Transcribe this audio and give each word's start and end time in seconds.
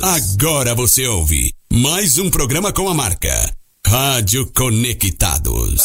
Agora 0.00 0.76
você 0.76 1.08
ouve 1.08 1.52
mais 1.72 2.18
um 2.18 2.30
programa 2.30 2.72
com 2.72 2.88
a 2.88 2.94
marca 2.94 3.52
Rádio 3.84 4.48
Conectados. 4.54 5.82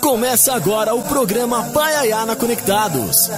Começa 0.00 0.52
agora 0.54 0.94
o 0.96 1.02
programa 1.04 1.62
Paiaiana 1.70 2.34
Conectados. 2.34 3.30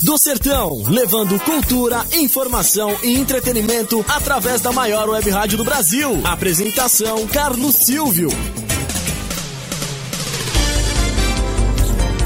Do 0.00 0.16
Sertão, 0.16 0.84
levando 0.86 1.40
cultura, 1.40 2.06
informação 2.12 2.96
e 3.02 3.16
entretenimento 3.16 4.04
através 4.06 4.60
da 4.60 4.70
maior 4.70 5.08
web 5.08 5.28
rádio 5.28 5.58
do 5.58 5.64
Brasil. 5.64 6.20
Apresentação 6.24 7.26
Carlos 7.26 7.74
Silvio. 7.74 8.28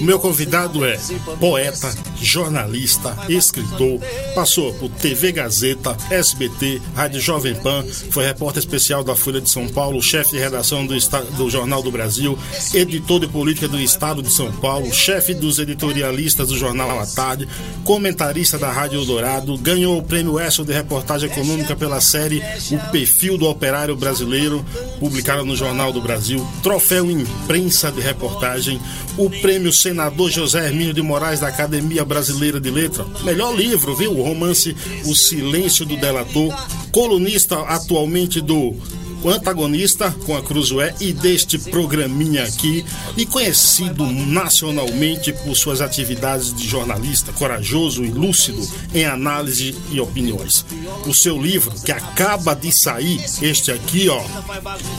Meu 0.00 0.18
convidado 0.18 0.84
é 0.84 0.98
poeta, 1.38 1.94
jornalista, 2.20 3.14
escritor, 3.28 4.00
passou 4.34 4.72
por 4.74 4.88
TV 4.90 5.32
Gazeta, 5.32 5.94
SBT, 6.10 6.80
Rádio 6.94 7.20
Jovem 7.20 7.54
Pan, 7.54 7.84
foi 8.10 8.24
repórter 8.24 8.60
especial 8.60 9.04
da 9.04 9.14
Folha 9.14 9.40
de 9.40 9.50
São 9.50 9.68
Paulo, 9.68 10.02
chefe 10.02 10.32
de 10.32 10.38
redação 10.38 10.86
do, 10.86 10.94
do 11.36 11.50
Jornal 11.50 11.82
do 11.82 11.90
Brasil, 11.90 12.38
editor 12.72 13.20
de 13.20 13.28
política 13.28 13.68
do 13.68 13.78
Estado 13.78 14.22
de 14.22 14.32
São 14.32 14.50
Paulo, 14.52 14.92
chefe 14.92 15.34
dos 15.34 15.58
editorialistas 15.58 16.48
do 16.48 16.56
Jornal 16.56 16.98
à 16.98 17.06
Tarde, 17.06 17.46
comentarista 17.84 18.58
da 18.58 18.72
Rádio 18.72 19.00
Eldorado, 19.00 19.56
ganhou 19.58 19.98
o 19.98 20.02
prêmio 20.02 20.40
ESSO 20.40 20.64
de 20.64 20.72
reportagem 20.72 21.30
econômica 21.30 21.76
pela 21.76 22.00
série 22.00 22.42
O 22.72 22.90
Perfil 22.90 23.36
do 23.36 23.46
Operário 23.46 23.94
Brasileiro, 23.94 24.64
publicada 24.98 25.44
no 25.44 25.54
Jornal 25.54 25.92
do 25.92 26.00
Brasil, 26.00 26.46
troféu 26.62 27.10
imprensa 27.10 27.92
de 27.98 28.04
reportagem, 28.04 28.80
o 29.16 29.28
prêmio 29.28 29.72
Senador 29.72 30.30
José 30.30 30.66
Hermínio 30.66 30.94
de 30.94 31.02
Moraes 31.02 31.40
da 31.40 31.48
Academia 31.48 32.04
Brasileira 32.04 32.60
de 32.60 32.70
Letra, 32.70 33.04
melhor 33.24 33.54
livro, 33.54 33.96
viu? 33.96 34.12
O 34.12 34.22
romance 34.22 34.76
O 35.04 35.14
Silêncio 35.14 35.84
do 35.84 35.96
Delator, 35.96 36.54
colunista 36.92 37.60
atualmente 37.60 38.40
do 38.40 38.76
o 39.22 39.30
antagonista 39.30 40.14
com 40.24 40.36
a 40.36 40.42
Cruzoé 40.42 40.94
e 41.00 41.12
deste 41.12 41.58
programinha 41.58 42.44
aqui, 42.44 42.84
e 43.16 43.26
conhecido 43.26 44.06
nacionalmente 44.06 45.32
por 45.32 45.56
suas 45.56 45.80
atividades 45.80 46.54
de 46.54 46.66
jornalista 46.66 47.32
corajoso 47.32 48.04
e 48.04 48.10
lúcido 48.10 48.66
em 48.94 49.04
análise 49.04 49.74
e 49.90 50.00
opiniões. 50.00 50.64
O 51.06 51.12
seu 51.12 51.40
livro, 51.40 51.72
que 51.80 51.90
acaba 51.90 52.54
de 52.54 52.70
sair, 52.70 53.20
este 53.42 53.72
aqui, 53.72 54.08
ó. 54.08 54.22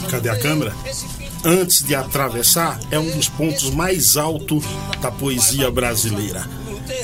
Cadê 0.09 0.29
a 0.29 0.37
câmera? 0.37 0.75
Antes 1.43 1.81
de 1.83 1.95
atravessar, 1.95 2.79
é 2.91 2.99
um 2.99 3.11
dos 3.11 3.29
pontos 3.29 3.69
mais 3.69 4.17
altos 4.17 4.63
da 5.01 5.09
poesia 5.09 5.71
brasileira. 5.71 6.45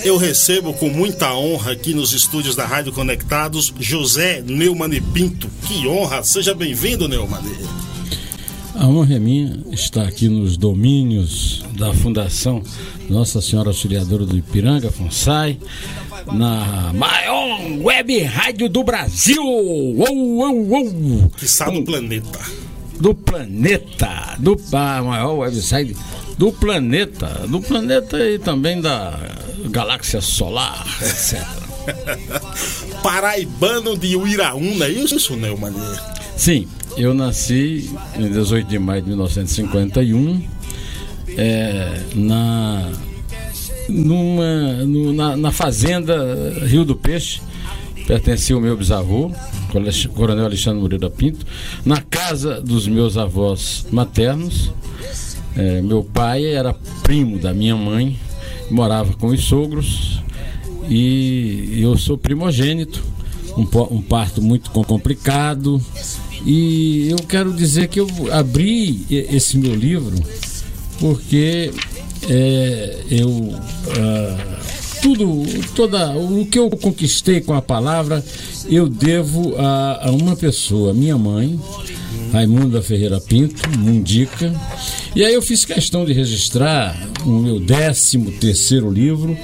Eu 0.03 0.18
recebo 0.18 0.73
com 0.73 0.90
muita 0.90 1.34
honra 1.34 1.72
aqui 1.72 1.94
nos 1.94 2.12
estúdios 2.12 2.56
da 2.56 2.66
Rádio 2.66 2.91
Conectados 2.91 3.73
José 3.79 4.44
Neumann 4.46 5.01
Pinto. 5.13 5.50
Que 5.66 5.88
honra! 5.88 6.22
Seja 6.23 6.53
bem-vindo, 6.53 7.07
Neumann. 7.07 7.41
A 8.75 8.88
honra 8.88 9.16
é 9.16 9.19
minha 9.19 9.57
estar 9.72 10.06
aqui 10.06 10.28
nos 10.28 10.57
domínios 10.57 11.63
da 11.78 11.94
Fundação 11.94 12.62
Nossa 13.09 13.41
Senhora 13.41 13.69
Auxiliadora 13.69 14.25
do 14.25 14.38
Ipiranga, 14.38 14.91
FONSAI, 14.91 15.57
na 16.34 16.91
maior 16.94 17.62
web 17.81 18.22
rádio 18.23 18.67
do 18.67 18.84
Brasil! 18.84 19.41
Uou, 19.41 20.13
uou, 20.13 20.67
uou. 20.67 21.31
Que 21.38 21.47
sabe 21.47 21.79
do 21.79 21.85
planeta. 21.85 22.64
Do 23.00 23.13
planeta, 23.13 24.35
do 24.39 24.57
a 24.72 25.01
maior 25.01 25.39
website 25.39 25.95
do 26.38 26.51
planeta, 26.51 27.45
do 27.47 27.61
planeta 27.61 28.17
e 28.17 28.39
também 28.39 28.81
da 28.81 29.17
galáxia 29.69 30.22
solar, 30.22 30.85
etc. 31.01 31.41
Paraibano 33.01 33.97
de 33.97 34.16
Uiraúna, 34.16 34.85
é 34.85 34.89
isso, 34.89 35.35
Neumann? 35.35 35.73
Sim, 36.35 36.67
eu 36.97 37.13
nasci 37.13 37.89
em 38.17 38.29
18 38.29 38.67
de 38.67 38.79
maio 38.79 39.01
de 39.01 39.09
1951 39.09 40.44
é, 41.38 42.01
na, 42.16 42.91
numa, 43.89 44.73
no, 44.85 45.13
na, 45.13 45.38
na 45.38 45.51
fazenda 45.51 46.16
Rio 46.66 46.84
do 46.84 46.95
Peixe, 46.95 47.41
pertencia 48.05 48.55
ao 48.55 48.61
meu 48.61 48.77
bisavô, 48.77 49.31
Coronel 50.13 50.46
Alexandre 50.46 50.79
Moreira 50.79 51.09
Pinto, 51.09 51.46
na 51.85 52.02
casa 52.02 52.61
dos 52.61 52.87
meus 52.87 53.17
avós 53.17 53.85
maternos. 53.91 54.72
É, 55.55 55.81
meu 55.81 56.03
pai 56.03 56.46
era 56.46 56.73
primo 57.02 57.40
da 57.40 57.53
minha 57.53 57.75
mãe, 57.75 58.19
morava 58.69 59.13
com 59.13 59.28
os 59.28 59.43
sogros 59.43 60.22
e 60.90 61.79
eu 61.81 61.97
sou 61.97 62.17
primogênito, 62.17 63.03
um, 63.57 63.67
um 63.96 64.02
parto 64.02 64.41
muito 64.41 64.69
complicado. 64.72 65.81
E 66.46 67.07
eu 67.09 67.17
quero 67.28 67.52
dizer 67.53 67.87
que 67.87 67.99
eu 67.99 68.07
abri 68.31 69.05
esse 69.09 69.57
meu 69.57 69.73
livro 69.73 70.16
porque 70.99 71.72
é, 72.29 72.99
eu 73.09 73.55
ah, 73.97 74.74
tudo, 75.05 75.43
toda 75.75 76.17
o 76.17 76.43
que 76.47 76.57
eu 76.57 76.67
conquistei 76.72 77.40
com 77.40 77.53
a 77.53 77.61
palavra 77.61 78.25
eu 78.67 78.90
devo 78.90 79.55
a, 79.55 80.07
a 80.07 80.11
uma 80.11 80.35
pessoa, 80.35 80.96
minha 80.96 81.16
mãe, 81.16 81.59
Raimunda 82.34 82.81
Ferreira 82.81 83.22
Pinto, 83.22 83.69
Mundica. 83.78 84.52
E 85.16 85.23
aí 85.23 85.31
eu 85.31 85.43
fiz 85.43 85.63
questão 85.63 86.05
de 86.05 86.11
registrar 86.11 86.99
no 87.23 87.40
meu 87.40 87.61
13 87.61 88.17
terceiro 88.40 88.90
livro 88.90 89.37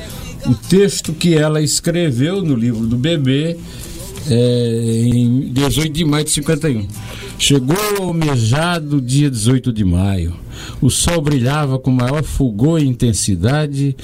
o 0.47 0.55
texto 0.55 1.13
que 1.13 1.35
ela 1.35 1.61
escreveu 1.61 2.41
no 2.41 2.55
livro 2.55 2.87
do 2.87 2.97
bebê 2.97 3.55
é, 4.29 5.03
em 5.05 5.51
18 5.51 5.93
de 5.93 6.05
maio 6.05 6.25
de 6.25 6.31
51. 6.31 6.87
Chegou 7.37 7.75
o 7.99 8.03
almejado 8.03 9.01
dia 9.01 9.29
18 9.29 9.73
de 9.73 9.83
maio. 9.83 10.35
O 10.81 10.89
sol 10.89 11.21
brilhava 11.21 11.79
com 11.79 11.91
maior 11.91 12.23
fulgor 12.23 12.81
e 12.81 12.87
intensidade, 12.87 13.95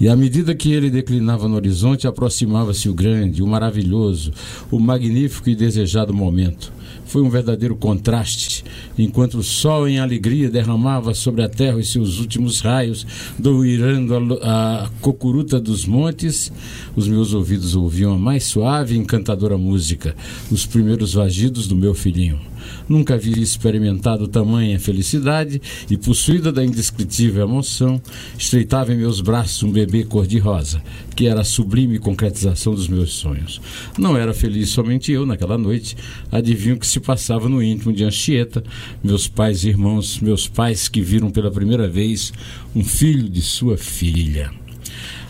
e 0.00 0.08
à 0.08 0.14
medida 0.14 0.54
que 0.54 0.72
ele 0.72 0.90
declinava 0.90 1.48
no 1.48 1.56
horizonte, 1.56 2.06
aproximava-se 2.06 2.88
o 2.88 2.94
grande, 2.94 3.42
o 3.42 3.46
maravilhoso, 3.46 4.32
o 4.70 4.78
magnífico 4.78 5.48
e 5.48 5.56
desejado 5.56 6.12
momento. 6.14 6.72
Foi 7.14 7.22
um 7.22 7.30
verdadeiro 7.30 7.76
contraste. 7.76 8.64
Enquanto 8.98 9.34
o 9.34 9.42
sol, 9.44 9.86
em 9.86 10.00
alegria, 10.00 10.50
derramava 10.50 11.14
sobre 11.14 11.44
a 11.44 11.48
terra 11.48 11.76
os 11.76 11.92
seus 11.92 12.18
últimos 12.18 12.58
raios, 12.58 13.06
doirando 13.38 14.40
a, 14.42 14.86
a 14.86 14.90
cocuruta 15.00 15.60
dos 15.60 15.86
montes, 15.86 16.50
os 16.96 17.06
meus 17.06 17.32
ouvidos 17.32 17.76
ouviam 17.76 18.14
a 18.14 18.18
mais 18.18 18.42
suave 18.42 18.96
e 18.96 18.98
encantadora 18.98 19.56
música, 19.56 20.16
os 20.50 20.66
primeiros 20.66 21.14
vagidos 21.14 21.68
do 21.68 21.76
meu 21.76 21.94
filhinho. 21.94 22.40
Nunca 22.88 23.14
havia 23.14 23.38
experimentado 23.38 24.28
tamanha 24.28 24.78
felicidade 24.78 25.60
e, 25.90 25.96
possuída 25.96 26.52
da 26.52 26.64
indescritível 26.64 27.44
emoção, 27.44 28.00
estreitava 28.38 28.92
em 28.92 28.96
meus 28.96 29.20
braços 29.20 29.62
um 29.62 29.70
bebê 29.70 30.04
cor-de-rosa, 30.04 30.82
que 31.14 31.26
era 31.26 31.40
a 31.40 31.44
sublime 31.44 31.98
concretização 31.98 32.74
dos 32.74 32.88
meus 32.88 33.12
sonhos. 33.12 33.60
Não 33.98 34.16
era 34.16 34.34
feliz 34.34 34.70
somente 34.70 35.12
eu 35.12 35.24
naquela 35.24 35.56
noite, 35.56 35.96
adivinho 36.30 36.76
o 36.76 36.78
que 36.78 36.86
se 36.86 37.00
passava 37.00 37.48
no 37.48 37.62
íntimo 37.62 37.92
de 37.92 38.04
Anchieta, 38.04 38.62
meus 39.02 39.28
pais 39.28 39.64
e 39.64 39.68
irmãos, 39.68 40.20
meus 40.20 40.46
pais 40.48 40.88
que 40.88 41.00
viram 41.00 41.30
pela 41.30 41.50
primeira 41.50 41.88
vez 41.88 42.32
um 42.74 42.84
filho 42.84 43.28
de 43.28 43.42
sua 43.42 43.76
filha. 43.76 44.50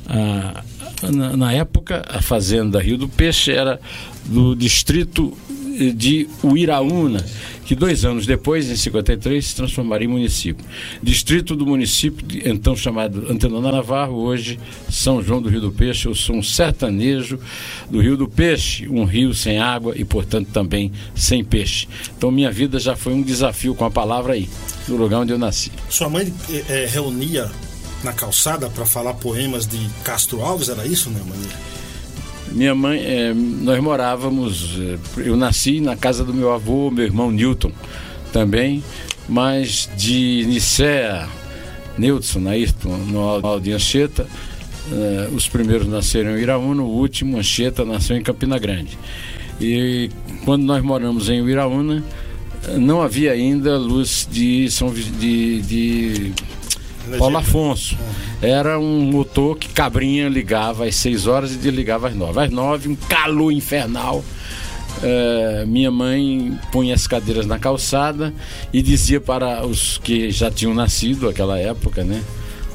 Ah, 0.06 0.62
na, 1.10 1.36
na 1.36 1.52
época, 1.52 2.04
a 2.08 2.20
fazenda 2.20 2.81
Rio 2.81 2.98
do 2.98 3.08
Peixe 3.08 3.52
era 3.52 3.81
do 4.26 4.54
distrito 4.54 5.36
de 5.94 6.28
Uiraúna, 6.42 7.24
que 7.64 7.74
dois 7.74 8.04
anos 8.04 8.26
depois, 8.26 8.70
em 8.70 8.76
53, 8.76 9.44
se 9.44 9.56
transformaria 9.56 10.06
em 10.06 10.10
município. 10.10 10.64
Distrito 11.02 11.56
do 11.56 11.66
município, 11.66 12.24
então 12.44 12.76
chamado 12.76 13.26
Antenona 13.30 13.72
Navarro, 13.72 14.16
hoje 14.16 14.58
São 14.90 15.22
João 15.22 15.40
do 15.40 15.48
Rio 15.48 15.60
do 15.60 15.72
Peixe. 15.72 16.06
Eu 16.06 16.14
sou 16.14 16.36
um 16.36 16.42
sertanejo 16.42 17.38
do 17.90 18.00
Rio 18.00 18.16
do 18.16 18.28
Peixe, 18.28 18.88
um 18.88 19.04
rio 19.04 19.34
sem 19.34 19.58
água 19.58 19.94
e, 19.96 20.04
portanto, 20.04 20.48
também 20.52 20.92
sem 21.14 21.44
peixe. 21.44 21.88
Então, 22.16 22.30
minha 22.30 22.50
vida 22.50 22.78
já 22.78 22.96
foi 22.96 23.12
um 23.12 23.22
desafio 23.22 23.74
com 23.74 23.84
a 23.84 23.90
palavra 23.90 24.34
aí, 24.34 24.48
no 24.86 24.96
lugar 24.96 25.20
onde 25.20 25.32
eu 25.32 25.38
nasci. 25.38 25.72
Sua 25.88 26.08
mãe 26.08 26.32
é, 26.68 26.86
reunia 26.86 27.50
na 28.02 28.12
calçada 28.12 28.68
para 28.68 28.84
falar 28.84 29.14
poemas 29.14 29.66
de 29.66 29.78
Castro 30.04 30.42
Alves, 30.42 30.68
era 30.68 30.86
isso, 30.86 31.08
né, 31.10 31.20
mãe? 31.26 31.38
Minha 32.52 32.75
mãe, 32.75 33.00
é, 33.00 33.35
nós 33.35 33.81
morávamos, 33.81 34.79
é, 34.79 34.99
eu 35.29 35.37
nasci 35.37 35.81
na 35.81 35.96
casa 35.96 36.25
do 36.25 36.32
meu 36.32 36.52
avô, 36.52 36.91
meu 36.91 37.05
irmão 37.05 37.31
Newton 37.31 37.73
também, 38.32 38.82
mas 39.29 39.88
de 39.96 40.44
Nicéa, 40.46 41.29
Newton, 41.99 42.49
Ayrton, 42.49 42.96
no 42.96 43.61
de 43.61 43.73
Anchieta, 43.73 44.26
é, 44.93 45.29
os 45.32 45.49
primeiros 45.49 45.88
nasceram 45.88 46.37
em 46.37 46.43
Iraúna, 46.43 46.82
o 46.82 46.88
último, 46.88 47.38
Anchieta, 47.38 47.85
nasceu 47.85 48.17
em 48.17 48.23
Campina 48.23 48.58
Grande. 48.58 48.99
E 49.61 50.11
quando 50.44 50.64
nós 50.64 50.82
moramos 50.82 51.29
em 51.29 51.44
Iraúna, 51.49 52.05
não 52.79 53.02
havia 53.02 53.32
ainda 53.32 53.76
luz 53.76 54.29
de 54.31 54.70
São 54.70 54.93
de, 54.93 55.61
de 55.62 56.32
Paulo 57.18 57.36
Afonso. 57.38 57.96
Era 58.40 58.78
um 58.78 59.04
motor 59.04 59.56
que 59.56 59.68
Cabrinha 59.68 60.28
ligava 60.28 60.86
às 60.86 60.96
6 60.96 61.26
horas 61.26 61.52
e 61.52 61.56
desligava 61.56 62.08
às 62.08 62.14
9. 62.14 62.40
Às 62.40 62.50
9, 62.50 62.88
um 62.88 62.96
calor 62.96 63.52
infernal. 63.52 64.24
Uh, 64.98 65.66
minha 65.66 65.90
mãe 65.90 66.58
punha 66.70 66.94
as 66.94 67.06
cadeiras 67.06 67.46
na 67.46 67.58
calçada 67.58 68.32
e 68.72 68.80
dizia 68.80 69.20
para 69.20 69.66
os 69.66 69.98
que 69.98 70.30
já 70.30 70.50
tinham 70.50 70.72
nascido 70.72 71.26
naquela 71.26 71.58
época, 71.58 72.04
né? 72.04 72.22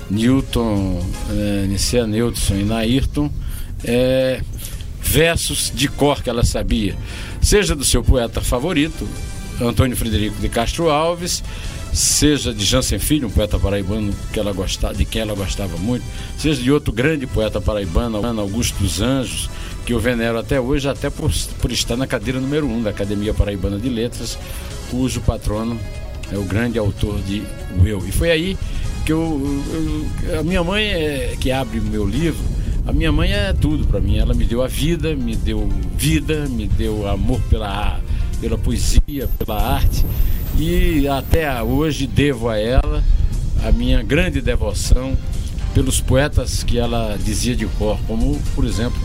Newton, 0.09 0.99
uh, 1.29 1.67
Nicea 1.67 2.05
Newton 2.05 2.55
e 2.55 2.63
Nairton, 2.63 3.27
uh, 3.27 4.45
versos 5.01 5.71
de 5.73 5.87
cor 5.87 6.21
que 6.21 6.29
ela 6.29 6.43
sabia, 6.43 6.95
seja 7.41 7.75
do 7.75 7.85
seu 7.85 8.03
poeta 8.03 8.41
favorito, 8.41 9.07
Antônio 9.61 9.95
Frederico 9.95 10.39
de 10.39 10.49
Castro 10.49 10.89
Alves, 10.89 11.43
seja 11.94 12.53
de 12.53 12.63
Jansen 12.63 13.00
Filho, 13.00 13.27
um 13.27 13.31
poeta 13.31 13.57
paraibano 13.57 14.13
que 14.31 14.39
ela 14.39 14.53
gostava, 14.53 14.94
de 14.94 15.06
quem 15.06 15.21
ela 15.21 15.33
gostava 15.33 15.77
muito, 15.77 16.06
seja 16.38 16.62
de 16.62 16.71
outro 16.71 16.94
grande 16.94 17.25
poeta 17.25 17.59
paraibano, 17.59 18.18
Augusto 18.39 18.77
dos 18.80 19.01
Anjos, 19.01 19.50
que 19.86 19.94
eu 19.94 20.00
venero 20.00 20.38
até 20.38 20.59
hoje, 20.59 20.88
até 20.88 21.09
por, 21.09 21.31
por 21.59 21.71
estar 21.71 21.97
na 21.97 22.06
cadeira 22.06 22.39
número 22.39 22.68
um 22.68 22.81
da 22.81 22.91
Academia 22.91 23.33
Paraibana 23.33 23.77
de 23.77 23.89
Letras, 23.89 24.38
cujo 24.89 25.21
patrono 25.21 25.80
é 26.31 26.38
o 26.38 26.44
grande 26.44 26.77
autor 26.77 27.19
de 27.21 27.41
Will. 27.80 28.03
E 28.07 28.12
foi 28.12 28.30
aí 28.31 28.57
que 29.06 29.12
eu, 29.12 29.63
eu 30.27 30.39
a 30.39 30.44
minha 30.44 30.63
mãe 30.63 30.83
é, 30.83 31.35
que 31.39 31.51
abre 31.51 31.80
meu 31.80 32.06
livro, 32.06 32.44
a 32.85 32.94
minha 32.94 33.12
mãe 33.12 33.31
é 33.31 33.53
tudo 33.53 33.85
para 33.88 34.00
mim. 34.00 34.18
Ela 34.18 34.33
me 34.33 34.45
deu 34.45 34.62
a 34.62 34.68
vida, 34.68 35.15
me 35.15 35.35
deu 35.35 35.68
vida, 35.95 36.47
me 36.47 36.68
deu 36.68 37.07
amor 37.07 37.42
pela, 37.50 38.00
pela 38.39 38.57
poesia, 38.57 39.27
pela 39.38 39.75
arte 39.75 40.06
e 40.59 41.07
até 41.07 41.63
hoje 41.63 42.06
devo 42.06 42.50
a 42.50 42.57
ela 42.57 43.01
a 43.65 43.71
minha 43.71 44.03
grande 44.03 44.41
devoção 44.41 45.17
pelos 45.73 46.01
poetas 46.01 46.63
que 46.63 46.77
ela 46.77 47.17
dizia 47.17 47.56
de 47.56 47.65
cor, 47.65 47.97
como, 48.06 48.38
por 48.53 48.65
exemplo, 48.65 49.00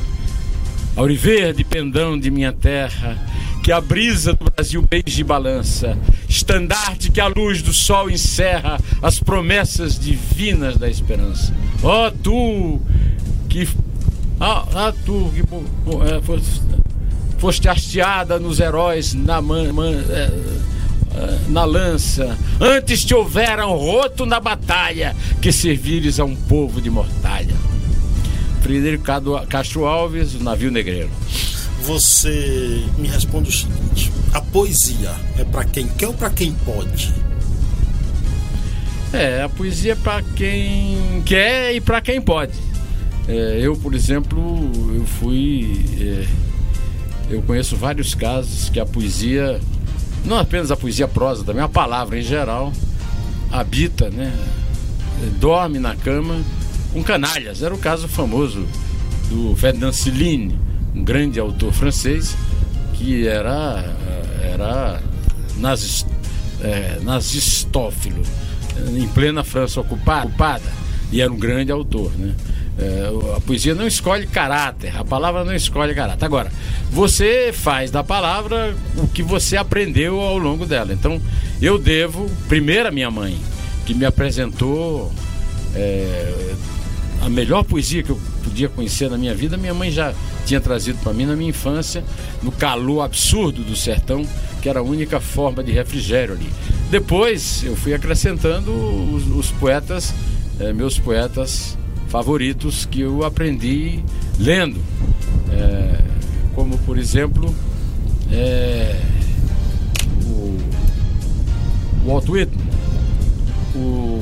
Auriverde, 0.97 1.65
pendão 1.65 2.19
de 2.19 2.31
minha 2.31 2.53
terra, 2.53 3.19
que 3.63 3.73
a 3.73 3.81
brisa 3.81 4.33
do 4.33 4.45
Brasil 4.45 4.85
beije 4.89 5.23
e 5.23 5.25
balança, 5.25 5.99
estandarte 6.29 7.11
que 7.11 7.21
a 7.21 7.27
luz 7.27 7.63
do 7.63 7.73
sol 7.73 8.11
encerra 8.11 8.79
as 9.03 9.19
promessas 9.19 9.99
divinas 9.99 10.77
da 10.77 10.89
esperança. 10.89 11.53
Ó 11.83 12.07
oh, 12.07 12.11
tu 12.11 12.81
que 13.49 13.69
ah, 14.41 14.67
ah 14.75 14.93
tu 15.05 15.33
que 15.35 15.41
é, 15.41 16.21
foste, 17.39 17.69
hasteada 17.69 18.39
nos 18.39 18.61
heróis 18.61 19.15
na 19.15 19.41
man, 19.41 19.73
man, 19.73 19.93
é, 20.11 20.31
na 21.49 21.65
lança, 21.65 22.37
antes 22.61 23.05
te 23.05 23.15
houveram 23.15 23.77
roto 23.77 24.27
na 24.27 24.41
batalha, 24.41 25.15
que 25.41 25.53
servires 25.53 26.19
a 26.19 26.25
um 26.25 26.35
povo 26.35 26.81
de 26.81 26.91
mortalha. 26.91 27.55
Frederico 28.61 29.05
Castro 29.49 29.85
Alves, 29.85 30.35
o 30.35 30.43
navio 30.43 30.71
negreiro. 30.71 31.11
Você 31.83 32.83
me 32.97 33.07
responde 33.07 33.51
o 33.51 33.53
seguinte: 33.53 34.11
a 34.33 34.41
poesia 34.41 35.13
é 35.39 35.45
para 35.45 35.65
quem 35.65 35.87
quer 35.87 36.09
ou 36.09 36.15
para 36.15 36.31
quem 36.31 36.53
pode? 36.53 37.13
É, 39.13 39.43
a 39.43 39.49
poesia 39.49 39.93
é 39.93 39.95
para 39.95 40.23
quem 40.23 41.23
quer 41.27 41.75
e 41.75 41.81
para 41.81 42.01
quem 42.01 42.21
pode. 42.21 42.55
É, 43.29 43.59
eu, 43.61 43.77
por 43.77 43.95
exemplo, 43.95 44.71
eu 44.95 45.05
fui. 45.05 45.85
É, 46.01 46.27
eu 47.31 47.43
conheço 47.43 47.77
vários 47.77 48.15
casos 48.15 48.69
que 48.71 48.81
a 48.81 48.87
poesia 48.87 49.61
não 50.25 50.39
apenas 50.39 50.71
a 50.71 50.77
poesia 50.77 51.07
prosa, 51.07 51.45
também 51.45 51.63
a 51.63 51.69
palavra 51.69 52.19
em 52.19 52.23
geral, 52.23 52.73
habita, 53.51 54.11
né? 54.11 54.33
Dorme 55.39 55.79
na 55.79 55.95
cama 55.95 56.43
com 56.93 57.03
canalhas. 57.03 57.63
Era 57.63 57.75
o 57.75 57.79
caso 57.79 58.09
famoso 58.09 58.67
do 59.29 59.55
Ferdinand 59.57 59.93
Céline, 59.93 60.59
um 60.95 61.05
grande 61.05 61.39
autor 61.39 61.73
francês 61.73 62.37
que 62.95 63.27
era, 63.27 63.85
era 64.43 65.03
é, 66.63 66.99
nazistófilo, 67.03 68.23
em 68.97 69.07
plena 69.09 69.45
França 69.45 69.81
ocupada, 69.81 70.27
ocupada, 70.27 70.73
e 71.13 71.21
era 71.21 71.33
um 71.33 71.37
grande 71.37 71.71
autor, 71.71 72.11
né? 72.17 72.35
É, 72.77 73.37
a 73.37 73.41
poesia 73.41 73.75
não 73.75 73.87
escolhe 73.87 74.27
caráter, 74.27 74.97
a 74.97 75.05
palavra 75.05 75.45
não 75.45 75.55
escolhe 75.55 75.95
caráter. 75.95 76.25
Agora, 76.25 76.51
você 76.91 77.53
faz 77.53 77.91
da 77.91 78.03
palavra 78.03 78.75
o 78.97 79.07
que 79.07 79.23
você 79.23 79.57
aprendeu 79.57 80.21
ao 80.21 80.39
longo 80.39 80.67
dela. 80.67 80.93
Então, 80.93 81.21
eu 81.63 81.79
devo, 81.79 82.29
primeiro, 82.49 82.89
a 82.89 82.91
minha 82.91 83.11
mãe, 83.11 83.39
que 83.87 83.95
me 83.95 84.05
apresentou 84.05 85.13
é, 85.75 86.55
a 87.23 87.29
melhor 87.29 87.63
poesia 87.63 88.03
que 88.03 88.11
eu 88.11 88.21
podia 88.43 88.69
conhecer 88.69 89.09
na 89.09 89.17
minha 89.17 89.35
vida. 89.35 89.57
Minha 89.57 89.75
mãe 89.75 89.91
já 89.91 90.13
tinha 90.45 90.61
trazido 90.61 90.99
para 90.99 91.13
mim 91.13 91.27
na 91.27 91.37
minha 91.37 91.51
infância, 91.51 92.03
no 92.43 92.51
calor 92.51 93.03
absurdo 93.03 93.63
do 93.63 93.77
sertão, 93.77 94.27
que 94.61 94.69
era 94.69 94.81
a 94.81 94.83
única 94.83 95.21
forma 95.21 95.63
de 95.63 95.71
refrigério 95.71 96.35
ali. 96.35 96.49
Depois, 96.91 97.63
eu 97.65 97.77
fui 97.77 97.95
acrescentando 97.95 98.73
os, 98.73 99.29
os 99.29 99.51
poetas, 99.53 100.13
é, 100.59 100.73
meus 100.73 100.99
poetas 100.99 101.77
favoritos 102.15 102.87
que 102.87 103.01
eu 103.01 103.25
aprendi 103.25 103.99
lendo. 104.39 104.81
É, 105.51 105.99
como, 106.55 106.79
por 106.79 106.97
exemplo, 106.97 107.53
é, 108.31 109.01
o, 110.25 110.57
Walt 112.07 112.29
Whitman, 112.29 112.67
o 113.75 114.21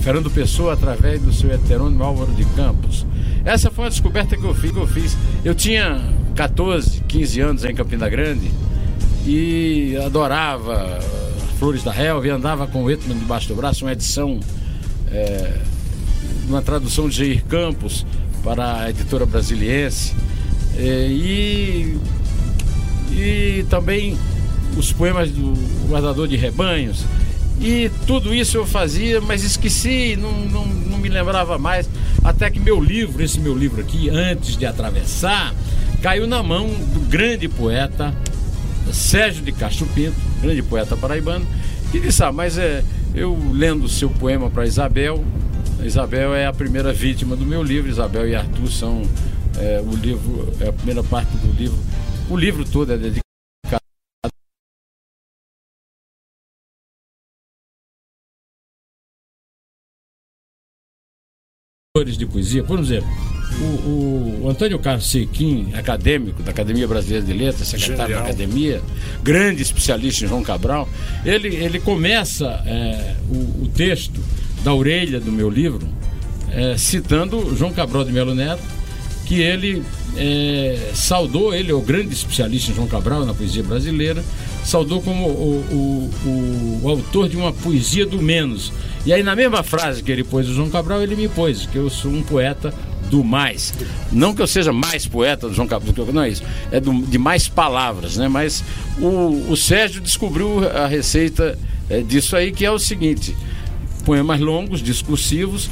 Fernando 0.00 0.30
Pessoa 0.30 0.72
através 0.72 1.20
do 1.20 1.30
seu 1.30 1.52
heterônimo 1.52 2.02
Álvaro 2.02 2.32
de 2.32 2.46
Campos. 2.56 3.04
Essa 3.44 3.70
foi 3.70 3.84
uma 3.84 3.90
descoberta 3.90 4.34
que 4.34 4.44
eu 4.44 4.54
fiz. 4.54 4.72
Que 4.72 4.78
eu, 4.78 4.86
fiz. 4.86 5.16
eu 5.44 5.54
tinha 5.54 6.00
14, 6.34 7.02
15 7.06 7.40
anos 7.42 7.64
em 7.66 7.74
Campina 7.74 8.08
Grande 8.08 8.50
e 9.26 9.94
adorava 10.06 11.00
Flores 11.58 11.84
da 11.84 11.94
Helva 11.94 12.26
e 12.26 12.30
andava 12.30 12.66
com 12.66 12.84
o 12.84 12.90
Etman 12.90 13.18
debaixo 13.18 13.46
do 13.48 13.54
braço, 13.54 13.84
uma 13.84 13.92
edição, 13.92 14.40
é, 15.12 15.52
uma 16.48 16.62
tradução 16.62 17.08
de 17.08 17.16
Jair 17.16 17.44
Campos 17.44 18.04
para 18.42 18.82
a 18.82 18.90
editora 18.90 19.26
brasiliense. 19.26 20.14
É, 20.76 21.08
e, 21.08 21.98
e 23.12 23.66
também 23.68 24.16
os 24.76 24.92
poemas 24.92 25.30
do 25.30 25.54
Guardador 25.88 26.26
de 26.26 26.36
Rebanhos. 26.36 27.04
E 27.60 27.90
tudo 28.06 28.32
isso 28.32 28.56
eu 28.56 28.64
fazia, 28.64 29.20
mas 29.20 29.42
esqueci, 29.42 30.16
não, 30.16 30.32
não, 30.32 30.64
não 30.64 30.98
me 30.98 31.08
lembrava 31.08 31.58
mais. 31.58 31.88
Até 32.22 32.48
que 32.50 32.60
meu 32.60 32.80
livro, 32.80 33.22
esse 33.22 33.40
meu 33.40 33.56
livro 33.56 33.80
aqui, 33.80 34.08
Antes 34.08 34.56
de 34.56 34.64
Atravessar, 34.64 35.52
caiu 36.00 36.26
na 36.26 36.42
mão 36.42 36.68
do 36.68 37.00
grande 37.08 37.48
poeta 37.48 38.14
Sérgio 38.92 39.42
de 39.42 39.52
Castro 39.52 39.86
Pinto, 39.86 40.16
grande 40.40 40.62
poeta 40.62 40.96
paraibano, 40.96 41.46
que 41.90 41.98
disse: 42.00 42.22
Ah, 42.22 42.32
mas 42.32 42.56
é, 42.56 42.84
eu 43.14 43.36
lendo 43.52 43.84
o 43.84 43.88
seu 43.88 44.08
poema 44.08 44.48
para 44.48 44.64
Isabel, 44.64 45.24
Isabel 45.84 46.34
é 46.34 46.46
a 46.46 46.52
primeira 46.52 46.92
vítima 46.92 47.36
do 47.36 47.46
meu 47.46 47.62
livro, 47.62 47.90
Isabel 47.90 48.28
e 48.28 48.34
Arthur 48.34 48.70
são 48.70 49.02
é, 49.58 49.80
o 49.80 49.94
livro, 49.96 50.52
é 50.60 50.68
a 50.68 50.72
primeira 50.72 51.02
parte 51.02 51.30
do 51.36 51.52
livro. 51.52 51.78
O 52.28 52.36
livro 52.36 52.64
todo 52.64 52.92
é 52.92 52.96
dedicado 52.96 53.22
de 62.16 62.26
poesia, 62.26 62.62
por 62.62 62.78
exemplo, 62.78 63.08
o, 63.60 64.44
o, 64.44 64.48
Antônio 64.48 64.78
Carlos 64.78 65.10
Sequim, 65.10 65.72
acadêmico 65.74 66.42
da 66.42 66.52
Academia 66.52 66.86
Brasileira 66.86 67.24
de 67.24 67.32
Letras, 67.32 67.66
secretário 67.68 68.14
Genial. 68.14 68.22
da 68.22 68.28
Academia, 68.28 68.82
grande 69.22 69.62
especialista 69.62 70.24
em 70.24 70.28
João 70.28 70.42
Cabral, 70.42 70.88
ele, 71.24 71.56
ele 71.56 71.80
começa 71.80 72.62
é, 72.66 73.16
o, 73.28 73.64
o, 73.64 73.70
texto 73.74 74.20
da 74.62 74.74
orelha 74.74 75.20
do 75.20 75.32
meu 75.32 75.48
livro 75.48 75.86
é, 76.52 76.76
citando 76.76 77.54
João 77.56 77.72
Cabral 77.72 78.04
de 78.04 78.12
Melo 78.12 78.34
Neto, 78.34 78.62
que 79.26 79.40
ele 79.40 79.82
é, 80.16 80.90
saudou, 80.94 81.54
ele 81.54 81.70
é 81.70 81.74
o 81.74 81.80
grande 81.80 82.12
especialista 82.14 82.70
em 82.70 82.74
João 82.74 82.88
Cabral 82.88 83.24
na 83.26 83.34
poesia 83.34 83.62
brasileira, 83.62 84.24
saudou 84.64 85.02
como 85.02 85.26
o, 85.26 86.10
o, 86.24 86.80
o, 86.82 86.88
autor 86.88 87.28
de 87.28 87.36
uma 87.36 87.52
poesia 87.52 88.06
do 88.06 88.20
menos. 88.20 88.72
E 89.04 89.12
aí, 89.12 89.22
na 89.22 89.36
mesma 89.36 89.62
frase 89.62 90.02
que 90.02 90.10
ele 90.10 90.24
pôs 90.24 90.48
o 90.48 90.54
João 90.54 90.70
Cabral, 90.70 91.02
ele 91.02 91.14
me 91.14 91.28
pôs 91.28 91.66
que 91.66 91.76
eu 91.76 91.90
sou 91.90 92.10
um 92.10 92.22
poeta 92.22 92.72
do 93.10 93.22
mais. 93.22 93.72
Não 94.10 94.34
que 94.34 94.42
eu 94.42 94.46
seja 94.46 94.72
mais 94.72 95.06
poeta 95.06 95.48
do 95.48 95.54
João 95.54 95.68
Cabral, 95.68 95.94
não 96.12 96.22
é 96.22 96.30
isso. 96.30 96.42
É 96.70 96.80
do, 96.80 97.02
de 97.02 97.18
mais 97.18 97.48
palavras, 97.48 98.16
né? 98.16 98.28
Mas 98.28 98.64
o, 98.98 99.50
o 99.50 99.56
Sérgio 99.56 100.00
descobriu 100.00 100.68
a 100.68 100.86
receita 100.86 101.58
é, 101.88 102.00
disso 102.00 102.36
aí, 102.36 102.50
que 102.50 102.64
é 102.64 102.70
o 102.70 102.78
seguinte: 102.78 103.34
poemas 104.08 104.40
longos, 104.40 104.82
discursivos, 104.82 105.68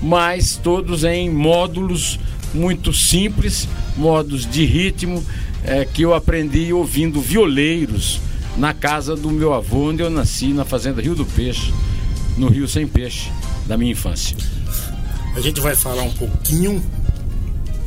mas 0.00 0.56
todos 0.56 1.04
em 1.04 1.28
módulos 1.28 2.18
muito 2.54 2.90
simples, 2.90 3.68
modos 3.98 4.50
de 4.50 4.64
ritmo 4.64 5.22
é, 5.62 5.84
que 5.84 6.00
eu 6.00 6.14
aprendi 6.14 6.72
ouvindo 6.72 7.20
violeiros 7.20 8.18
na 8.56 8.72
casa 8.72 9.14
do 9.14 9.30
meu 9.30 9.52
avô, 9.52 9.90
onde 9.90 10.02
eu 10.02 10.08
nasci, 10.08 10.54
na 10.54 10.64
fazenda 10.64 11.02
Rio 11.02 11.14
do 11.14 11.26
Peixe, 11.26 11.70
no 12.38 12.48
Rio 12.48 12.66
Sem 12.66 12.86
Peixe, 12.86 13.30
da 13.66 13.76
minha 13.76 13.92
infância. 13.92 14.34
A 15.34 15.40
gente 15.42 15.60
vai 15.60 15.76
falar 15.76 16.04
um 16.04 16.12
pouquinho 16.12 16.82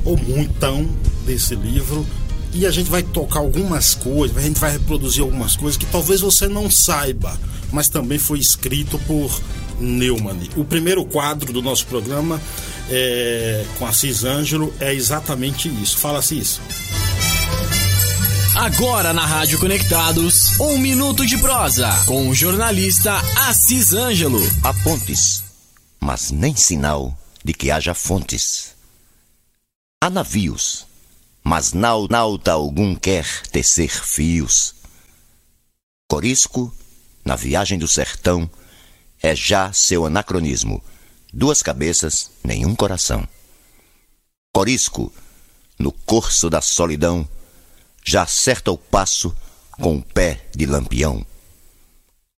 ou 0.05 0.15
muitão 0.15 0.87
desse 1.25 1.55
livro 1.55 2.05
e 2.53 2.67
a 2.67 2.69
gente 2.69 2.91
vai 2.91 3.01
tocar 3.01 3.39
algumas 3.39 3.95
coisas, 3.95 4.37
a 4.37 4.41
gente 4.41 4.59
vai 4.59 4.71
reproduzir 4.71 5.23
algumas 5.23 5.55
coisas 5.55 5.77
que 5.77 5.87
talvez 5.87 6.21
você 6.21 6.47
não 6.47 6.69
saiba, 6.69 7.35
mas 7.71 7.89
também 7.89 8.19
foi 8.19 8.37
escrito 8.37 8.99
por 9.07 9.31
Neumann. 9.79 10.39
O 10.55 10.63
primeiro 10.63 11.05
quadro 11.05 11.53
do 11.53 11.61
nosso 11.61 11.85
programa 11.85 12.41
é, 12.89 13.65
com 13.77 13.85
Assis 13.85 14.23
Ângelo 14.23 14.73
é 14.79 14.93
exatamente 14.93 15.69
isso. 15.69 15.97
Fala, 15.97 16.19
Assis. 16.19 16.59
Agora 18.55 19.13
na 19.13 19.25
Rádio 19.25 19.57
Conectados, 19.57 20.59
um 20.59 20.77
minuto 20.77 21.25
de 21.25 21.37
prosa 21.37 21.89
com 22.05 22.27
o 22.27 22.35
jornalista 22.35 23.13
Assis 23.47 23.93
Ângelo. 23.93 24.41
Há 24.63 24.73
pontes, 24.83 25.43
mas 25.99 26.29
nem 26.29 26.55
sinal 26.55 27.17
de 27.43 27.53
que 27.53 27.71
haja 27.71 27.93
fontes. 27.93 28.75
Há 30.03 30.09
navios, 30.09 30.85
mas 31.43 31.71
nauta 31.73 32.51
algum 32.51 32.95
quer 32.95 33.25
tecer 33.51 33.89
fios. 33.89 34.75
Corisco, 36.09 36.73
na 37.23 37.35
viagem 37.35 37.77
do 37.77 37.87
sertão, 37.87 38.49
é 39.21 39.35
já 39.35 39.71
seu 39.73 40.05
anacronismo. 40.05 40.83
Duas 41.31 41.61
cabeças, 41.61 42.31
nenhum 42.43 42.75
coração. 42.75 43.27
Corisco, 44.53 45.13
no 45.77 45.91
curso 45.91 46.49
da 46.49 46.61
solidão, 46.61 47.27
já 48.03 48.23
acerta 48.23 48.71
o 48.71 48.77
passo 48.77 49.35
com 49.71 49.97
o 49.97 50.01
pé 50.01 50.47
de 50.55 50.65
lampião. 50.65 51.25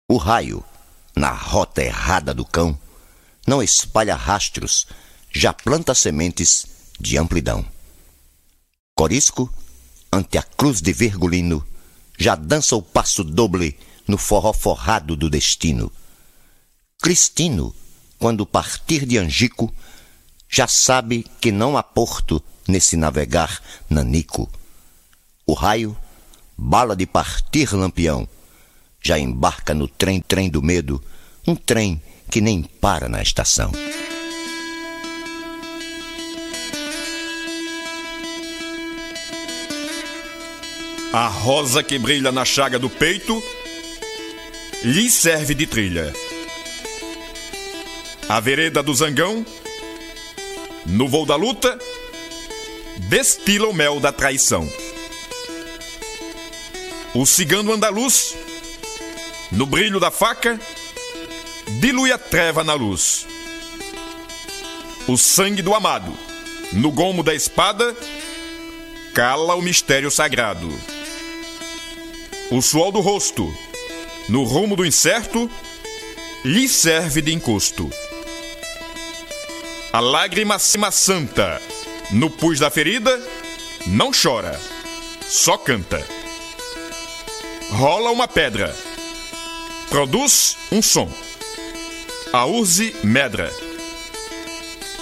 O 0.09 0.17
raio, 0.17 0.63
na 1.15 1.31
rota 1.31 1.83
errada 1.83 2.33
do 2.33 2.43
cão, 2.43 2.77
não 3.45 3.61
espalha 3.61 4.15
rastros, 4.15 4.87
já 5.31 5.53
planta 5.53 5.93
sementes 5.93 6.65
de 6.99 7.17
amplidão. 7.17 7.65
Corisco, 8.95 9.53
ante 10.11 10.37
a 10.37 10.43
cruz 10.43 10.81
de 10.81 10.91
Virgulino, 10.91 11.65
já 12.17 12.35
dança 12.35 12.75
o 12.75 12.81
passo 12.81 13.23
doble 13.23 13.77
no 14.07 14.17
forró 14.17 14.51
forrado 14.51 15.15
do 15.15 15.29
destino. 15.29 15.91
Cristino, 17.01 17.73
quando 18.17 18.45
partir 18.45 19.05
de 19.05 19.17
Angico, 19.17 19.73
já 20.49 20.67
sabe 20.67 21.25
que 21.39 21.49
não 21.49 21.77
há 21.77 21.81
porto 21.81 22.43
nesse 22.67 22.97
navegar 22.97 23.61
nanico. 23.89 24.49
O 25.45 25.53
raio, 25.53 25.95
bala 26.57 26.97
de 26.97 27.05
partir 27.05 27.73
lampião, 27.73 28.27
já 29.01 29.17
embarca 29.17 29.73
no 29.73 29.87
trem 29.87 30.19
trem 30.19 30.49
do 30.49 30.61
medo, 30.61 31.01
um 31.47 31.55
trem 31.55 32.01
que 32.29 32.41
nem 32.41 32.63
para 32.63 33.07
na 33.07 33.21
estação. 33.21 33.71
A 41.13 41.27
rosa 41.27 41.81
que 41.81 41.97
brilha 41.97 42.29
na 42.29 42.43
chaga 42.43 42.77
do 42.77 42.89
peito 42.89 43.41
lhe 44.83 45.09
serve 45.09 45.55
de 45.55 45.65
trilha. 45.65 46.13
A 48.29 48.39
vereda 48.39 48.83
do 48.83 48.93
zangão, 48.93 49.43
no 50.85 51.07
voo 51.07 51.25
da 51.25 51.35
luta, 51.35 51.79
destila 53.09 53.67
o 53.67 53.73
mel 53.73 53.99
da 53.99 54.11
traição. 54.11 54.69
O 57.15 57.25
cigano 57.25 57.73
andaluz, 57.73 58.35
no 59.51 59.65
brilho 59.65 59.99
da 59.99 60.11
faca, 60.11 60.61
dilui 61.79 62.11
a 62.11 62.19
treva 62.19 62.63
na 62.63 62.75
luz. 62.75 63.25
O 65.07 65.17
sangue 65.17 65.63
do 65.63 65.73
amado, 65.73 66.15
no 66.71 66.91
gomo 66.91 67.23
da 67.23 67.33
espada, 67.33 67.97
cala 69.15 69.55
o 69.55 69.61
mistério 69.63 70.11
sagrado. 70.11 70.71
O 72.51 72.61
suor 72.61 72.91
do 72.91 72.99
rosto, 72.99 73.51
no 74.29 74.43
rumo 74.43 74.75
do 74.75 74.85
incerto, 74.85 75.49
lhe 76.45 76.69
serve 76.69 77.23
de 77.23 77.33
encosto. 77.33 77.89
A 79.91 79.99
lágrima 79.99 80.59
santa, 80.59 81.61
no 82.11 82.29
pus 82.29 82.59
da 82.59 82.69
ferida, 82.69 83.19
não 83.87 84.11
chora, 84.11 84.59
só 85.27 85.57
canta. 85.57 86.05
Rola 87.71 88.11
uma 88.11 88.27
pedra, 88.27 88.75
produz 89.89 90.57
um 90.71 90.81
som 90.81 91.11
a 92.31 92.45
urze 92.45 92.95
medra. 93.03 93.51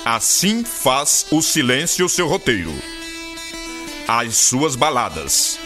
Assim 0.06 0.64
faz 0.64 1.26
o 1.32 1.42
silêncio 1.42 2.08
seu 2.08 2.28
roteiro, 2.28 2.74
as 4.08 4.38
suas 4.38 4.76
baladas. 4.76 5.60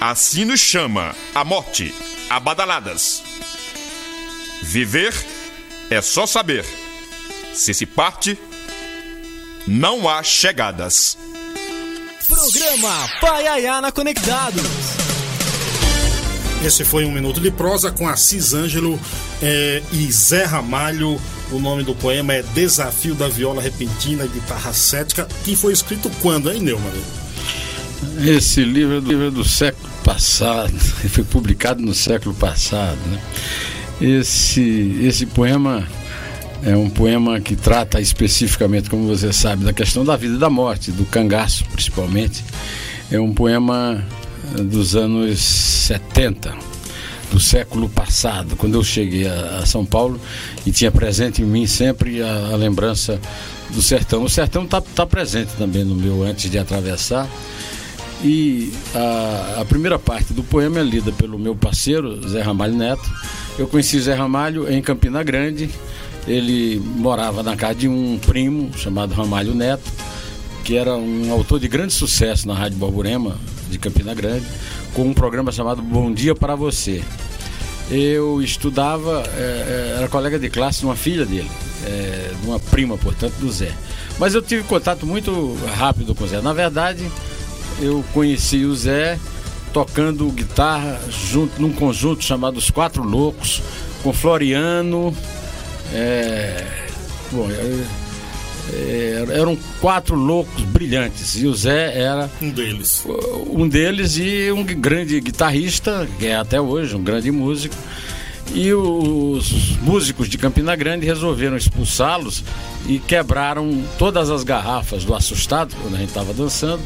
Assim 0.00 0.44
nos 0.44 0.60
chama 0.60 1.14
a 1.34 1.44
morte, 1.44 1.94
a 2.28 2.38
badaladas. 2.38 3.22
Viver 4.62 5.14
é 5.88 6.02
só 6.02 6.26
saber. 6.26 6.81
Se 7.54 7.74
se 7.74 7.86
parte, 7.86 8.38
não 9.66 10.08
há 10.08 10.22
chegadas. 10.22 11.16
Programa 12.26 13.08
Paiaiana 13.20 13.92
Conectados. 13.92 14.62
Esse 16.64 16.84
foi 16.84 17.04
um 17.04 17.12
minuto 17.12 17.40
de 17.40 17.50
prosa 17.50 17.90
com 17.90 18.08
Assis 18.08 18.54
Ângelo 18.54 18.98
é, 19.42 19.82
e 19.92 20.10
Zé 20.10 20.44
Ramalho. 20.44 21.20
O 21.50 21.58
nome 21.58 21.82
do 21.82 21.94
poema 21.94 22.32
é 22.32 22.42
Desafio 22.42 23.14
da 23.14 23.28
Viola 23.28 23.60
Repentina 23.60 24.24
e 24.24 24.28
Guitarra 24.28 24.72
Cética, 24.72 25.28
que 25.44 25.54
foi 25.54 25.72
escrito 25.72 26.10
quando, 26.20 26.50
hein, 26.50 26.60
Neumann? 26.60 26.92
esse 28.26 28.64
livro 28.64 28.96
é 28.96 29.00
do, 29.00 29.08
livro 29.08 29.26
é 29.28 29.30
do 29.30 29.44
século 29.44 29.88
passado, 30.04 30.72
foi 31.10 31.24
publicado 31.24 31.82
no 31.82 31.94
século 31.94 32.34
passado. 32.34 32.98
Né? 33.06 33.20
Esse, 34.00 34.98
esse 35.02 35.26
poema 35.26 35.86
é 36.64 36.76
um 36.76 36.88
poema 36.88 37.40
que 37.40 37.56
trata 37.56 38.00
especificamente, 38.00 38.88
como 38.88 39.06
você 39.06 39.32
sabe, 39.32 39.64
da 39.64 39.72
questão 39.72 40.04
da 40.04 40.16
vida 40.16 40.36
e 40.36 40.38
da 40.38 40.48
morte, 40.48 40.92
do 40.92 41.04
cangaço 41.04 41.64
principalmente. 41.66 42.44
É 43.10 43.18
um 43.18 43.32
poema 43.32 44.04
dos 44.60 44.94
anos 44.94 45.40
70, 45.40 46.54
do 47.32 47.40
século 47.40 47.88
passado, 47.88 48.56
quando 48.56 48.74
eu 48.74 48.84
cheguei 48.84 49.26
a, 49.26 49.60
a 49.62 49.66
São 49.66 49.84
Paulo 49.84 50.20
e 50.64 50.70
tinha 50.70 50.90
presente 50.90 51.42
em 51.42 51.46
mim 51.46 51.66
sempre 51.66 52.22
a, 52.22 52.50
a 52.52 52.56
lembrança 52.56 53.18
do 53.70 53.82
sertão. 53.82 54.22
O 54.22 54.28
sertão 54.28 54.64
está 54.64 54.80
tá 54.80 55.06
presente 55.06 55.52
também 55.58 55.84
no 55.84 55.94
meu 55.94 56.22
antes 56.22 56.50
de 56.50 56.58
atravessar. 56.58 57.28
E 58.22 58.72
a, 58.94 59.62
a, 59.62 59.64
primeira 59.64 59.98
parte 59.98 60.32
do 60.32 60.44
poema 60.44 60.78
é 60.78 60.82
lida 60.84 61.10
pelo 61.10 61.38
meu 61.38 61.56
parceiro, 61.56 62.28
Zé 62.28 62.40
Ramalho 62.40 62.76
Neto. 62.76 63.10
Eu 63.58 63.66
conheci 63.66 63.98
Zé 64.00 64.14
Ramalho 64.14 64.72
em 64.72 64.80
Campina 64.80 65.24
Grande. 65.24 65.68
Ele 66.26 66.80
morava 66.80 67.42
na 67.42 67.56
casa 67.56 67.74
de 67.74 67.88
um 67.88 68.18
primo 68.18 68.70
chamado 68.76 69.12
Ramalho 69.12 69.54
Neto, 69.54 69.90
que 70.64 70.76
era 70.76 70.94
um 70.94 71.32
autor 71.32 71.58
de 71.58 71.68
grande 71.68 71.92
sucesso 71.92 72.46
na 72.46 72.54
Rádio 72.54 72.78
Borborema, 72.78 73.36
de 73.68 73.78
Campina 73.78 74.14
Grande, 74.14 74.46
com 74.94 75.02
um 75.02 75.14
programa 75.14 75.50
chamado 75.50 75.82
Bom 75.82 76.12
Dia 76.12 76.34
para 76.34 76.54
Você. 76.54 77.02
Eu 77.90 78.40
estudava, 78.40 79.24
é, 79.36 79.96
era 79.98 80.08
colega 80.08 80.38
de 80.38 80.48
classe 80.48 80.80
de 80.80 80.86
uma 80.86 80.96
filha 80.96 81.26
dele, 81.26 81.50
é, 81.84 82.30
de 82.40 82.46
uma 82.46 82.58
prima, 82.60 82.96
portanto, 82.96 83.34
do 83.34 83.50
Zé. 83.50 83.72
Mas 84.18 84.34
eu 84.34 84.42
tive 84.42 84.62
contato 84.62 85.04
muito 85.04 85.58
rápido 85.76 86.14
com 86.14 86.24
o 86.24 86.28
Zé. 86.28 86.40
Na 86.40 86.52
verdade, 86.52 87.04
eu 87.80 88.04
conheci 88.14 88.64
o 88.64 88.74
Zé 88.74 89.18
tocando 89.72 90.30
guitarra 90.30 91.00
junto 91.10 91.60
num 91.60 91.72
conjunto 91.72 92.22
chamado 92.22 92.58
Os 92.58 92.70
Quatro 92.70 93.02
Loucos, 93.02 93.62
com 94.02 94.12
Floriano. 94.12 95.14
É, 95.92 96.64
bom, 97.30 97.48
é, 97.50 97.84
é, 98.72 99.26
eram 99.40 99.56
quatro 99.80 100.14
loucos 100.14 100.62
brilhantes 100.64 101.36
e 101.36 101.46
o 101.46 101.54
Zé 101.54 101.98
era 101.98 102.30
um 102.40 102.50
deles. 102.50 103.04
Um 103.50 103.68
deles 103.68 104.16
e 104.16 104.52
um 104.52 104.64
grande 104.64 105.20
guitarrista, 105.20 106.08
que 106.18 106.26
é 106.26 106.36
até 106.36 106.60
hoje 106.60 106.94
um 106.94 107.02
grande 107.02 107.30
músico. 107.30 107.74
E 108.54 108.72
os 108.74 109.76
músicos 109.78 110.28
de 110.28 110.36
Campina 110.36 110.76
Grande 110.76 111.06
resolveram 111.06 111.56
expulsá-los 111.56 112.44
e 112.86 112.98
quebraram 112.98 113.82
todas 113.98 114.28
as 114.30 114.44
garrafas 114.44 115.04
do 115.04 115.14
assustado 115.14 115.74
quando 115.80 115.94
a 115.94 115.98
gente 115.98 116.08
estava 116.08 116.34
dançando 116.34 116.82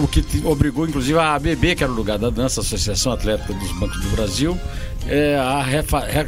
o 0.00 0.08
que 0.08 0.24
obrigou 0.44 0.86
inclusive 0.86 1.18
a 1.18 1.34
ABB, 1.34 1.74
que 1.74 1.84
era 1.84 1.92
o 1.92 1.94
lugar 1.94 2.18
da 2.18 2.30
dança, 2.30 2.60
Associação 2.60 3.12
Atlética 3.12 3.52
dos 3.52 3.72
Bancos 3.72 4.00
do 4.00 4.08
Brasil, 4.10 4.58
é, 5.08 5.36
a 5.36 5.64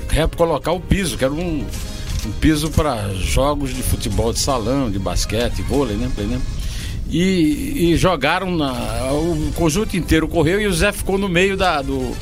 recolocar 0.09 0.75
o 0.75 0.81
piso, 0.81 1.17
que 1.17 1.25
era 1.25 1.33
um, 1.33 1.65
um 2.27 2.33
piso 2.41 2.71
para 2.71 3.13
jogos 3.15 3.75
de 3.75 3.83
futebol 3.83 4.33
de 4.33 4.39
salão, 4.39 4.91
de 4.91 4.99
basquete, 4.99 5.63
vôlei, 5.63 5.97
né? 5.97 6.11
né? 6.17 6.41
E, 7.09 7.93
e, 7.93 7.97
jogaram 7.97 8.51
na, 8.51 8.73
o 9.13 9.53
conjunto 9.55 9.97
inteiro 9.97 10.27
correu 10.27 10.61
e 10.61 10.67
o 10.67 10.73
Zé 10.73 10.91
ficou 10.91 11.19
no 11.19 11.29
meio 11.29 11.57
da 11.57 11.83
do 11.83 12.15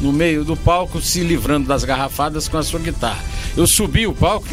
no 0.00 0.12
meio 0.12 0.44
do 0.44 0.54
palco 0.54 1.00
se 1.00 1.20
livrando 1.20 1.66
das 1.66 1.82
garrafadas 1.82 2.46
com 2.46 2.58
a 2.58 2.62
sua 2.62 2.78
guitarra. 2.78 3.24
Eu 3.56 3.66
subi 3.66 4.06
o 4.06 4.12
palco 4.12 4.46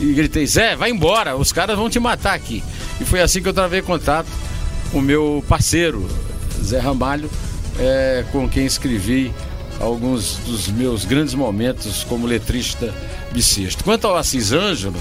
e, 0.00 0.12
gritei: 0.12 0.46
"Zé, 0.46 0.76
vai 0.76 0.90
embora, 0.90 1.36
os 1.36 1.52
caras 1.52 1.76
vão 1.76 1.90
te 1.90 1.98
matar 1.98 2.34
aqui". 2.34 2.62
E 3.00 3.04
foi 3.04 3.20
assim 3.20 3.42
que 3.42 3.48
eu 3.48 3.52
travei 3.52 3.82
contato 3.82 4.28
o 4.92 5.00
meu 5.00 5.44
parceiro, 5.48 6.06
Zé 6.62 6.78
Ramalho, 6.78 7.28
é, 7.78 8.24
com 8.30 8.48
quem 8.48 8.64
escrevi 8.64 9.32
alguns 9.80 10.36
dos 10.38 10.68
meus 10.68 11.04
grandes 11.04 11.34
momentos 11.34 12.04
como 12.04 12.26
letrista 12.26 12.92
bissexto. 13.32 13.84
Quanto 13.84 14.06
ao 14.06 14.16
Assis 14.16 14.52
Ângelo, 14.52 14.96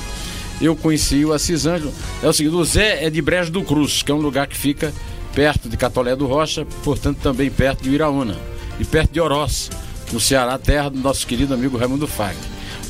eu 0.61 0.75
conheci 0.75 1.23
o 1.25 1.33
Assis 1.33 1.65
Ângelo. 1.65 1.93
É 2.21 2.27
o 2.27 2.33
seguinte, 2.33 2.55
o 2.55 2.63
Zé 2.63 3.05
é 3.05 3.09
de 3.09 3.21
Brejo 3.21 3.51
do 3.51 3.63
Cruz, 3.63 4.01
que 4.01 4.11
é 4.11 4.15
um 4.15 4.19
lugar 4.19 4.47
que 4.47 4.57
fica 4.57 4.93
perto 5.33 5.69
de 5.69 5.77
Catolé 5.77 6.15
do 6.15 6.25
Rocha, 6.25 6.65
portanto 6.83 7.19
também 7.21 7.49
perto 7.49 7.83
de 7.83 7.91
Iraúna 7.91 8.35
e 8.79 8.85
perto 8.85 9.11
de 9.11 9.21
Oroz, 9.21 9.69
no 10.11 10.19
Ceará, 10.19 10.57
terra 10.57 10.89
do 10.89 10.99
nosso 10.99 11.27
querido 11.27 11.53
amigo 11.53 11.77
Raimundo 11.77 12.07
Fag. 12.07 12.35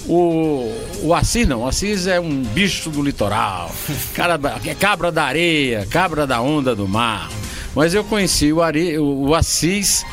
O, 0.07 0.71
o 1.03 1.13
Assis 1.13 1.45
não, 1.45 1.63
o 1.63 1.67
Assis 1.67 2.07
é 2.07 2.19
um 2.19 2.41
bicho 2.41 2.89
do 2.89 3.03
litoral, 3.03 3.69
cara, 4.15 4.39
é 4.65 4.73
cabra 4.73 5.11
da 5.11 5.25
areia, 5.25 5.85
cabra 5.89 6.25
da 6.25 6.39
onda 6.41 6.73
do 6.73 6.87
mar. 6.87 7.29
Mas 7.75 7.93
eu 7.93 8.03
conheci 8.03 8.51
o, 8.51 8.61
Are, 8.61 8.97
o, 8.97 9.27
o 9.27 9.35
Assis 9.35 10.05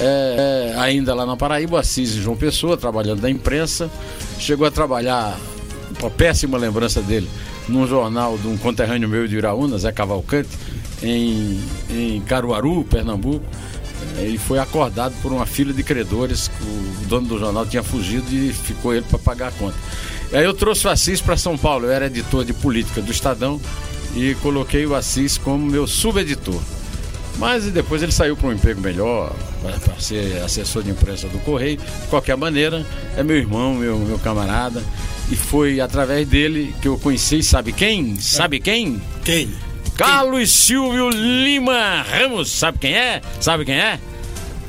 é, 0.00 0.72
é, 0.74 0.78
ainda 0.78 1.14
lá 1.14 1.26
na 1.26 1.36
Paraíba, 1.36 1.80
Assis 1.80 2.10
João 2.10 2.36
Pessoa, 2.36 2.76
trabalhando 2.76 3.22
na 3.22 3.30
imprensa. 3.30 3.90
Chegou 4.38 4.66
a 4.66 4.70
trabalhar, 4.70 5.38
uma 6.00 6.10
péssima 6.10 6.58
lembrança 6.58 7.00
dele, 7.00 7.28
num 7.68 7.86
jornal 7.86 8.36
de 8.38 8.48
um 8.48 8.56
conterrâneo 8.56 9.08
meu 9.08 9.26
de 9.28 9.36
Iraúna, 9.36 9.78
Zé 9.78 9.92
Cavalcante, 9.92 10.50
em, 11.02 11.60
em 11.90 12.20
Caruaru, 12.22 12.84
Pernambuco. 12.84 13.44
Ele 14.18 14.36
foi 14.36 14.58
acordado 14.58 15.14
por 15.22 15.32
uma 15.32 15.46
fila 15.46 15.72
de 15.72 15.82
credores. 15.82 16.50
O 16.60 17.06
dono 17.06 17.28
do 17.28 17.38
jornal 17.38 17.64
tinha 17.64 17.82
fugido 17.82 18.26
e 18.34 18.52
ficou 18.52 18.92
ele 18.92 19.06
para 19.08 19.18
pagar 19.18 19.48
a 19.48 19.52
conta. 19.52 19.76
Aí 20.32 20.44
eu 20.44 20.54
trouxe 20.54 20.86
o 20.86 20.90
Assis 20.90 21.20
para 21.20 21.36
São 21.36 21.56
Paulo. 21.56 21.86
Eu 21.86 21.92
era 21.92 22.06
editor 22.06 22.44
de 22.44 22.52
política 22.52 23.00
do 23.00 23.10
Estadão 23.10 23.60
e 24.14 24.34
coloquei 24.36 24.84
o 24.86 24.94
Assis 24.94 25.38
como 25.38 25.64
meu 25.64 25.86
subeditor. 25.86 26.60
Mas 27.38 27.64
depois 27.64 28.02
ele 28.02 28.12
saiu 28.12 28.36
para 28.36 28.48
um 28.48 28.52
emprego 28.52 28.80
melhor, 28.80 29.32
para 29.62 29.98
ser 29.98 30.42
assessor 30.42 30.82
de 30.82 30.90
imprensa 30.90 31.28
do 31.28 31.38
Correio. 31.40 31.78
De 31.78 32.08
qualquer 32.08 32.36
maneira, 32.36 32.84
é 33.16 33.22
meu 33.22 33.36
irmão, 33.36 33.74
meu, 33.74 33.98
meu 33.98 34.18
camarada. 34.18 34.82
E 35.30 35.36
foi 35.36 35.80
através 35.80 36.26
dele 36.28 36.74
que 36.82 36.88
eu 36.88 36.98
conheci, 36.98 37.42
sabe 37.42 37.72
quem? 37.72 38.16
Sabe 38.18 38.60
quem? 38.60 39.00
Quem? 39.24 39.50
Carlos 39.96 40.50
Silvio 40.50 41.10
Lima 41.10 42.02
Ramos, 42.02 42.50
sabe 42.50 42.78
quem 42.78 42.94
é? 42.94 43.20
Sabe 43.40 43.64
quem 43.64 43.76
é? 43.76 43.98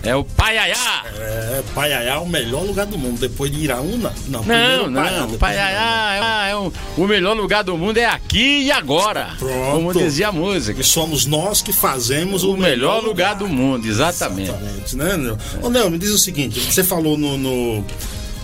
É 0.04 0.14
o 0.14 0.24
Paiaiá. 0.24 1.06
É, 1.18 1.64
Paiaiá 1.74 2.16
é 2.16 2.18
o 2.18 2.28
melhor 2.28 2.64
lugar 2.64 2.86
do 2.86 2.98
mundo. 2.98 3.20
Depois 3.20 3.50
de 3.50 3.60
Iraúna? 3.64 4.14
Não, 4.28 4.44
não, 4.44 4.90
não. 4.90 5.38
Paiaiá 5.38 6.48
é, 6.48 6.52
é 6.52 6.58
um, 6.58 6.70
o 6.98 7.08
melhor 7.08 7.38
lugar 7.38 7.64
do 7.64 7.78
mundo 7.78 7.98
é 7.98 8.06
aqui 8.06 8.64
e 8.64 8.72
agora. 8.72 9.30
Pronto. 9.40 9.72
Como 9.72 9.94
dizia 9.94 10.28
a 10.28 10.32
música. 10.32 10.82
E 10.82 10.84
somos 10.84 11.26
nós 11.26 11.62
que 11.62 11.72
fazemos 11.72 12.44
o, 12.44 12.52
o 12.52 12.58
melhor, 12.58 12.70
melhor 12.70 12.96
lugar, 12.96 13.34
lugar, 13.34 13.36
do 13.36 13.48
mundo, 13.48 13.88
exatamente. 13.88 14.50
Exatamente, 14.50 14.98
né, 14.98 15.16
Nel? 15.16 15.38
Ô, 15.62 15.70
Nel, 15.70 15.90
me 15.90 15.98
diz 15.98 16.10
o 16.10 16.20
seguinte: 16.20 16.60
você 16.60 16.84
falou 16.84 17.18
no, 17.18 17.38
no 17.38 17.86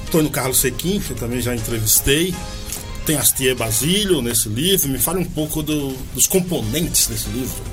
Antônio 0.08 0.30
Carlos 0.30 0.60
Sequim, 0.60 1.02
que 1.02 1.12
eu 1.12 1.18
também 1.18 1.42
já 1.42 1.54
entrevistei 1.54 2.34
tem 3.06 3.18
Astier 3.18 3.56
Basílio 3.56 4.22
nesse 4.22 4.48
livro. 4.48 4.88
Me 4.88 5.00
fale 5.00 5.20
um 5.20 5.26
pouco 5.26 5.64
do, 5.64 5.94
dos 6.14 6.28
componentes 6.28 7.08
desse 7.08 7.28
livro. 7.30 7.64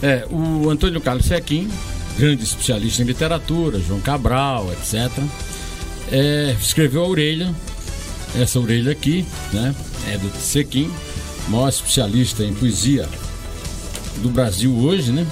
É, 0.00 0.24
o 0.30 0.70
Antônio 0.70 1.00
Carlos 1.00 1.26
Sequim, 1.26 1.68
grande 2.18 2.44
especialista 2.44 3.02
em 3.02 3.06
literatura, 3.06 3.78
João 3.80 4.00
Cabral, 4.00 4.72
etc., 4.72 5.10
é, 6.10 6.54
escreveu 6.60 7.02
a 7.02 7.08
orelha, 7.08 7.54
essa 8.40 8.60
orelha 8.60 8.92
aqui, 8.92 9.24
né? 9.52 9.74
É 10.08 10.16
do 10.16 10.30
Sequim, 10.38 10.90
maior 11.48 11.68
especialista 11.68 12.44
em 12.44 12.54
poesia 12.54 13.08
do 14.22 14.28
Brasil 14.28 14.72
hoje, 14.76 15.10
né? 15.10 15.26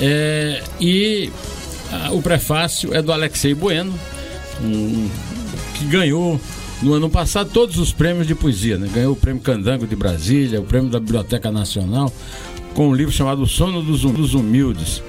É, 0.00 0.62
e 0.80 1.30
a, 1.90 2.12
o 2.12 2.22
prefácio 2.22 2.94
é 2.94 3.02
do 3.02 3.12
Alexei 3.12 3.54
Bueno, 3.54 3.92
um, 4.62 5.08
que 5.74 5.84
ganhou 5.86 6.40
no 6.82 6.92
ano 6.94 7.08
passado 7.08 7.50
todos 7.52 7.78
os 7.78 7.92
prêmios 7.92 8.26
de 8.26 8.34
poesia, 8.34 8.78
né? 8.78 8.88
Ganhou 8.92 9.12
o 9.12 9.16
prêmio 9.16 9.42
Candango 9.42 9.86
de 9.86 9.96
Brasília, 9.96 10.60
o 10.60 10.64
prêmio 10.64 10.90
da 10.90 11.00
Biblioteca 11.00 11.50
Nacional, 11.50 12.12
com 12.74 12.88
um 12.88 12.94
livro 12.94 13.12
chamado 13.12 13.42
O 13.42 13.46
Sono 13.46 13.82
dos, 13.82 14.04
hum-, 14.04 14.12
dos 14.12 14.34
Humildes. 14.34 15.02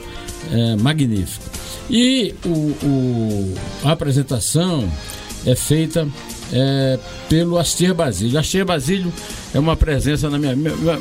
É, 0.52 0.76
magnífico. 0.76 1.44
E 1.90 2.34
o, 2.46 2.50
o, 2.50 3.54
a 3.84 3.92
apresentação 3.92 4.90
é 5.46 5.56
feita 5.56 6.08
é, 6.52 7.00
pelo 7.30 7.58
Astier 7.58 7.94
Basílio. 7.94 8.40
Astier 8.40 8.66
Basílio 8.66 9.12
é 9.54 9.60
uma 9.60 9.76
presença 9.76 10.30
na 10.30 10.38
minha. 10.38 10.56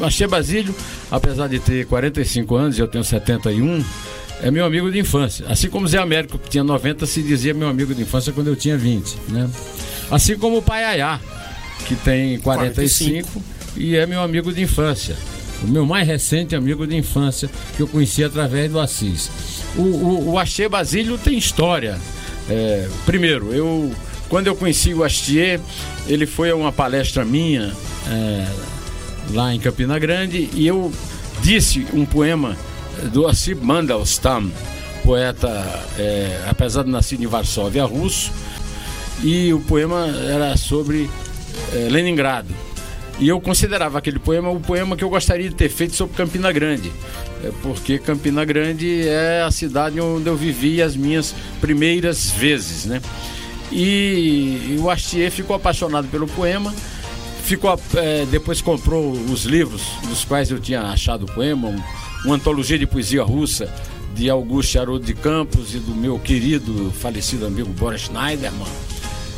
Astier 0.07 0.29
Basílio, 0.29 0.75
apesar 1.11 1.49
de 1.49 1.59
ter 1.59 1.87
45 1.87 2.55
anos 2.55 2.79
eu 2.79 2.89
tenho 2.89 3.05
71, 3.05 3.85
é 4.43 4.51
meu 4.51 4.65
amigo 4.65 4.91
de 4.91 4.99
infância. 4.99 5.47
Assim 5.49 5.69
como 5.69 5.87
Zé 5.87 5.99
Américo, 5.99 6.39
que 6.39 6.51
tinha 6.51 6.65
90, 6.65 7.07
se 7.07 7.23
dizia 7.23 7.55
meu 7.55 7.69
amigo 7.69 7.95
de 7.95 8.03
infância 8.03 8.33
quando 8.33 8.49
eu 8.49 8.57
tinha 8.57 8.77
20. 8.77 9.17
Né? 9.29 9.49
Assim 10.11 10.37
como 10.37 10.59
o 10.59 10.63
Paiaiá, 10.63 11.21
que 11.87 11.95
tem 11.97 12.39
45, 12.39 12.43
45 12.43 13.43
e 13.77 13.97
é 13.97 14.07
meu 14.07 14.21
amigo 14.21 14.53
de 14.53 14.63
infância. 14.63 15.17
O 15.65 15.67
meu 15.67 15.87
mais 15.87 16.07
recente 16.07 16.55
amigo 16.55 16.87
de 16.87 16.97
infância, 16.97 17.51
que 17.77 17.83
eu 17.83 17.89
conheci 17.89 18.23
através 18.23 18.71
do 18.71 18.79
Assis. 18.79 19.31
O, 19.77 19.83
o, 19.83 20.31
o 20.33 20.39
Axê 20.39 20.69
Basílio 20.69 21.17
tem 21.19 21.39
história. 21.39 21.99
É, 22.49 22.89
primeiro, 23.07 23.53
eu 23.53 23.91
quando 24.29 24.47
eu 24.47 24.57
conheci 24.57 24.93
o 24.93 25.05
Astier, 25.05 25.61
ele 26.07 26.27
foi 26.27 26.51
a 26.51 26.57
uma 26.57 26.73
palestra 26.73 27.25
minha 27.25 27.73
é, 28.09 28.47
lá 29.31 29.55
em 29.55 29.61
Campina 29.61 29.99
Grande 29.99 30.51
e 30.55 30.67
eu 30.67 30.93
disse 31.43 31.87
um 31.93 32.05
poema 32.05 32.57
do 33.13 33.25
Ossip 33.25 33.65
Mandelstam, 33.65 34.51
poeta, 35.05 35.49
é, 35.99 36.45
apesar 36.49 36.83
de 36.83 36.91
nascido 36.91 37.23
em 37.23 37.27
Varsóvia, 37.27 37.85
russo, 37.85 38.33
e 39.23 39.53
o 39.53 39.61
poema 39.61 40.07
era 40.29 40.57
sobre 40.57 41.09
é, 41.73 41.89
Leningrado. 41.91 42.53
E 43.19 43.29
eu 43.29 43.41
considerava 43.41 43.99
aquele 43.99 44.19
poema 44.19 44.51
o 44.51 44.59
poema 44.59 44.97
que 44.97 45.05
eu 45.05 45.09
gostaria 45.09 45.49
de 45.49 45.55
ter 45.55 45.69
feito 45.69 45.95
sobre 45.95 46.17
Campina 46.17 46.51
Grande, 46.51 46.93
é, 47.45 47.51
porque 47.63 47.99
Campina 47.99 48.45
Grande 48.45 49.07
é 49.07 49.43
a 49.43 49.51
cidade 49.51 50.01
onde 50.01 50.29
eu 50.29 50.37
vivi 50.37 50.83
as 50.83 50.97
minhas 50.97 51.35
primeiras 51.61 52.31
vezes, 52.31 52.85
né? 52.85 53.01
E, 53.71 54.75
e 54.77 54.79
o 54.81 54.91
Astier 54.91 55.31
ficou 55.31 55.55
apaixonado 55.55 56.09
pelo 56.09 56.27
poema 56.27 56.75
ficou 57.45 57.79
é, 57.97 58.25
depois 58.27 58.63
comprou 58.63 59.13
os 59.13 59.45
livros 59.45 59.83
dos 60.09 60.25
quais 60.25 60.51
eu 60.51 60.59
tinha 60.59 60.81
achado 60.81 61.25
o 61.25 61.27
poema, 61.27 61.69
um, 61.69 61.81
uma 62.25 62.37
antologia 62.37 62.79
de 62.79 62.87
poesia 62.87 63.23
russa 63.23 63.73
de 64.15 64.31
Augusto 64.31 64.79
Haroldo 64.79 65.05
de 65.05 65.13
Campos 65.13 65.75
e 65.75 65.79
do 65.79 65.95
meu 65.95 66.19
querido 66.19 66.91
falecido 66.93 67.47
amigo 67.47 67.69
Boris 67.71 68.03
Schneiderman, 68.03 68.67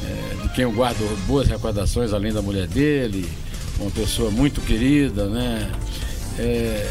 é, 0.04 0.42
de 0.42 0.48
quem 0.54 0.64
eu 0.64 0.72
guardo 0.72 0.98
boas 1.26 1.48
recordações 1.48 2.12
além 2.12 2.32
da 2.32 2.40
mulher 2.40 2.68
dele, 2.68 3.28
uma 3.78 3.90
pessoa 3.90 4.30
muito 4.30 4.60
querida, 4.60 5.26
né? 5.26 5.70
É, 6.38 6.86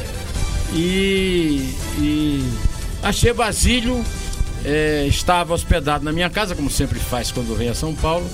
e, 0.73 1.73
e 1.99 2.43
achei 3.03 3.31
Basílio 3.33 4.03
é, 4.63 5.05
estava 5.07 5.53
hospedado 5.53 6.03
na 6.03 6.11
minha 6.11 6.29
casa, 6.29 6.55
como 6.55 6.69
sempre 6.69 6.99
faz 6.99 7.31
quando 7.31 7.55
vem 7.55 7.69
a 7.69 7.75
São 7.75 7.93
Paulo 7.93 8.27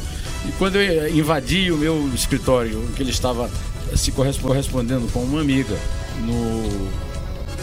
e 0.48 0.52
quando 0.54 0.78
eu 0.78 1.14
invadi 1.16 1.72
o 1.72 1.78
meu 1.78 2.10
escritório, 2.16 2.88
que 2.96 3.04
ele 3.04 3.12
estava 3.12 3.50
se 3.96 4.12
correspondendo 4.12 5.08
com 5.12 5.22
uma 5.24 5.42
amiga 5.42 5.78
no, 6.22 6.64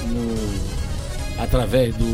no 0.06 0.78
através 1.38 1.94
do, 1.94 2.04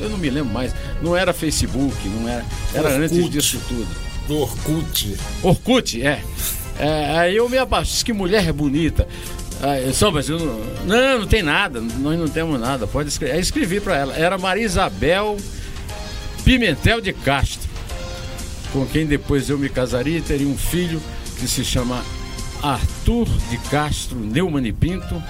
eu 0.00 0.08
não 0.08 0.18
me 0.18 0.30
lembro 0.30 0.52
mais, 0.52 0.74
não 1.02 1.16
era 1.16 1.32
Facebook, 1.32 1.96
não 2.08 2.28
era, 2.28 2.44
era 2.72 2.88
Orkut. 2.88 3.04
antes 3.04 3.30
disso 3.30 3.60
tudo. 3.68 4.08
Do 4.26 4.38
Orkut. 4.40 5.16
Orkut, 5.42 6.02
é. 6.02 6.22
É 6.78 7.18
aí 7.18 7.36
eu 7.36 7.48
me 7.48 7.58
abaixo, 7.58 8.04
que 8.04 8.12
mulher 8.12 8.52
bonita. 8.52 9.06
Aí, 9.60 9.92
só, 9.92 10.10
mas 10.10 10.28
eu 10.28 10.38
não, 10.38 11.18
não, 11.18 11.26
tem 11.26 11.42
nada, 11.42 11.80
nós 11.80 12.18
não 12.18 12.28
temos 12.28 12.60
nada. 12.60 12.86
Pode 12.86 13.08
escrever. 13.08 13.34
Aí 13.34 13.40
escrevi 13.40 13.80
para 13.80 13.96
ela. 13.96 14.16
Era 14.16 14.38
Maria 14.38 14.64
Isabel 14.64 15.36
Pimentel 16.44 17.00
de 17.00 17.12
Castro 17.12 17.68
com 18.72 18.86
quem 18.86 19.06
depois 19.06 19.48
eu 19.48 19.58
me 19.58 19.68
casaria 19.68 20.18
e 20.18 20.22
teria 20.22 20.46
um 20.46 20.56
filho 20.56 21.00
que 21.38 21.48
se 21.48 21.64
chama 21.64 22.02
Arthur 22.62 23.26
de 23.50 23.58
Castro 23.70 24.18
Neumann 24.18 24.72
Pinto, 24.72 25.22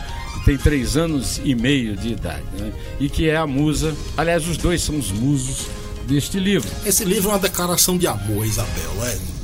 tem 0.45 0.57
três 0.57 0.97
anos 0.97 1.41
e 1.45 1.55
meio 1.55 1.97
de 1.97 2.13
idade, 2.13 2.45
né? 2.59 2.73
e 2.99 3.09
que 3.09 3.29
é 3.29 3.37
a 3.37 3.47
musa, 3.47 3.95
aliás, 4.17 4.49
os 4.49 4.57
dois 4.57 4.83
são 4.83 4.99
os 4.99 5.11
musos 5.11 5.67
deste 6.07 6.39
livro. 6.39 6.69
Esse 6.87 7.05
livro 7.05 7.29
é 7.29 7.33
uma 7.35 7.39
declaração 7.39 7.99
de 7.99 8.07
amor, 8.07 8.47
Isabel, 8.47 9.05
é? 9.05 9.38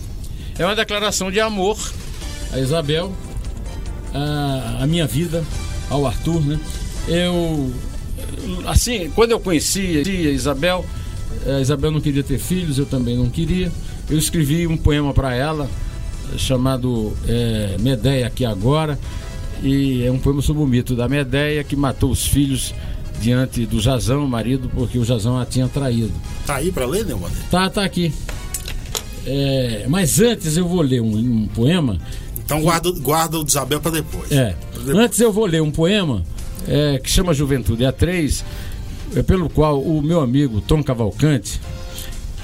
É 0.59 0.65
uma 0.65 0.77
declaração 0.77 1.31
de 1.31 1.41
amor 1.41 1.77
a 2.53 2.59
Isabel, 2.59 3.13
a, 4.13 4.85
a 4.85 4.87
minha 4.87 5.07
vida, 5.07 5.45
ao 5.91 6.07
Arthur, 6.07 6.41
né? 6.41 6.61
Eu, 7.09 7.73
assim, 8.67 9.11
quando 9.15 9.33
eu 9.33 9.41
conheci 9.41 10.03
a 10.07 10.31
Isabel, 10.31 10.85
a 11.47 11.61
Isabel 11.61 11.91
não 11.91 12.01
queria 12.01 12.23
ter 12.23 12.39
filhos, 12.39 12.79
eu 12.79 12.87
também 12.87 13.17
não 13.17 13.29
queria. 13.29 13.71
Eu 14.09 14.17
escrevi 14.17 14.67
um 14.67 14.77
poema 14.77 15.13
para 15.13 15.35
ela 15.35 15.69
chamado 16.37 17.13
é, 17.27 17.77
Medeia 17.81 18.27
aqui 18.27 18.45
agora 18.45 18.99
e 19.63 20.05
é 20.05 20.11
um 20.11 20.19
poema 20.19 20.43
sobre 20.43 20.63
o 20.63 20.67
mito 20.67 20.95
da 20.95 21.09
Medeia 21.09 21.63
que 21.65 21.77
matou 21.77 22.11
os 22.11 22.27
filhos 22.27 22.75
diante 23.21 23.67
do 23.67 23.81
Jazão, 23.81 24.25
o 24.25 24.29
marido, 24.29 24.71
porque 24.75 24.99
o 24.99 25.05
Jazão 25.05 25.39
a 25.39 25.47
tinha 25.47 25.69
traído. 25.69 26.13
Tá 26.47 26.57
aí 26.57 26.71
para 26.71 26.87
ler, 26.87 27.05
Neumann? 27.05 27.31
Tá, 27.51 27.71
tá 27.71 27.85
aqui. 27.85 28.13
É, 29.27 29.87
mas 29.89 30.21
antes 30.21 30.57
eu 30.57 30.69
vou 30.69 30.83
ler 30.83 31.01
um, 31.01 31.17
um 31.17 31.47
poema. 31.47 31.99
Então 32.45 32.61
guarda, 32.61 32.91
guarda 32.93 33.39
o 33.39 33.45
Isabel 33.47 33.81
para 33.81 33.93
depois. 33.93 34.31
É. 34.31 34.55
Depois. 34.77 34.97
Antes 34.97 35.21
eu 35.21 35.33
vou 35.33 35.47
ler 35.47 35.63
um 35.63 35.71
poema 35.71 36.23
é, 36.69 36.99
que 36.99 37.11
chama 37.11 37.33
Juventude 37.33 37.85
A3 37.85 38.45
é 39.17 39.23
pelo 39.23 39.49
qual 39.49 39.81
o 39.81 40.03
meu 40.03 40.21
amigo 40.21 40.61
Tom 40.61 40.83
Cavalcante, 40.83 41.61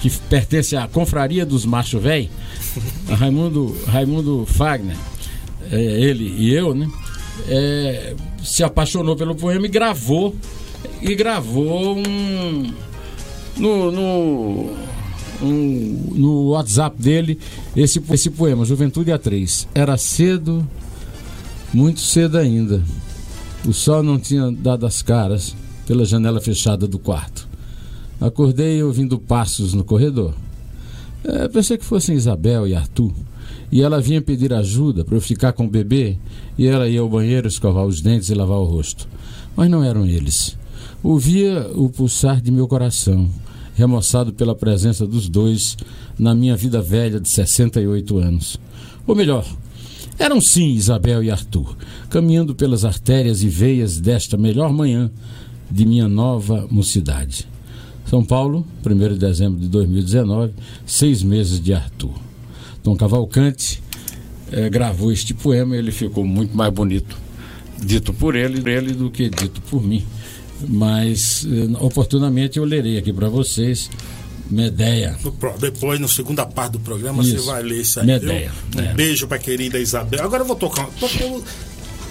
que 0.01 0.11
pertence 0.11 0.77
à 0.77 0.87
Confraria 0.87 1.45
dos 1.45 1.65
Macho 1.65 1.99
Véi, 1.99 2.31
Raimundo, 3.09 3.77
Raimundo 3.87 4.47
Fagner, 4.47 4.97
é, 5.71 5.77
ele 5.81 6.25
e 6.25 6.55
eu, 6.55 6.75
né? 6.75 6.89
É, 7.49 8.15
se 8.43 8.63
apaixonou 8.63 9.17
pelo 9.17 9.35
poema 9.35 9.67
e 9.67 9.69
gravou 9.69 10.35
e 11.01 11.15
gravou 11.15 11.97
um 11.97 12.73
no, 13.57 13.91
no, 13.91 14.77
um, 15.43 16.13
no 16.15 16.49
WhatsApp 16.51 17.01
dele 17.01 17.39
esse, 17.77 18.03
esse 18.11 18.31
poema, 18.31 18.65
Juventude 18.65 19.11
A3. 19.11 19.67
Era 19.75 19.97
cedo, 19.97 20.67
muito 21.73 22.01
cedo 22.01 22.39
ainda. 22.39 22.83
O 23.67 23.73
sol 23.73 24.03
não 24.03 24.19
tinha 24.19 24.51
dado 24.51 24.87
as 24.87 25.03
caras 25.03 25.55
pela 25.87 26.05
janela 26.05 26.41
fechada 26.41 26.87
do 26.87 26.99
quarto. 26.99 27.49
Acordei 28.21 28.83
ouvindo 28.83 29.19
passos 29.19 29.75
no 29.75 29.85
corredor. 29.85 30.35
É, 31.25 31.49
pensei 31.49 31.77
que 31.77 31.85
fossem 31.85 32.17
Isabel 32.17 32.67
e 32.67 32.75
Arthur. 32.75 33.13
E 33.73 33.83
ela 33.83 34.01
vinha 34.01 34.21
pedir 34.21 34.53
ajuda 34.53 35.05
para 35.05 35.17
eu 35.17 35.21
ficar 35.21 35.53
com 35.53 35.65
o 35.65 35.71
bebê 35.71 36.17
e 36.59 36.67
ela 36.67 36.89
ia 36.89 37.01
ao 37.01 37.09
banheiro 37.09 37.47
escovar 37.47 37.87
os 37.87 38.01
dentes 38.01 38.29
e 38.29 38.35
lavar 38.35 38.59
o 38.59 38.65
rosto. 38.65 39.09
Mas 39.57 39.71
não 39.71 39.83
eram 39.83 40.07
eles. 40.07 40.57
Ouvia 41.03 41.71
o 41.75 41.89
pulsar 41.89 42.41
de 42.41 42.51
meu 42.51 42.67
coração, 42.67 43.29
remoçado 43.75 44.33
pela 44.33 44.55
presença 44.55 45.07
dos 45.07 45.29
dois 45.29 45.77
na 46.19 46.35
minha 46.35 46.57
vida 46.57 46.83
velha 46.83 47.21
de 47.21 47.29
68 47.29 48.19
anos. 48.19 48.59
Ou 49.07 49.15
melhor, 49.15 49.45
eram 50.19 50.41
sim 50.41 50.75
Isabel 50.75 51.23
e 51.23 51.31
Arthur, 51.31 51.77
caminhando 52.11 52.55
pelas 52.55 52.85
artérias 52.85 53.43
e 53.43 53.49
veias 53.49 53.99
desta 53.99 54.37
melhor 54.37 54.73
manhã 54.73 55.11
de 55.71 55.87
minha 55.87 56.09
nova 56.09 56.67
mocidade. 56.71 57.49
São 58.05 58.25
Paulo, 58.25 58.67
1 58.85 59.15
de 59.15 59.19
dezembro 59.19 59.61
de 59.61 59.69
2019, 59.69 60.53
seis 60.85 61.23
meses 61.23 61.61
de 61.61 61.73
Arthur. 61.73 62.13
Tom 62.83 62.97
Cavalcante 62.97 63.83
é, 64.51 64.69
gravou 64.69 65.13
este 65.13 65.33
poema 65.33 65.77
e 65.77 65.79
ele 65.79 65.93
ficou 65.93 66.25
muito 66.25 66.57
mais 66.57 66.73
bonito, 66.73 67.17
dito 67.79 68.13
por 68.13 68.35
ele, 68.35 68.69
ele 68.69 68.93
do 68.93 69.11
que 69.11 69.29
dito 69.31 69.63
por 69.63 69.83
mim. 69.83 70.05
Mas, 70.69 71.47
é, 71.47 71.85
oportunamente, 71.85 72.59
eu 72.59 72.65
lerei 72.65 72.99
aqui 72.99 73.13
para 73.13 73.29
vocês 73.29 73.91
Medeia. 74.51 75.17
Depois, 75.61 76.01
na 76.01 76.09
segunda 76.09 76.45
parte 76.45 76.73
do 76.73 76.81
programa, 76.81 77.23
isso. 77.23 77.39
você 77.39 77.47
vai 77.47 77.63
ler 77.63 77.81
isso 77.83 78.01
aí. 78.01 78.07
Medeia. 78.07 78.53
Um 78.77 78.81
é. 78.81 78.95
beijo 78.95 79.29
para 79.29 79.39
querida 79.39 79.79
Isabel. 79.79 80.25
Agora 80.25 80.43
eu 80.43 80.47
vou 80.47 80.57
tocar. 80.57 80.89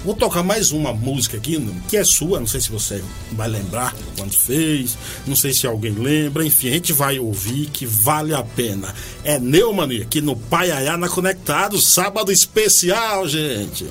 Vou 0.05 0.15
tocar 0.15 0.43
mais 0.43 0.71
uma 0.71 0.93
música 0.93 1.35
aqui, 1.35 1.61
que 1.89 1.97
é 1.97 2.05
sua, 2.05 2.39
não 2.39 2.47
sei 2.47 2.61
se 2.61 2.71
você 2.71 3.03
vai 3.33 3.49
lembrar 3.49 3.93
quando 4.17 4.31
fez, 4.31 4.97
não 5.27 5.35
sei 5.35 5.51
se 5.51 5.67
alguém 5.67 5.91
lembra, 5.91 6.45
enfim, 6.45 6.69
a 6.69 6.71
gente 6.71 6.93
vai 6.93 7.19
ouvir 7.19 7.65
que 7.65 7.85
vale 7.85 8.33
a 8.33 8.41
pena. 8.41 8.95
É 9.25 9.37
Neumann 9.37 10.01
aqui 10.01 10.21
no 10.21 10.37
Paiaiá 10.37 10.95
na 10.95 11.09
Conectado, 11.09 11.77
sábado 11.81 12.31
especial, 12.31 13.27
gente. 13.27 13.85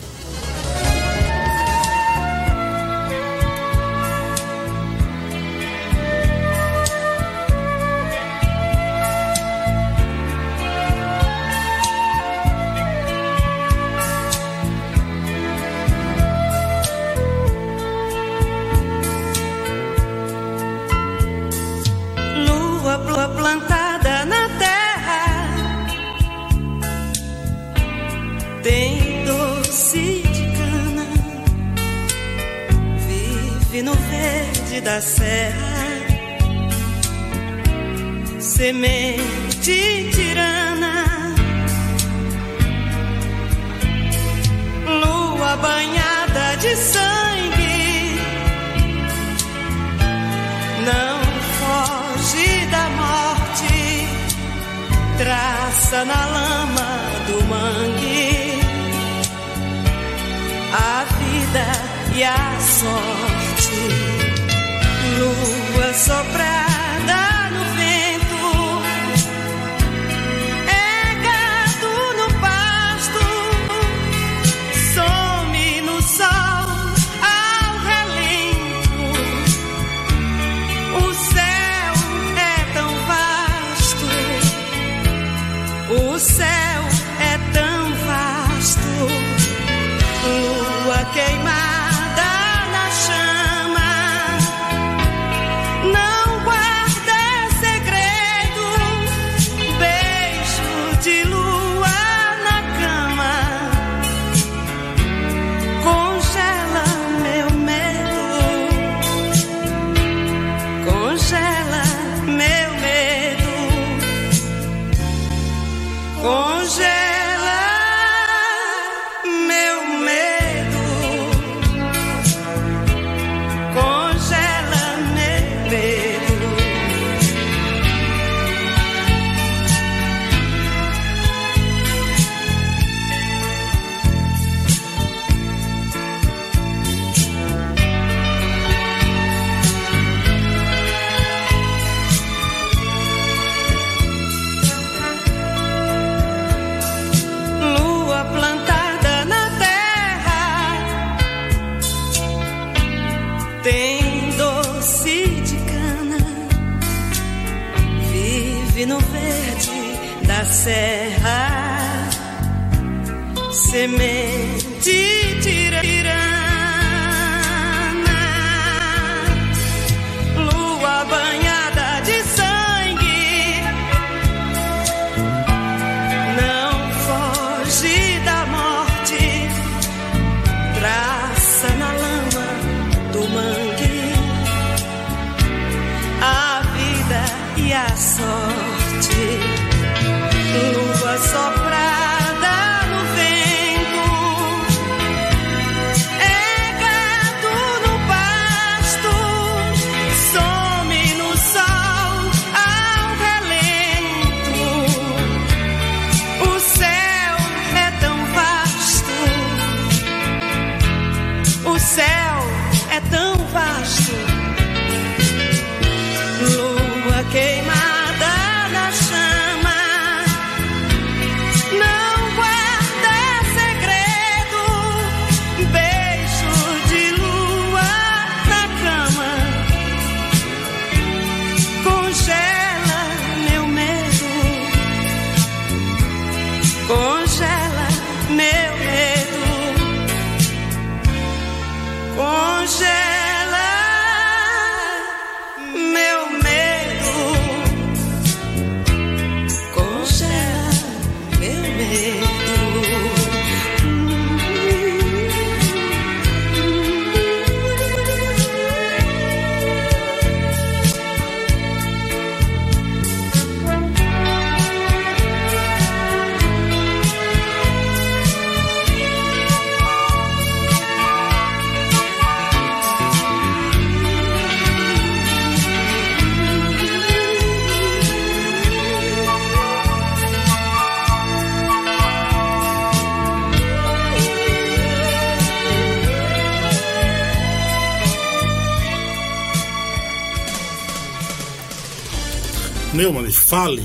Neumann, 292.99 293.31
fale. 293.31 293.85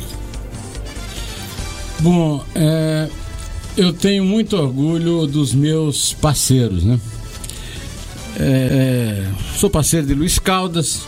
Bom, 2.00 2.44
é, 2.56 3.08
eu 3.78 3.94
tenho 3.94 4.26
muito 4.26 4.58
orgulho 4.58 5.28
dos 5.28 5.54
meus 5.54 6.14
parceiros, 6.14 6.84
né? 6.84 7.00
É, 8.40 9.28
é 9.30 9.32
sou 9.56 9.70
parceiro 9.70 10.08
de 10.08 10.16
Luiz 10.16 10.40
Caldas. 10.40 11.02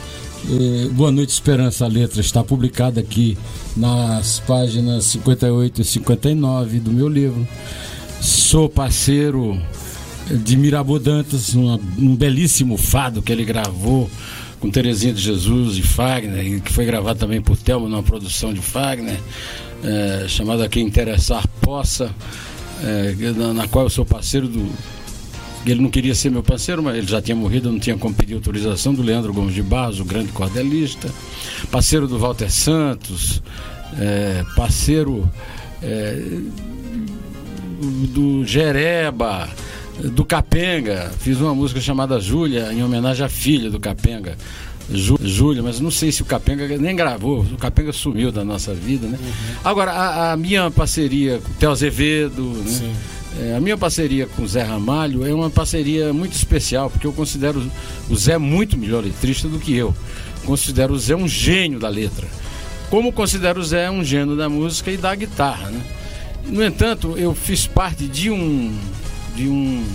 É, 0.47 0.87
Boa 0.89 1.11
Noite 1.11 1.31
Esperança, 1.31 1.85
a 1.85 1.87
letra 1.87 2.21
está 2.21 2.43
publicada 2.43 2.99
aqui 2.99 3.35
nas 3.75 4.39
páginas 4.41 5.05
58 5.05 5.81
e 5.81 5.83
59 5.83 6.79
do 6.81 6.91
meu 6.91 7.09
livro. 7.09 7.47
Sou 8.21 8.69
parceiro 8.69 9.59
de 10.29 10.55
Mirabô 10.55 10.99
Dantas, 10.99 11.55
uma, 11.55 11.79
um 11.97 12.15
belíssimo 12.15 12.77
fado 12.77 13.23
que 13.23 13.31
ele 13.31 13.43
gravou 13.43 14.07
com 14.65 14.71
Terezinha 14.71 15.13
de 15.13 15.21
Jesus 15.21 15.77
e 15.77 15.83
Fagner, 15.83 16.59
que 16.59 16.73
foi 16.73 16.85
gravado 16.85 17.19
também 17.19 17.39
por 17.39 17.55
Thelma 17.55 17.87
numa 17.87 18.01
produção 18.01 18.51
de 18.51 18.61
Fagner, 18.61 19.19
é, 19.83 20.25
chamada 20.27 20.67
Quem 20.67 20.87
Interessar 20.87 21.47
Possa, 21.61 22.09
é, 22.83 23.13
na, 23.37 23.53
na, 23.53 23.67
qual 23.67 23.85
eu 23.85 23.89
sou 23.91 24.03
parceiro 24.03 24.47
do. 24.47 24.67
Ele 25.67 25.81
não 25.81 25.89
queria 25.89 26.15
ser 26.15 26.31
meu 26.31 26.41
parceiro, 26.41 26.81
mas 26.81 26.95
ele 26.95 27.05
já 27.05 27.21
tinha 27.21 27.35
morrido, 27.35 27.71
não 27.71 27.79
tinha 27.79 27.95
como 27.95 28.15
pedir 28.15 28.33
autorização 28.33 28.93
do 28.93 29.03
Leandro 29.03 29.31
Gomes 29.33 29.53
de 29.53 29.61
Barros, 29.61 29.99
o 29.99 30.05
grande 30.05 30.31
cordelista, 30.31 31.11
parceiro 31.69 32.07
do 32.07 32.17
Walter 32.17 32.49
Santos, 32.49 33.43
é, 33.99 34.43
parceiro 34.55 35.29
é, 35.83 36.23
do 38.09 38.43
Jereba 38.45 39.47
do 40.03 40.25
Capenga. 40.25 41.11
Fiz 41.19 41.39
uma 41.39 41.53
música 41.53 41.79
chamada 41.79 42.19
Júlia, 42.19 42.71
em 42.71 42.83
homenagem 42.83 43.25
à 43.25 43.29
filha 43.29 43.69
do 43.69 43.79
Capenga. 43.79 44.37
Júlia, 44.89 45.63
mas 45.63 45.79
não 45.79 45.89
sei 45.89 46.11
se 46.11 46.21
o 46.21 46.25
Capenga 46.25 46.67
nem 46.77 46.95
gravou, 46.95 47.39
o 47.41 47.57
Capenga 47.57 47.91
sumiu 47.91 48.31
da 48.31 48.43
nossa 48.43 48.73
vida, 48.73 49.07
né? 49.07 49.17
Uhum. 49.19 49.55
Agora, 49.63 49.91
a, 49.91 50.33
a, 50.33 50.37
minha 50.37 50.69
parceria 50.69 51.39
com 51.39 51.49
o 51.49 51.53
Theo 51.55 51.71
Azevedo, 51.71 52.43
né? 52.43 52.93
É, 53.37 53.55
a 53.55 53.59
minha 53.59 53.75
parceria 53.77 54.27
com 54.27 54.43
o 54.43 54.47
Zé 54.47 54.61
Ramalho 54.61 55.25
é 55.25 55.33
uma 55.33 55.49
parceria 55.49 56.13
muito 56.13 56.33
especial, 56.33 56.89
porque 56.89 57.07
eu 57.07 57.11
considero 57.11 57.69
o 58.09 58.15
Zé 58.15 58.37
muito 58.37 58.77
melhor 58.77 59.03
letrista 59.03 59.47
do 59.47 59.59
que 59.59 59.75
eu. 59.75 59.93
considero 60.45 60.93
o 60.93 60.99
Zé 60.99 61.15
um 61.15 61.27
gênio 61.27 61.79
da 61.79 61.89
letra. 61.89 62.27
Como 62.89 63.11
considero 63.11 63.59
o 63.59 63.63
Zé 63.63 63.89
um 63.89 64.03
gênio 64.03 64.37
da 64.37 64.47
música 64.47 64.91
e 64.91 64.97
da 64.97 65.13
guitarra, 65.15 65.71
né? 65.71 65.81
No 66.47 66.63
entanto, 66.63 67.15
eu 67.17 67.33
fiz 67.33 67.65
parte 67.65 68.07
de 68.07 68.29
um 68.29 68.71
de 69.35 69.47
um 69.47 69.85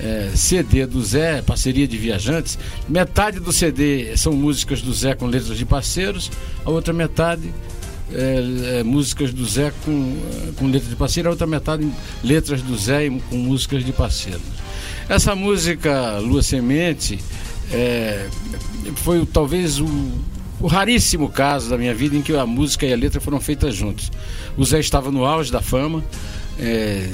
é, 0.00 0.30
CD 0.34 0.86
do 0.86 1.02
Zé, 1.02 1.42
parceria 1.42 1.86
de 1.86 1.96
viajantes. 1.96 2.58
Metade 2.88 3.40
do 3.40 3.52
CD 3.52 4.16
são 4.16 4.32
músicas 4.32 4.80
do 4.80 4.92
Zé 4.92 5.14
com 5.14 5.26
letras 5.26 5.56
de 5.56 5.64
parceiros, 5.64 6.30
a 6.64 6.70
outra 6.70 6.92
metade 6.92 7.52
é, 8.12 8.78
é, 8.78 8.82
músicas 8.82 9.32
do 9.32 9.44
Zé 9.44 9.72
com, 9.84 10.16
com 10.56 10.66
letras 10.66 10.90
de 10.90 10.96
parceiro, 10.96 11.28
a 11.28 11.32
outra 11.32 11.46
metade 11.46 11.90
letras 12.22 12.62
do 12.62 12.76
Zé 12.76 13.08
com 13.30 13.36
músicas 13.36 13.84
de 13.84 13.92
parceiro. 13.92 14.40
Essa 15.08 15.34
música 15.34 16.18
Lua 16.18 16.42
Semente 16.42 17.18
é, 17.72 18.28
foi 18.96 19.24
talvez 19.26 19.80
o, 19.80 19.86
o 20.60 20.66
raríssimo 20.66 21.28
caso 21.28 21.70
da 21.70 21.78
minha 21.78 21.94
vida 21.94 22.16
em 22.16 22.22
que 22.22 22.34
a 22.34 22.46
música 22.46 22.86
e 22.86 22.92
a 22.92 22.96
letra 22.96 23.20
foram 23.20 23.40
feitas 23.40 23.74
juntos. 23.74 24.10
O 24.56 24.64
Zé 24.64 24.80
estava 24.80 25.10
no 25.10 25.24
auge 25.24 25.50
da 25.50 25.60
fama, 25.60 26.02
é, 26.58 27.08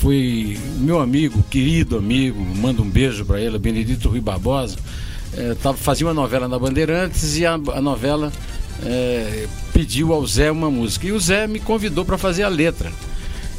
foi 0.00 0.58
meu 0.78 1.00
amigo, 1.00 1.42
querido 1.50 1.96
amigo, 1.96 2.40
manda 2.40 2.82
um 2.82 2.88
beijo 2.88 3.24
para 3.24 3.40
ele, 3.40 3.58
Benedito 3.58 4.08
Rui 4.08 4.20
Barbosa. 4.20 4.76
É, 5.36 5.54
tava, 5.54 5.76
fazia 5.76 6.06
uma 6.06 6.14
novela 6.14 6.48
na 6.48 6.58
Bandeirantes 6.58 7.36
e 7.36 7.44
a, 7.44 7.54
a 7.54 7.80
novela 7.80 8.32
é, 8.84 9.46
pediu 9.72 10.12
ao 10.12 10.26
Zé 10.26 10.50
uma 10.50 10.70
música. 10.70 11.06
E 11.06 11.12
o 11.12 11.20
Zé 11.20 11.46
me 11.46 11.60
convidou 11.60 12.04
para 12.04 12.18
fazer 12.18 12.42
a 12.42 12.48
letra. 12.48 12.90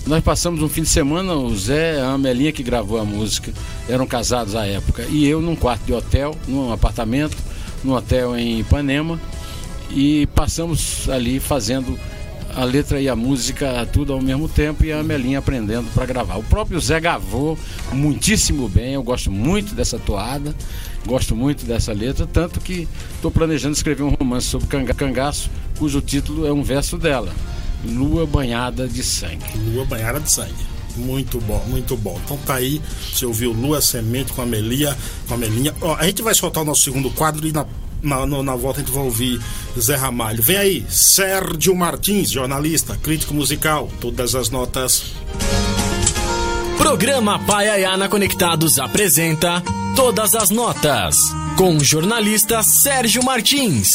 Nós 0.05 0.23
passamos 0.23 0.61
um 0.61 0.69
fim 0.69 0.83
de 0.83 0.89
semana, 0.89 1.33
o 1.33 1.53
Zé, 1.55 1.99
a 1.99 2.11
Amelinha 2.11 2.51
que 2.53 2.63
gravou 2.63 2.97
a 2.97 3.03
música, 3.03 3.51
eram 3.89 4.07
casados 4.07 4.55
à 4.55 4.65
época, 4.65 5.05
e 5.09 5.27
eu 5.27 5.41
num 5.41 5.53
quarto 5.55 5.83
de 5.85 5.91
hotel, 5.91 6.33
num 6.47 6.71
apartamento, 6.71 7.35
num 7.83 7.93
hotel 7.93 8.37
em 8.37 8.61
Ipanema, 8.61 9.19
e 9.91 10.25
passamos 10.27 11.09
ali 11.09 11.41
fazendo 11.41 11.99
a 12.57 12.63
letra 12.63 12.99
e 12.99 13.07
a 13.07 13.15
música 13.15 13.87
tudo 13.93 14.11
ao 14.11 14.19
mesmo 14.19 14.49
tempo 14.49 14.83
e 14.83 14.91
a 14.91 14.99
Amelinha 14.99 15.37
aprendendo 15.37 15.93
para 15.93 16.07
gravar. 16.07 16.37
O 16.37 16.43
próprio 16.43 16.79
Zé 16.79 16.99
gravou 16.99 17.55
muitíssimo 17.93 18.67
bem, 18.67 18.95
eu 18.95 19.03
gosto 19.03 19.29
muito 19.29 19.75
dessa 19.75 19.99
toada, 19.99 20.55
gosto 21.05 21.35
muito 21.35 21.65
dessa 21.67 21.93
letra, 21.93 22.25
tanto 22.25 22.59
que 22.59 22.87
estou 23.13 23.29
planejando 23.29 23.75
escrever 23.75 24.01
um 24.01 24.09
romance 24.09 24.47
sobre 24.47 24.67
cangaço, 24.67 25.51
cujo 25.77 26.01
título 26.01 26.47
é 26.47 26.51
um 26.51 26.63
verso 26.63 26.97
dela, 26.97 27.31
Lua 27.85 28.25
Banhada 28.25 28.87
de 28.87 29.03
Sangue. 29.03 29.45
Lua 29.71 29.85
Banhada 29.85 30.19
de 30.19 30.31
Sangue. 30.31 30.65
Muito 30.95 31.39
bom, 31.41 31.63
muito 31.67 31.95
bom. 31.95 32.19
Então 32.25 32.37
tá 32.37 32.55
aí, 32.55 32.81
você 33.13 33.23
ouviu 33.23 33.51
Lua 33.51 33.79
Semente 33.81 34.33
com 34.33 34.41
a 34.41 34.47
Melia, 34.47 34.97
com 35.27 35.35
a 35.35 35.37
Melinha. 35.37 35.75
Ó, 35.79 35.93
a 35.93 36.07
gente 36.07 36.23
vai 36.23 36.33
soltar 36.33 36.63
o 36.63 36.65
nosso 36.65 36.81
segundo 36.81 37.11
quadro 37.11 37.47
e 37.47 37.51
na 37.51 37.67
na, 38.01 38.25
na, 38.25 38.43
na, 38.43 38.55
volta 38.55 38.79
a 38.79 38.83
gente 38.83 38.93
vai 38.93 39.03
ouvir 39.03 39.41
Zé 39.79 39.95
Ramalho. 39.95 40.41
Vem 40.41 40.57
aí, 40.57 40.85
Sérgio 40.89 41.75
Martins, 41.75 42.31
jornalista, 42.31 42.97
crítico 43.01 43.33
musical, 43.33 43.89
todas 43.99 44.35
as 44.35 44.49
notas. 44.49 45.13
Programa 46.77 47.39
Paiaiana 47.39 48.07
Conectados 48.07 48.79
apresenta 48.79 49.61
Todas 49.95 50.35
as 50.35 50.51
Notas, 50.51 51.17
com 51.57 51.75
o 51.75 51.83
jornalista 51.83 52.61
Sérgio 52.61 53.23
Martins. 53.23 53.91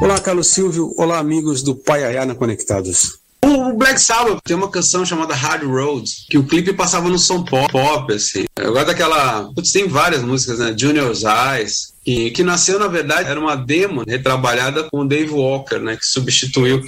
Olá, 0.00 0.18
Carlos 0.18 0.46
Silvio. 0.46 0.94
Olá, 0.96 1.18
amigos 1.18 1.62
do 1.62 1.74
Paiaiana 1.74 2.34
Conectados. 2.34 3.18
O 3.42 3.72
Black 3.74 4.00
Sabbath 4.00 4.40
tem 4.44 4.56
uma 4.56 4.70
canção 4.70 5.06
chamada 5.06 5.34
Hard 5.34 5.62
Road, 5.62 6.10
que 6.28 6.36
o 6.36 6.44
clipe 6.44 6.72
passava 6.72 7.08
no 7.08 7.18
som 7.18 7.44
pop, 7.44 7.70
pop 7.70 8.12
assim. 8.12 8.44
Eu 8.56 8.72
gosto 8.72 8.86
daquela. 8.86 9.44
Putz, 9.54 9.70
tem 9.70 9.86
várias 9.86 10.22
músicas, 10.22 10.58
né? 10.58 10.74
Junior's 10.76 11.22
Eyes, 11.22 11.92
que, 12.04 12.30
que 12.30 12.42
nasceu, 12.42 12.78
na 12.78 12.88
verdade, 12.88 13.28
era 13.28 13.38
uma 13.38 13.56
demo 13.56 14.02
retrabalhada 14.06 14.84
com 14.84 15.00
o 15.00 15.08
Dave 15.08 15.30
Walker, 15.30 15.78
né? 15.78 15.96
Que 15.96 16.04
substituiu 16.04 16.82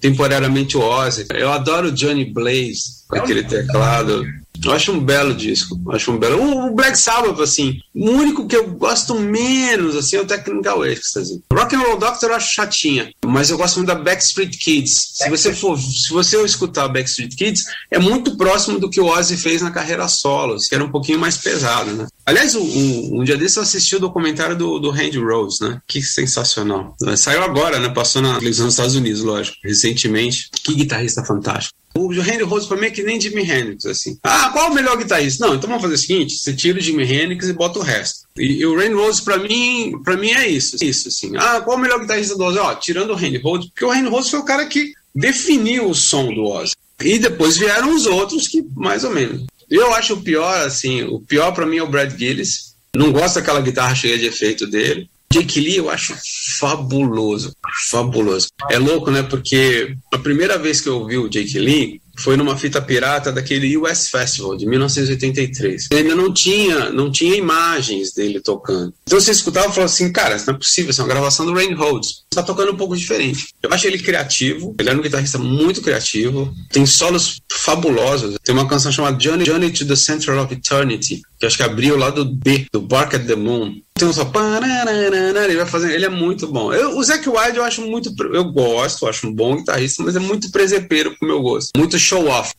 temporariamente 0.00 0.76
o 0.76 0.80
Ozzy. 0.80 1.26
Eu 1.34 1.52
adoro 1.52 1.92
Johnny 1.92 2.24
Blaze, 2.24 3.04
aquele 3.10 3.42
teclado. 3.42 4.24
Eu 4.64 4.72
acho 4.72 4.92
um 4.92 5.00
belo 5.00 5.34
disco. 5.34 5.78
Acho 5.90 6.12
um 6.12 6.18
belo. 6.18 6.66
O 6.66 6.74
Black 6.74 6.98
Sabbath, 6.98 7.40
assim, 7.40 7.80
o 7.94 8.10
único 8.10 8.46
que 8.46 8.56
eu 8.56 8.70
gosto 8.72 9.14
menos, 9.14 9.96
assim, 9.96 10.16
é 10.16 10.20
o 10.20 10.26
Technical 10.26 10.84
Ecstasy. 10.84 11.42
Rock 11.52 11.74
and 11.74 11.80
Roll 11.80 11.98
Doctor 11.98 12.30
eu 12.30 12.36
acho 12.36 12.54
chatinha, 12.54 13.12
mas 13.24 13.50
eu 13.50 13.56
gosto 13.56 13.76
muito 13.76 13.88
da 13.88 13.94
Backstreet 13.94 14.56
Kids. 14.58 15.12
Se 15.14 15.28
você 15.28 15.52
for, 15.52 15.78
se 15.78 16.12
você 16.12 16.42
escutar 16.44 16.88
Backstreet 16.88 17.34
Kids, 17.36 17.64
é 17.90 17.98
muito 17.98 18.36
próximo 18.36 18.78
do 18.78 18.90
que 18.90 19.00
o 19.00 19.06
Ozzy 19.06 19.36
fez 19.36 19.62
na 19.62 19.70
carreira 19.70 20.08
solo, 20.08 20.56
que 20.56 20.74
era 20.74 20.84
um 20.84 20.90
pouquinho 20.90 21.18
mais 21.18 21.36
pesado, 21.36 21.92
né? 21.92 22.06
Aliás, 22.30 22.54
um, 22.54 23.18
um 23.20 23.24
dia 23.24 23.36
desse 23.36 23.58
eu 23.58 23.64
assisti 23.64 23.96
o 23.96 24.00
documentário 24.00 24.56
do, 24.56 24.78
do 24.78 24.90
Randy 24.90 25.18
Rose, 25.18 25.60
né? 25.60 25.82
Que 25.84 26.00
sensacional. 26.00 26.94
Saiu 27.16 27.42
agora, 27.42 27.80
né? 27.80 27.88
Passou 27.88 28.22
na 28.22 28.38
televisão 28.38 28.66
dos 28.66 28.74
Estados 28.74 28.94
Unidos, 28.94 29.20
lógico, 29.20 29.56
recentemente. 29.64 30.48
Que 30.62 30.76
guitarrista 30.76 31.24
fantástico. 31.24 31.76
O 31.92 32.12
Henry 32.14 32.44
Rose 32.44 32.68
pra 32.68 32.76
mim 32.76 32.86
é 32.86 32.90
que 32.90 33.02
nem 33.02 33.20
Jimi 33.20 33.42
Hendrix, 33.42 33.84
assim. 33.84 34.16
Ah, 34.22 34.50
qual 34.52 34.70
o 34.70 34.74
melhor 34.74 34.96
guitarrista? 34.96 35.44
Não, 35.44 35.56
então 35.56 35.68
vamos 35.68 35.82
fazer 35.82 35.94
o 35.94 35.98
seguinte: 35.98 36.38
você 36.38 36.54
tira 36.54 36.78
o 36.78 36.80
Jimi 36.80 37.02
Hendrix 37.02 37.48
e 37.48 37.52
bota 37.52 37.80
o 37.80 37.82
resto. 37.82 38.28
E, 38.38 38.60
e 38.60 38.64
o 38.64 38.76
Randy 38.76 38.94
Rose, 38.94 39.22
pra 39.22 39.36
mim, 39.36 40.00
pra 40.04 40.16
mim 40.16 40.30
é 40.30 40.46
isso. 40.46 40.76
Isso, 40.80 41.08
assim. 41.08 41.32
Ah, 41.36 41.60
qual 41.60 41.78
o 41.78 41.80
melhor 41.80 41.98
guitarrista 41.98 42.36
do 42.36 42.44
Ozzy? 42.44 42.58
Ó, 42.60 42.74
tirando 42.76 43.10
o 43.10 43.16
Randy 43.16 43.38
Rose, 43.38 43.68
porque 43.70 43.84
o 43.84 43.90
Randy 43.90 44.08
Rose 44.08 44.30
foi 44.30 44.38
o 44.38 44.44
cara 44.44 44.64
que 44.66 44.92
definiu 45.12 45.90
o 45.90 45.94
som 45.96 46.32
do 46.32 46.44
Ozzy. 46.44 46.76
E 47.02 47.18
depois 47.18 47.56
vieram 47.56 47.92
os 47.92 48.06
outros 48.06 48.46
que, 48.46 48.64
mais 48.76 49.02
ou 49.02 49.10
menos. 49.10 49.46
Eu 49.70 49.94
acho 49.94 50.14
o 50.14 50.22
pior, 50.22 50.66
assim, 50.66 51.02
o 51.04 51.20
pior 51.20 51.52
para 51.52 51.66
mim 51.66 51.78
é 51.78 51.82
o 51.82 51.88
Brad 51.88 52.12
Gillis. 52.18 52.74
Não 52.94 53.12
gosto 53.12 53.36
daquela 53.36 53.60
guitarra 53.60 53.94
cheia 53.94 54.18
de 54.18 54.26
efeito 54.26 54.66
dele. 54.66 55.08
Jake 55.32 55.60
Lee 55.60 55.76
eu 55.76 55.88
acho 55.88 56.12
fabuloso, 56.58 57.54
fabuloso. 57.88 58.48
É 58.68 58.78
louco, 58.78 59.12
né? 59.12 59.22
Porque 59.22 59.94
a 60.12 60.18
primeira 60.18 60.58
vez 60.58 60.80
que 60.80 60.88
eu 60.88 60.98
ouvi 60.98 61.16
o 61.16 61.28
Jake 61.28 61.56
Lee 61.56 61.99
foi 62.20 62.36
numa 62.36 62.56
fita 62.56 62.80
pirata 62.80 63.32
daquele 63.32 63.76
US 63.76 64.08
Festival 64.08 64.56
de 64.56 64.66
1983. 64.66 65.88
Ele 65.90 66.00
ainda 66.00 66.14
não 66.14 66.32
tinha, 66.32 66.90
não 66.90 67.10
tinha 67.10 67.34
imagens 67.36 68.12
dele 68.12 68.40
tocando. 68.40 68.92
Então 69.04 69.20
você 69.20 69.30
escutava 69.30 69.66
e 69.66 69.70
falava 69.70 69.92
assim, 69.92 70.12
cara, 70.12 70.36
isso 70.36 70.46
não 70.46 70.54
é 70.54 70.58
possível, 70.58 70.90
isso 70.90 71.00
é 71.00 71.04
uma 71.04 71.12
gravação 71.12 71.46
do 71.46 71.52
Rain 71.52 71.74
Rhodes. 71.74 72.24
Está 72.30 72.42
tocando 72.42 72.72
um 72.72 72.76
pouco 72.76 72.96
diferente. 72.96 73.48
Eu 73.62 73.72
acho 73.72 73.86
ele 73.86 73.98
criativo, 73.98 74.74
ele 74.78 74.88
era 74.88 74.98
um 74.98 75.02
guitarrista 75.02 75.38
muito 75.38 75.82
criativo, 75.82 76.52
tem 76.70 76.86
solos 76.86 77.40
fabulosos. 77.50 78.36
Tem 78.42 78.54
uma 78.54 78.68
canção 78.68 78.92
chamada 78.92 79.18
Journey, 79.20 79.46
Journey 79.46 79.70
to 79.70 79.86
the 79.86 79.96
Center 79.96 80.38
of 80.38 80.52
Eternity, 80.52 81.22
que 81.40 81.46
acho 81.46 81.56
que 81.56 81.62
abriu 81.62 81.94
o 81.94 81.98
lado 81.98 82.22
B 82.22 82.66
do 82.70 82.82
Bark 82.82 83.14
at 83.14 83.26
the 83.26 83.34
Moon. 83.34 83.80
Tem 83.94 84.06
um 84.06 84.12
só. 84.12 84.30
Ele 85.42 85.56
vai 85.56 85.66
fazendo. 85.66 85.92
Ele 85.92 86.04
é 86.04 86.08
muito 86.10 86.46
bom. 86.46 86.70
Eu, 86.70 86.98
o 86.98 87.02
Zac 87.02 87.26
Wilde 87.26 87.56
eu 87.56 87.64
acho 87.64 87.80
muito. 87.80 88.14
Eu 88.30 88.44
gosto, 88.52 89.08
acho 89.08 89.26
um 89.26 89.32
bom 89.32 89.56
guitarrista, 89.56 90.02
mas 90.02 90.14
é 90.14 90.18
muito 90.18 90.50
presepeiro 90.50 91.16
pro 91.18 91.26
meu 91.26 91.40
gosto. 91.40 91.70
Muito 91.78 91.98
show 91.98 92.26
off. 92.28 92.52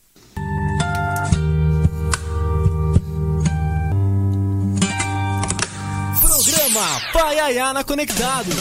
Programa 6.19 7.01
Paiaiana 7.13 7.83
Conectados. 7.83 8.55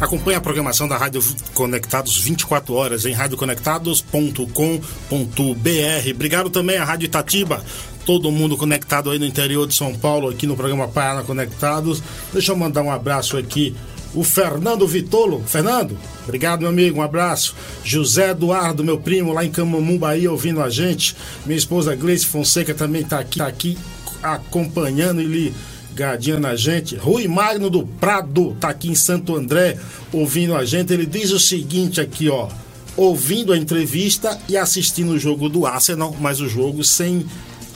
Acompanhe 0.00 0.36
a 0.36 0.40
programação 0.40 0.86
da 0.86 0.96
Rádio 0.96 1.20
Conectados 1.52 2.16
24 2.18 2.72
horas 2.72 3.04
em 3.04 3.12
radioconectados.com.br. 3.12 6.10
Obrigado 6.14 6.50
também 6.50 6.76
à 6.76 6.84
Rádio 6.84 7.06
Itatiba, 7.06 7.64
todo 8.06 8.30
mundo 8.30 8.56
conectado 8.56 9.10
aí 9.10 9.18
no 9.18 9.26
interior 9.26 9.66
de 9.66 9.76
São 9.76 9.92
Paulo, 9.92 10.28
aqui 10.28 10.46
no 10.46 10.56
programa 10.56 10.86
Paraná 10.86 11.24
Conectados. 11.24 12.00
Deixa 12.32 12.52
eu 12.52 12.56
mandar 12.56 12.82
um 12.82 12.92
abraço 12.92 13.36
aqui. 13.36 13.74
O 14.14 14.22
Fernando 14.22 14.86
Vitolo. 14.86 15.42
Fernando, 15.44 15.98
obrigado, 16.22 16.60
meu 16.60 16.68
amigo, 16.68 17.00
um 17.00 17.02
abraço. 17.02 17.56
José 17.82 18.30
Eduardo, 18.30 18.84
meu 18.84 19.00
primo, 19.00 19.32
lá 19.32 19.44
em 19.44 19.50
Camamu, 19.50 19.98
Bahia, 19.98 20.30
ouvindo 20.30 20.62
a 20.62 20.70
gente. 20.70 21.16
Minha 21.44 21.58
esposa 21.58 21.96
Gleice 21.96 22.24
Fonseca 22.24 22.72
também 22.72 23.02
está 23.02 23.18
aqui, 23.18 23.38
tá 23.38 23.48
aqui 23.48 23.76
acompanhando 24.22 25.20
e 25.20 25.24
lhe 25.24 25.54
ligadinha 25.98 26.38
na 26.38 26.54
gente. 26.54 26.94
Rui 26.94 27.26
Magno 27.26 27.68
do 27.68 27.84
Prado 27.84 28.56
tá 28.60 28.68
aqui 28.68 28.88
em 28.88 28.94
Santo 28.94 29.34
André 29.34 29.76
ouvindo 30.12 30.54
a 30.54 30.64
gente. 30.64 30.92
Ele 30.92 31.04
diz 31.04 31.32
o 31.32 31.40
seguinte 31.40 32.00
aqui, 32.00 32.28
ó. 32.28 32.48
Ouvindo 32.96 33.52
a 33.52 33.58
entrevista 33.58 34.38
e 34.48 34.56
assistindo 34.56 35.10
o 35.10 35.18
jogo 35.18 35.48
do 35.48 35.66
Arsenal, 35.66 36.14
mas 36.20 36.40
o 36.40 36.48
jogo 36.48 36.84
sem 36.84 37.26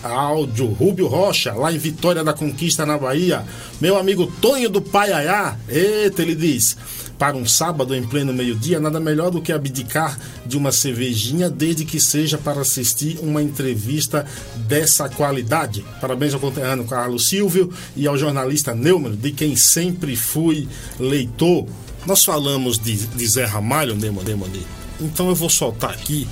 áudio. 0.05 0.67
Rubio 0.67 1.09
Rocha, 1.09 1.53
lá 1.53 1.73
em 1.73 1.79
Vitória 1.79 2.23
da 2.23 2.33
Conquista, 2.33 2.87
na 2.87 2.97
Bahia. 2.97 3.45
Meu 3.81 3.97
amigo 3.97 4.33
Tonho 4.41 4.71
do 4.71 4.81
Paiaiá. 4.81 5.57
Eita, 5.69 6.23
ele 6.23 6.37
diz 6.37 6.77
para 7.23 7.37
um 7.37 7.47
sábado 7.47 7.95
em 7.95 8.03
pleno 8.03 8.33
meio-dia, 8.33 8.81
nada 8.81 8.99
melhor 8.99 9.31
do 9.31 9.41
que 9.41 9.53
abdicar 9.53 10.19
de 10.45 10.57
uma 10.57 10.73
cervejinha, 10.73 11.49
desde 11.49 11.85
que 11.85 12.01
seja 12.01 12.37
para 12.37 12.63
assistir 12.63 13.17
uma 13.23 13.41
entrevista 13.41 14.27
dessa 14.67 15.09
qualidade. 15.09 15.85
Parabéns 16.01 16.35
ao 16.35 16.41
conterrâneo 16.41 16.85
Carlos 16.85 17.27
Silvio 17.27 17.73
e 17.95 18.09
ao 18.09 18.19
jornalista 18.19 18.75
Neumann, 18.75 19.15
de 19.15 19.31
quem 19.31 19.55
sempre 19.55 20.17
fui 20.17 20.67
leitor. 20.99 21.69
Nós 22.05 22.25
falamos 22.25 22.77
de, 22.77 22.97
de 22.97 23.27
Zé 23.29 23.45
Ramalho, 23.45 23.95
Neumann, 23.95 24.25
Neumann, 24.25 24.51
então 25.01 25.29
eu 25.29 25.37
vou 25.37 25.49
soltar 25.49 25.91
aqui 25.91 26.27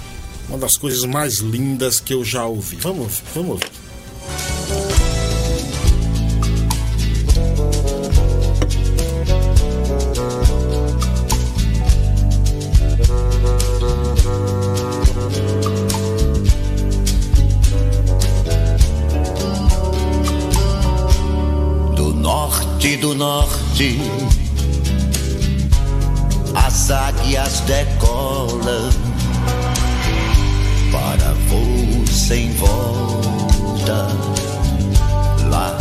uma 0.49 0.59
das 0.59 0.77
coisas 0.77 1.05
mais 1.05 1.37
lindas 1.37 2.01
que 2.01 2.13
eu 2.13 2.25
já 2.25 2.45
ouvi. 2.45 2.75
Vamos, 2.75 3.23
vamos 3.33 3.51
ouvir. 3.51 3.80
Norte 23.21 24.01
as 26.55 26.91
águias 26.91 27.61
decolam 27.61 28.91
para 30.91 31.35
voo 31.49 32.07
sem 32.07 32.51
volta. 32.55 34.07
Lá 35.51 35.77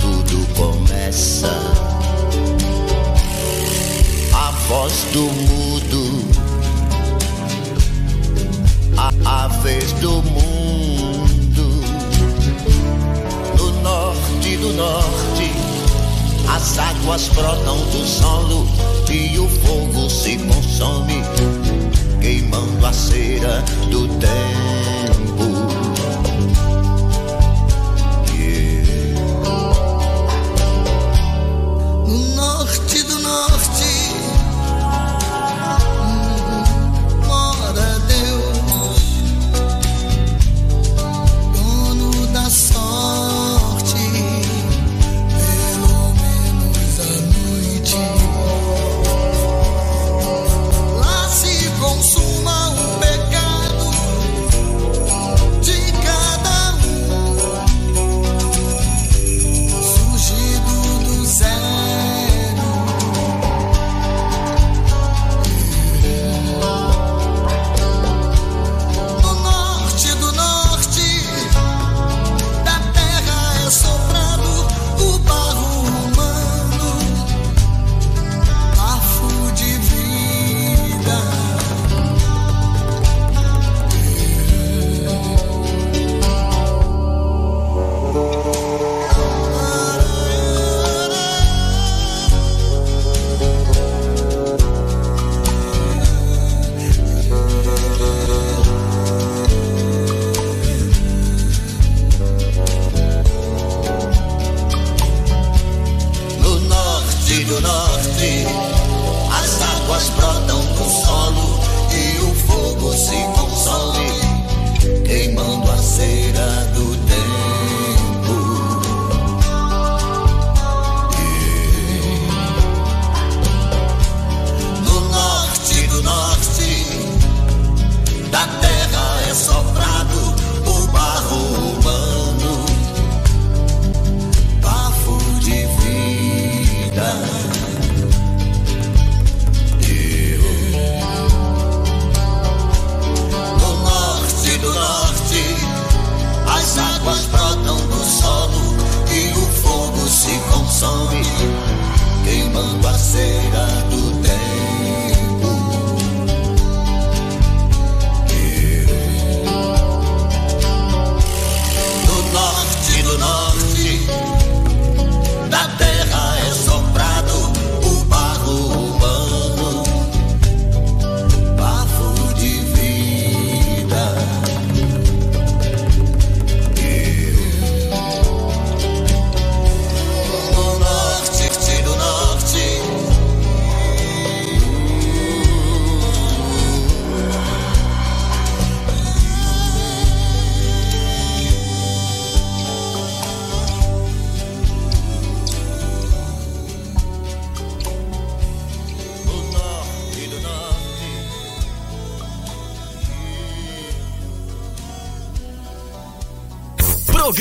tudo 0.00 0.46
começa. 0.54 1.52
A 4.32 4.50
voz 4.66 5.04
do 5.12 5.24
mudo, 5.24 6.24
a, 8.96 9.44
a 9.44 9.48
vez 9.48 9.92
do 10.00 10.22
mundo. 10.22 11.84
No 13.58 13.82
norte 13.82 14.56
do 14.56 14.72
norte, 14.72 15.59
águas 17.10 17.28
brotam 17.30 17.76
do 17.90 18.06
solo 18.06 18.66
e 19.10 19.36
o 19.36 19.48
fogo 19.48 20.08
se 20.08 20.38
consome 20.38 21.20
queimando 22.20 22.86
a 22.86 22.92
cera 22.92 23.64
do 23.90 24.06
tempo. 24.20 24.69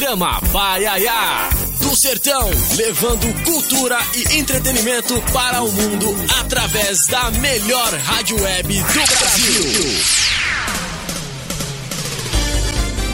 Programa 0.10 0.40
Vai 0.52 0.88
Aiá. 0.88 1.50
Do 1.84 1.96
Sertão, 1.96 2.50
levando 2.76 3.44
cultura 3.44 4.00
e 4.16 4.40
entretenimento 4.40 5.14
para 5.32 5.62
o 5.62 5.72
mundo 5.72 6.08
através 6.40 7.06
da 7.06 7.30
melhor 7.30 7.94
rádio 7.94 8.42
web 8.42 8.74
do 8.74 9.20
Brasil. 9.20 9.64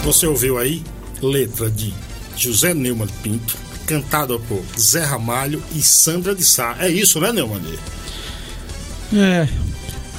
Você 0.06 0.26
ouviu 0.26 0.58
aí 0.58 0.82
letra 1.22 1.70
de 1.70 1.94
José 2.38 2.74
Neumann 2.74 3.10
Pinto, 3.22 3.58
cantada 3.86 4.40
por 4.40 4.64
Zé 4.80 5.04
Ramalho 5.04 5.62
e 5.76 5.82
Sandra 5.82 6.34
de 6.34 6.46
Sá. 6.46 6.78
É 6.80 6.88
isso, 6.88 7.20
né, 7.20 7.34
Neumann? 7.34 7.62
É, 9.14 9.50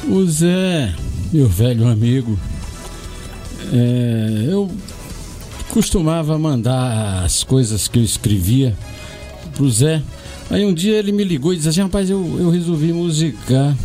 o 0.06 0.26
Zé, 0.26 0.94
meu 1.32 1.48
velho 1.48 1.88
amigo, 1.88 2.38
é, 3.72 4.52
eu 4.52 4.70
costumava 5.76 6.38
mandar 6.38 7.22
as 7.22 7.44
coisas 7.44 7.86
que 7.86 7.98
eu 7.98 8.02
escrevia 8.02 8.74
pro 9.54 9.70
Zé. 9.70 10.02
Aí 10.48 10.64
um 10.64 10.72
dia 10.72 10.96
ele 10.96 11.12
me 11.12 11.22
ligou 11.22 11.52
e 11.52 11.56
disse 11.56 11.68
assim, 11.68 11.82
rapaz, 11.82 12.08
eu, 12.08 12.38
eu 12.38 12.48
resolvi 12.48 12.94
musicar 12.94 13.76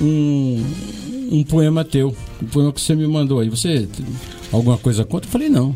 um, 0.00 0.64
um 1.30 1.44
poema 1.44 1.84
teu, 1.84 2.12
um 2.42 2.46
poema 2.46 2.72
que 2.72 2.80
você 2.80 2.96
me 2.96 3.06
mandou 3.06 3.38
aí. 3.38 3.48
Você 3.48 3.88
alguma 4.50 4.76
coisa 4.78 5.04
contra? 5.04 5.28
Eu 5.28 5.30
falei, 5.30 5.48
não. 5.48 5.72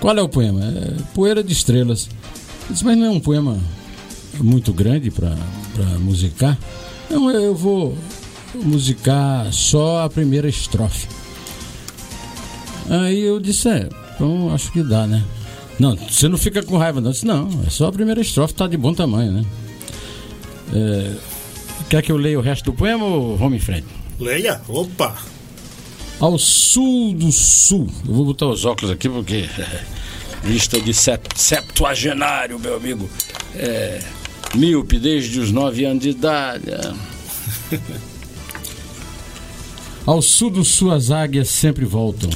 Qual 0.00 0.16
é 0.16 0.22
o 0.22 0.28
poema? 0.28 0.64
É 0.64 0.94
Poeira 1.12 1.44
de 1.44 1.52
Estrelas. 1.52 2.08
Eu 2.66 2.72
disse, 2.72 2.82
mas 2.82 2.96
não 2.96 3.04
é 3.04 3.10
um 3.10 3.20
poema 3.20 3.58
muito 4.40 4.72
grande 4.72 5.10
para 5.10 5.36
musicar? 6.00 6.58
Não, 7.10 7.30
eu 7.30 7.54
vou 7.54 7.94
musicar 8.54 9.52
só 9.52 10.02
a 10.02 10.08
primeira 10.08 10.48
estrofe. 10.48 11.08
Aí 12.88 13.20
eu 13.20 13.38
disse, 13.38 13.68
é, 13.68 13.88
então 14.14 14.54
acho 14.54 14.70
que 14.72 14.82
dá, 14.82 15.06
né? 15.06 15.24
Não, 15.78 15.96
você 15.96 16.28
não 16.28 16.38
fica 16.38 16.62
com 16.62 16.76
raiva, 16.76 17.00
não. 17.00 17.10
Disse, 17.10 17.26
não, 17.26 17.48
é 17.66 17.70
só 17.70 17.88
a 17.88 17.92
primeira 17.92 18.20
estrofe, 18.20 18.54
tá 18.54 18.66
de 18.66 18.76
bom 18.76 18.94
tamanho, 18.94 19.32
né? 19.32 19.44
É, 20.72 21.12
quer 21.90 22.02
que 22.02 22.12
eu 22.12 22.16
leia 22.16 22.38
o 22.38 22.42
resto 22.42 22.66
do 22.66 22.72
poema 22.72 23.04
ou 23.04 23.36
vamos 23.36 23.56
em 23.56 23.60
frente? 23.60 23.86
Leia, 24.18 24.60
opa! 24.68 25.16
Ao 26.20 26.38
sul 26.38 27.12
do 27.14 27.32
sul. 27.32 27.88
Eu 28.06 28.14
vou 28.14 28.24
botar 28.24 28.46
os 28.46 28.64
óculos 28.64 28.90
aqui 28.90 29.08
porque 29.08 29.48
lista 30.44 30.80
de 30.80 30.94
septuagenário, 30.94 32.58
meu 32.58 32.76
amigo. 32.76 33.08
é, 33.56 34.00
míope 34.54 34.98
desde 34.98 35.40
os 35.40 35.50
nove 35.50 35.84
anos 35.84 36.02
de 36.02 36.10
idade. 36.10 36.64
Ao 40.06 40.20
sul 40.20 40.50
do 40.50 40.64
sul 40.64 40.92
as 40.92 41.10
águias 41.10 41.48
sempre 41.48 41.84
voltam, 41.84 42.28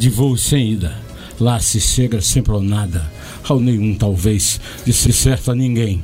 de 0.00 0.08
voo 0.08 0.34
sem 0.34 0.72
ida. 0.72 0.96
Lá 1.38 1.60
se 1.60 1.78
chega 1.78 2.22
sempre 2.22 2.52
ao 2.52 2.62
nada, 2.62 3.06
ao 3.46 3.60
nenhum 3.60 3.94
talvez, 3.94 4.58
de 4.84 4.94
ser 4.94 5.12
certo 5.12 5.52
a 5.52 5.54
ninguém. 5.54 6.00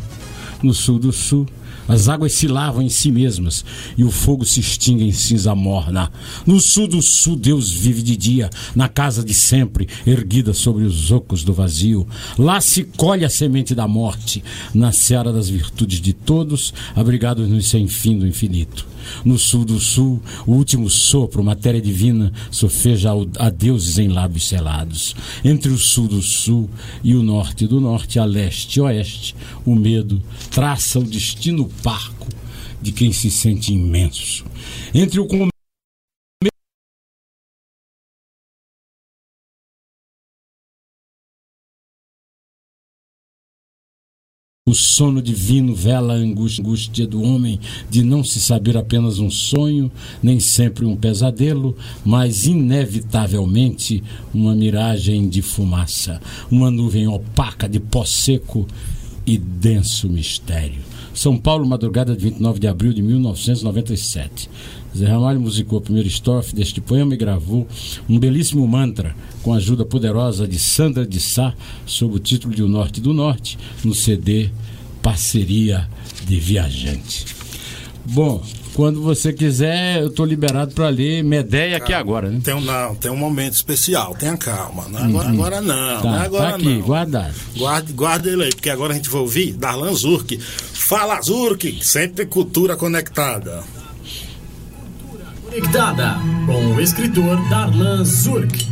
No 0.63 0.75
sul 0.75 0.99
do 0.99 1.13
sul 1.13 1.47
as 1.89 2.09
águas 2.09 2.33
se 2.33 2.49
lavam 2.49 2.83
em 2.83 2.89
si 2.89 3.13
mesmas 3.13 3.65
e 3.97 4.03
o 4.03 4.11
fogo 4.11 4.45
se 4.45 4.59
extingue 4.61 5.05
em 5.05 5.13
cinza 5.13 5.55
morna. 5.55 6.11
No 6.45 6.61
sul 6.61 6.89
do 6.89 7.01
sul, 7.01 7.37
Deus 7.37 7.71
vive 7.71 8.03
de 8.03 8.17
dia, 8.17 8.51
na 8.75 8.89
casa 8.89 9.25
de 9.25 9.33
sempre, 9.33 9.89
erguida 10.05 10.53
sobre 10.53 10.85
os 10.85 11.13
ocos 11.13 11.45
do 11.45 11.53
vazio. 11.53 12.07
Lá 12.37 12.61
se 12.61 12.83
colhe 12.83 13.25
a 13.25 13.31
semente 13.31 13.73
da 13.75 13.87
morte, 13.87 14.43
na 14.75 14.91
seara 14.91 15.33
das 15.33 15.49
virtudes 15.49 16.01
de 16.01 16.13
todos, 16.13 16.75
abrigados 16.95 17.49
no 17.49 17.63
sem 17.63 17.87
fim 17.87 18.19
do 18.19 18.27
infinito. 18.27 18.96
No 19.25 19.39
sul 19.39 19.65
do 19.65 19.79
sul, 19.79 20.21
o 20.47 20.53
último 20.53 20.89
sopro, 20.89 21.43
matéria 21.43 21.81
divina, 21.81 22.33
sofeja 22.51 23.11
a 23.39 23.51
deuses 23.51 23.99
em 23.99 24.09
lábios 24.09 24.49
selados. 24.49 25.15
Entre 25.45 25.71
o 25.71 25.79
sul 25.79 26.09
do 26.09 26.23
sul 26.23 26.69
e 27.03 27.15
o 27.15 27.23
norte 27.23 27.67
do 27.67 27.81
norte, 27.81 28.19
a 28.19 28.25
leste 28.25 28.77
e 28.77 28.81
oeste, 28.81 29.35
o 29.65 29.75
medo 29.75 30.23
traça 30.51 30.99
o 30.99 31.05
destino 31.05 31.69
parco 31.83 32.29
de 32.81 32.93
quem 32.93 33.13
se 33.13 33.31
sente 33.31 33.73
imenso. 33.73 34.45
Entre 34.95 35.19
o 35.19 35.27
O 44.69 44.75
sono 44.75 45.23
divino 45.23 45.77
vela 45.77 46.15
a 46.15 46.17
angústia 46.17 47.07
do 47.07 47.23
homem 47.23 47.61
de 47.89 48.03
não 48.03 48.25
se 48.25 48.41
saber 48.41 48.77
apenas 48.77 49.21
um 49.21 49.31
sonho, 49.31 49.93
nem 50.21 50.41
sempre 50.41 50.85
um 50.85 50.97
pesadelo, 50.97 51.77
mas 52.05 52.47
inevitavelmente 52.47 54.03
uma 54.35 54.57
miragem 54.57 55.29
de 55.29 55.41
fumaça, 55.41 56.21
uma 56.51 56.69
nuvem 56.69 57.07
opaca 57.07 57.69
de 57.69 57.79
pó 57.79 58.05
seco 58.05 58.67
e 59.25 59.39
denso 59.39 60.09
mistério. 60.09 60.83
São 61.15 61.39
Paulo, 61.39 61.65
madrugada 61.65 62.17
de 62.17 62.25
29 62.25 62.59
de 62.59 62.67
abril 62.67 62.93
de 62.93 63.03
1997. 63.03 64.51
Zé 64.97 65.07
Ramalho 65.07 65.41
musicou 65.41 65.79
a 65.79 65.83
primeira 65.83 66.09
estrofe 66.09 66.55
deste 66.55 66.81
poema 66.81 67.15
e 67.15 67.17
gravou 67.17 67.67
um 68.09 68.19
belíssimo 68.19 68.67
mantra 68.67 69.15
com 69.43 69.53
a 69.53 69.57
ajuda 69.57 69.85
poderosa 69.85 70.47
de 70.49 70.59
Sandra 70.59 71.07
de 71.07 71.21
Sá, 71.21 71.55
sob 71.85 72.17
o 72.17 72.19
título 72.19 72.55
de 72.55 72.63
O 72.63 72.69
Norte 72.69 73.01
do 73.01 73.13
Norte, 73.13 73.59
no 73.85 73.95
CD 73.95 74.51
Parceria 75.03 75.89
de 76.27 76.41
Viajante. 76.41 77.27
Bom, 78.05 78.43
quando 78.75 79.03
você 79.03 79.33
quiser, 79.33 80.01
eu 80.01 80.09
estou 80.09 80.25
liberado 80.27 80.73
para 80.75 80.89
ler 80.89 81.23
Medeia 81.25 81.77
aqui 81.77 81.93
agora, 81.93 82.29
né? 82.31 82.41
Tem 82.43 82.55
um, 82.55 82.61
não, 82.61 82.95
tem 82.95 83.11
um 83.11 83.17
momento 83.17 83.55
especial, 83.55 84.15
tenha 84.15 84.37
calma. 84.37 84.87
Não 84.89 84.99
é 84.99 85.03
agora, 85.05 85.29
Uhum. 85.29 85.35
agora 85.35 85.61
não, 85.61 86.03
Tá, 86.03 86.11
não 86.11 86.17
é 86.17 86.25
agora 86.27 86.51
tá 86.51 86.57
aqui, 86.57 86.65
não. 86.75 86.81
guardado. 86.83 87.35
Guarde, 87.57 87.93
guarde 87.93 88.29
ele 88.29 88.45
aí, 88.45 88.51
porque 88.55 88.71
agora 88.71 88.93
a 88.93 88.97
gente 88.97 89.09
vai 89.09 89.21
ouvir 89.21 89.53
Darlan 89.53 89.93
Zurk. 89.95 90.39
Fala 90.39 91.21
Zurk, 91.23 91.79
sempre 91.85 92.27
cultura 92.27 92.77
conectada. 92.77 93.63
Conectada 95.57 96.17
com 96.45 96.75
o 96.75 96.81
escritor 96.83 97.49
Darlan 97.49 98.05
Zurk. 98.05 98.67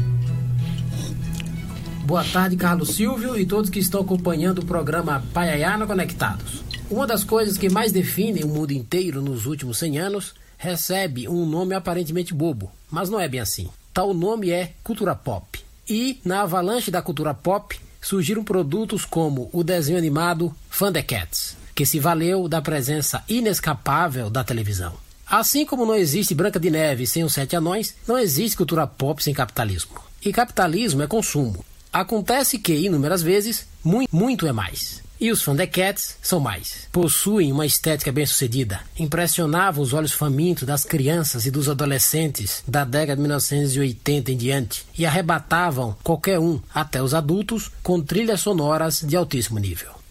Boa 2.05 2.23
tarde, 2.23 2.57
Carlos 2.57 2.91
Silvio 2.91 3.39
e 3.39 3.47
todos 3.47 3.71
que 3.71 3.79
estão 3.79 4.03
acompanhando 4.03 4.59
o 4.59 4.67
programa 4.67 5.25
Paiaiana 5.33 5.87
Conectados. 5.87 6.63
Uma 6.91 7.07
das 7.07 7.25
coisas 7.25 7.57
que 7.57 7.71
mais 7.71 7.91
definem 7.91 8.45
o 8.45 8.49
mundo 8.49 8.73
inteiro 8.73 9.23
nos 9.23 9.47
últimos 9.47 9.79
100 9.79 9.99
anos 9.99 10.35
recebe 10.59 11.27
um 11.27 11.47
nome 11.47 11.75
aparentemente 11.75 12.35
bobo, 12.35 12.71
mas 12.91 13.09
não 13.09 13.19
é 13.19 13.27
bem 13.27 13.41
assim. 13.41 13.71
Tal 13.95 14.13
nome 14.13 14.51
é 14.51 14.75
cultura 14.85 15.15
pop. 15.15 15.59
E, 15.89 16.21
na 16.23 16.43
avalanche 16.43 16.91
da 16.91 17.01
cultura 17.01 17.33
pop, 17.33 17.81
surgiram 17.99 18.45
produtos 18.45 19.07
como 19.07 19.49
o 19.55 19.65
desenho 19.65 19.97
animado 19.97 20.55
Thundercats, 20.79 21.57
que 21.75 21.87
se 21.87 21.99
valeu 21.99 22.47
da 22.47 22.61
presença 22.61 23.25
inescapável 23.27 24.29
da 24.29 24.45
televisão. 24.45 25.03
Assim 25.27 25.65
como 25.65 25.87
não 25.87 25.95
existe 25.95 26.35
Branca 26.35 26.61
de 26.61 26.71
Neve 26.71 27.07
sem 27.07 27.25
os 27.25 27.33
Sete 27.33 27.57
Anões, 27.57 27.95
não 28.07 28.19
existe 28.19 28.57
cultura 28.57 28.87
pop 28.87 29.23
sem 29.23 29.35
capitalismo. 29.35 29.97
E 30.25 30.33
capitalismo 30.33 31.03
é 31.03 31.07
consumo. 31.07 31.65
Acontece 31.93 32.59
que, 32.59 32.75
inúmeras 32.75 33.23
vezes, 33.23 33.67
muito, 33.85 34.47
é 34.47 34.53
mais. 34.53 35.03
E 35.21 35.31
os 35.31 35.43
Thundercats 35.43 36.17
são 36.21 36.41
mais. 36.41 36.89
Possuem 36.91 37.53
uma 37.53 37.65
estética 37.65 38.11
bem-sucedida. 38.11 38.81
Impressionavam 38.99 39.83
os 39.83 39.93
olhos 39.93 40.13
famintos 40.13 40.65
das 40.65 40.85
crianças 40.85 41.47
e 41.47 41.51
dos 41.51 41.69
adolescentes 41.69 42.65
da 42.67 42.85
década 42.85 43.17
de 43.17 43.23
1980 43.23 44.33
em 44.33 44.37
diante 44.37 44.85
e 44.99 45.07
arrebatavam 45.07 45.97
qualquer 46.03 46.41
um, 46.41 46.61
até 46.75 47.01
os 47.01 47.15
adultos, 47.15 47.71
com 47.83 48.01
trilhas 48.01 48.41
sonoras 48.41 49.01
de 49.01 49.17
altíssimo 49.17 49.59
nível. 49.59 50.04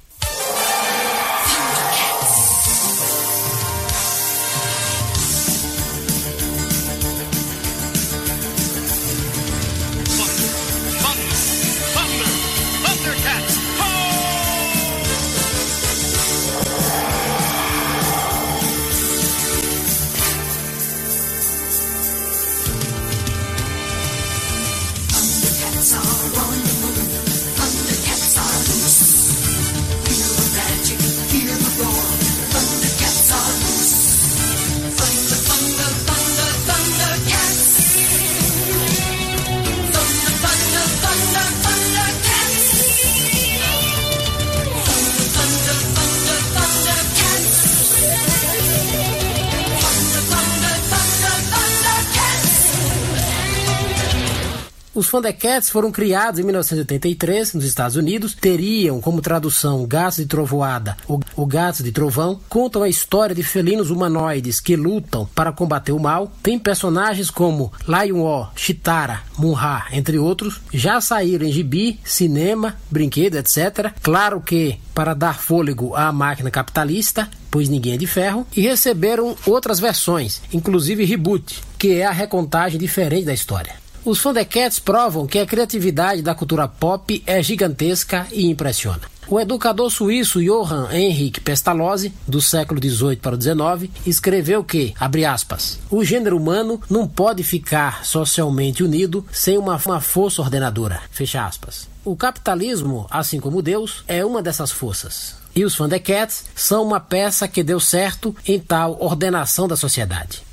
Thundercats 55.13 55.69
foram 55.69 55.91
criados 55.91 56.39
em 56.39 56.43
1983 56.43 57.53
nos 57.53 57.65
Estados 57.65 57.95
Unidos. 57.95 58.33
Teriam 58.33 58.99
como 58.99 59.21
tradução 59.21 59.85
Gatos 59.85 60.17
de 60.17 60.25
Trovoada 60.25 60.97
ou, 61.07 61.21
ou 61.35 61.45
Gatos 61.45 61.83
de 61.83 61.91
Trovão. 61.91 62.39
Contam 62.49 62.81
a 62.81 62.89
história 62.89 63.35
de 63.35 63.43
felinos 63.43 63.91
humanoides 63.91 64.59
que 64.59 64.75
lutam 64.75 65.29
para 65.35 65.51
combater 65.51 65.91
o 65.91 65.99
mal. 65.99 66.31
Tem 66.41 66.57
personagens 66.57 67.29
como 67.29 67.71
Lion-O, 67.87 68.47
Chitara, 68.55 69.21
Munra, 69.37 69.85
entre 69.91 70.17
outros. 70.17 70.59
Já 70.73 70.99
saíram 70.99 71.45
em 71.45 71.51
gibi, 71.51 71.99
cinema, 72.03 72.75
brinquedo, 72.89 73.35
etc. 73.35 73.93
Claro 74.01 74.41
que 74.41 74.79
para 74.95 75.13
dar 75.13 75.39
fôlego 75.39 75.95
à 75.95 76.11
máquina 76.11 76.49
capitalista, 76.49 77.29
pois 77.51 77.69
ninguém 77.69 77.93
é 77.93 77.97
de 77.97 78.07
ferro, 78.07 78.47
e 78.55 78.61
receberam 78.61 79.35
outras 79.45 79.79
versões, 79.79 80.41
inclusive 80.51 81.05
Reboot, 81.05 81.61
que 81.77 81.99
é 81.99 82.05
a 82.07 82.11
recontagem 82.11 82.79
diferente 82.79 83.25
da 83.25 83.33
história. 83.33 83.82
Os 84.05 84.21
Thundercats 84.21 84.79
provam 84.79 85.25
que 85.25 85.39
a 85.39 85.45
criatividade 85.45 86.21
da 86.21 86.35
cultura 86.35 86.67
pop 86.67 87.23
é 87.25 87.41
gigantesca 87.41 88.27
e 88.33 88.47
impressiona. 88.47 88.99
O 89.29 89.39
educador 89.39 89.89
suíço 89.89 90.43
Johann 90.43 90.91
Henrik 90.91 91.39
Pestalozzi, 91.39 92.13
do 92.27 92.41
século 92.41 92.81
XVIII 92.83 93.15
para 93.15 93.35
o 93.35 93.41
XIX, 93.41 93.89
escreveu 94.05 94.61
que, 94.61 94.93
abre 94.99 95.23
aspas, 95.23 95.79
o 95.89 96.03
gênero 96.03 96.35
humano 96.35 96.81
não 96.89 97.07
pode 97.07 97.43
ficar 97.43 98.05
socialmente 98.05 98.83
unido 98.83 99.25
sem 99.31 99.57
uma, 99.57 99.81
uma 99.85 100.01
força 100.01 100.41
ordenadora, 100.41 100.99
fecha 101.09 101.45
aspas. 101.45 101.87
O 102.03 102.13
capitalismo, 102.13 103.07
assim 103.09 103.39
como 103.39 103.61
Deus, 103.61 104.03
é 104.05 104.25
uma 104.25 104.43
dessas 104.43 104.69
forças. 104.69 105.35
E 105.55 105.63
os 105.63 105.75
Thundercats 105.75 106.43
são 106.53 106.83
uma 106.83 106.99
peça 106.99 107.47
que 107.47 107.63
deu 107.63 107.79
certo 107.79 108.35
em 108.45 108.59
tal 108.59 108.97
ordenação 108.99 109.65
da 109.65 109.77
sociedade. 109.77 110.43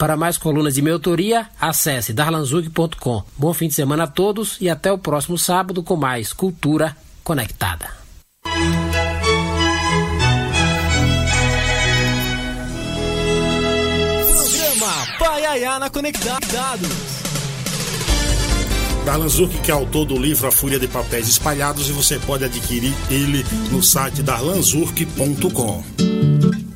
Para 0.00 0.16
mais 0.16 0.38
colunas 0.38 0.76
de 0.76 0.80
minha 0.80 0.94
autoria, 0.94 1.46
acesse 1.60 2.14
darlanzuc.com. 2.14 3.22
Bom 3.36 3.52
fim 3.52 3.68
de 3.68 3.74
semana 3.74 4.04
a 4.04 4.06
todos 4.06 4.56
e 4.58 4.70
até 4.70 4.90
o 4.90 4.96
próximo 4.96 5.36
sábado 5.36 5.82
com 5.82 5.94
mais 5.94 6.32
Cultura 6.32 6.96
Conectada. 7.22 7.90
Programa 14.22 15.06
Paiaiana 15.18 15.90
Conectados. 15.90 16.88
Darlan 19.04 19.28
Zurk, 19.28 19.60
que 19.60 19.70
é 19.70 19.74
autor 19.74 20.06
do 20.06 20.16
livro 20.16 20.48
A 20.48 20.50
Fúria 20.50 20.78
de 20.78 20.88
Papéis 20.88 21.28
Espalhados, 21.28 21.90
e 21.90 21.92
você 21.92 22.18
pode 22.20 22.42
adquirir 22.42 22.94
ele 23.10 23.44
no 23.70 23.82
site 23.82 24.22
darlanzurk.com. 24.22 26.69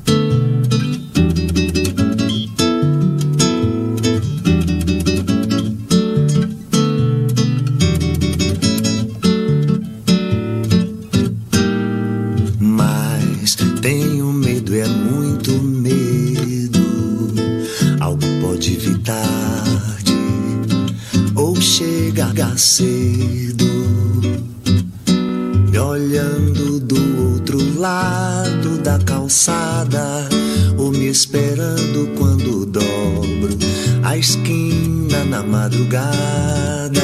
madrugada. 35.95 37.01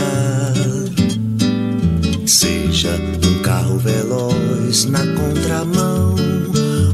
Seja 2.26 2.90
um 3.24 3.42
carro 3.42 3.78
veloz 3.78 4.84
na 4.86 5.00
contramão 5.14 6.14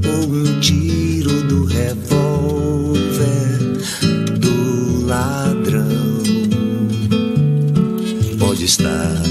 ou 0.04 0.28
um 0.28 0.60
tiro 0.60 1.42
do 1.44 1.64
revólver 1.64 2.98
do 4.38 5.06
ladrão. 5.06 5.86
Pode 8.38 8.64
estar 8.64 9.22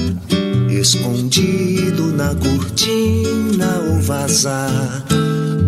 escondido 0.69 2.07
na 2.07 2.33
cortina 2.35 3.79
ou 3.89 4.01
vazar 4.01 5.03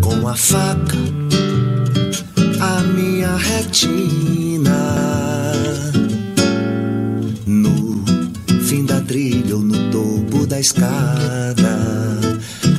com 0.00 0.26
a 0.26 0.34
faca 0.34 0.96
a 2.60 2.80
minha 2.82 3.36
retina. 3.36 4.37
Escada, 10.68 11.78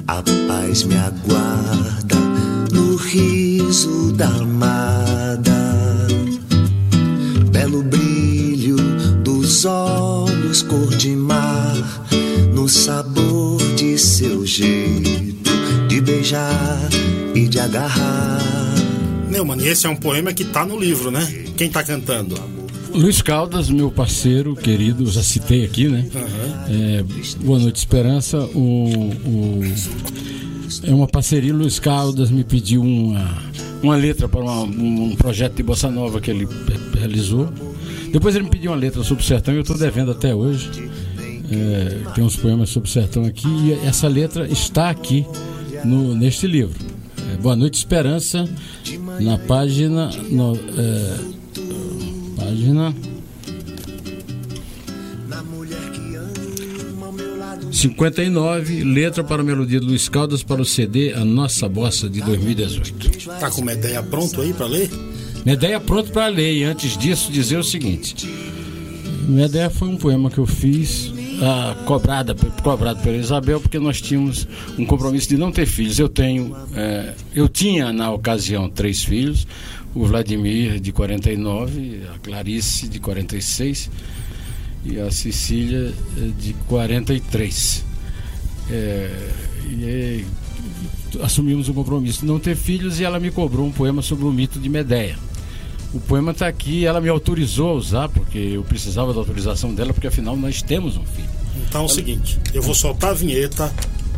a 0.08 0.22
paz 0.48 0.84
me 0.84 0.96
aguarda 0.96 2.18
no 2.72 2.96
riso 2.96 4.12
da 4.14 4.28
amada. 4.28 6.08
Belo 7.52 7.82
brilho 7.82 8.78
dos 9.24 9.66
olhos 9.66 10.62
cor 10.62 10.90
de 10.98 11.16
mar, 11.16 11.76
no 12.54 12.70
sabor 12.70 13.60
de 13.76 13.98
seu 13.98 14.46
jeito 14.46 15.50
de 15.88 16.00
beijar 16.00 16.90
e 17.34 17.48
de 17.48 17.60
agarrar. 17.60 18.40
Neumann, 19.30 19.60
e 19.62 19.68
esse 19.68 19.88
é 19.88 19.90
um 19.90 19.96
poema 19.96 20.32
que 20.32 20.46
tá 20.46 20.64
no 20.64 20.80
livro, 20.80 21.10
né? 21.10 21.26
Quem 21.58 21.70
tá 21.70 21.84
cantando? 21.84 22.59
Luiz 22.94 23.22
Caldas, 23.22 23.70
meu 23.70 23.92
parceiro 23.92 24.56
querido, 24.56 25.06
já 25.10 25.22
citei 25.24 25.64
aqui, 25.66 25.88
né? 25.88 26.06
É, 26.70 27.04
Boa 27.44 27.60
Noite 27.60 27.78
Esperança. 27.78 28.40
O, 28.56 29.12
o- 29.26 29.62
é 30.84 30.94
uma 30.94 31.08
parceria. 31.08 31.54
Luiz 31.54 31.80
Caldas 31.80 32.30
me 32.30 32.44
pediu 32.44 32.82
uma, 32.82 33.38
uma 33.82 33.96
letra 33.96 34.28
para 34.28 34.40
uma- 34.42 34.62
um 34.64 35.16
projeto 35.16 35.56
de 35.56 35.64
bossa 35.64 35.90
nova 35.90 36.20
que 36.20 36.30
ele 36.32 36.48
realizou. 36.98 37.50
Depois 38.12 38.36
ele 38.36 38.46
me 38.46 38.50
pediu 38.50 38.72
uma 38.72 38.78
letra 38.78 39.04
sobre 39.04 39.24
o 39.24 39.26
sertão 39.28 39.54
e 39.54 39.58
eu 39.58 39.62
estou 39.62 39.78
devendo 39.78 40.12
até 40.12 40.34
hoje. 40.34 40.70
É, 41.52 42.12
tem 42.14 42.24
uns 42.24 42.36
poemas 42.36 42.70
sobre 42.70 42.90
o 42.90 42.92
sertão 42.92 43.24
aqui 43.26 43.48
e 43.48 43.74
essa 43.88 44.08
letra 44.08 44.48
está 44.48 44.90
aqui 44.90 45.26
no, 45.86 46.16
neste 46.16 46.48
livro. 46.48 46.78
É, 47.34 47.38
Boa 47.38 47.56
Noite 47.56 47.78
Esperança, 47.78 48.48
na 49.20 49.38
página. 49.38 50.10
no- 50.30 50.56
é, 50.56 51.39
Página 52.40 52.96
59, 57.72 58.84
letra 58.84 59.24
para 59.24 59.42
a 59.42 59.46
melodia 59.46 59.80
de 59.80 59.86
Luiz 59.86 60.10
Caldas 60.10 60.42
para 60.44 60.62
o 60.62 60.66
CD 60.66 61.14
A 61.14 61.24
Nossa 61.24 61.68
Bossa 61.70 62.10
de 62.10 62.22
2018. 62.22 63.30
Tá 63.40 63.52
com 63.52 63.62
uma 63.62 63.74
ideia 63.74 64.02
pronto 64.02 64.42
aí 64.42 64.54
pra 64.54 64.66
ler? 64.66 64.90
Minha 65.46 65.54
ideia 65.54 65.80
pronta 65.80 66.12
para 66.12 66.28
ler 66.28 66.54
e 66.54 66.64
antes 66.64 66.98
disso 66.98 67.32
dizer 67.32 67.58
o 67.58 67.64
seguinte. 67.64 68.28
Minha 69.28 69.46
ideia 69.46 69.70
foi 69.70 69.88
um 69.88 69.98
poema 69.98 70.30
que 70.30 70.40
eu 70.40 70.46
fiz 70.46 71.14
ah, 71.42 71.76
cobrada, 71.86 72.36
cobrado 72.62 73.02
pela 73.02 73.16
Isabel 73.16 73.62
porque 73.62 73.80
nós 73.80 74.02
tínhamos 74.02 74.48
um 74.78 74.86
compromisso 74.86 75.30
de 75.30 75.38
não 75.38 75.52
ter 75.52 75.66
filhos. 75.66 75.98
Eu 75.98 76.10
tenho, 76.10 76.56
eh, 76.76 77.14
eu 77.34 77.48
tinha 77.48 77.94
na 77.94 78.12
ocasião 78.12 78.70
três 78.70 79.04
filhos, 79.04 79.48
o 79.94 80.06
Vladimir 80.06 80.80
de 80.80 80.92
49, 80.92 82.02
a 82.14 82.20
Clarice 82.20 82.88
de 82.88 83.00
46 83.00 83.90
e 84.86 85.00
a 85.00 85.12
Cecília 85.12 85.94
eh, 86.18 86.30
de 86.40 86.54
43. 86.68 87.86
É, 88.72 89.30
e 89.70 89.86
aí, 89.86 90.26
assumimos 91.22 91.70
o 91.70 91.74
compromisso 91.74 92.22
de 92.22 92.26
não 92.26 92.40
ter 92.40 92.56
filhos 92.56 93.00
e 93.00 93.04
ela 93.04 93.20
me 93.20 93.32
cobrou 93.32 93.66
um 93.66 93.72
poema 93.72 94.02
sobre 94.02 94.26
o 94.26 94.32
mito 94.32 94.60
de 94.60 94.70
Medeia. 94.70 95.18
O 95.92 96.00
poema 96.00 96.32
está 96.32 96.48
aqui, 96.48 96.86
ela 96.86 97.02
me 97.02 97.10
autorizou 97.10 97.70
a 97.70 97.74
usar, 97.74 98.10
porque 98.10 98.38
eu 98.38 98.64
precisava 98.64 99.12
da 99.12 99.20
autorização 99.20 99.74
dela, 99.74 99.92
porque 99.92 100.06
afinal 100.06 100.38
nós 100.38 100.62
temos 100.62 100.98
um 100.98 101.04
filho. 101.04 101.30
Então 101.68 101.82
é 101.82 101.86
o 101.86 101.90
seguinte, 101.90 102.40
eu 102.54 102.62
vou 102.62 102.76
soltar 102.76 103.10
a 103.10 103.14
vinheta, 103.14 103.74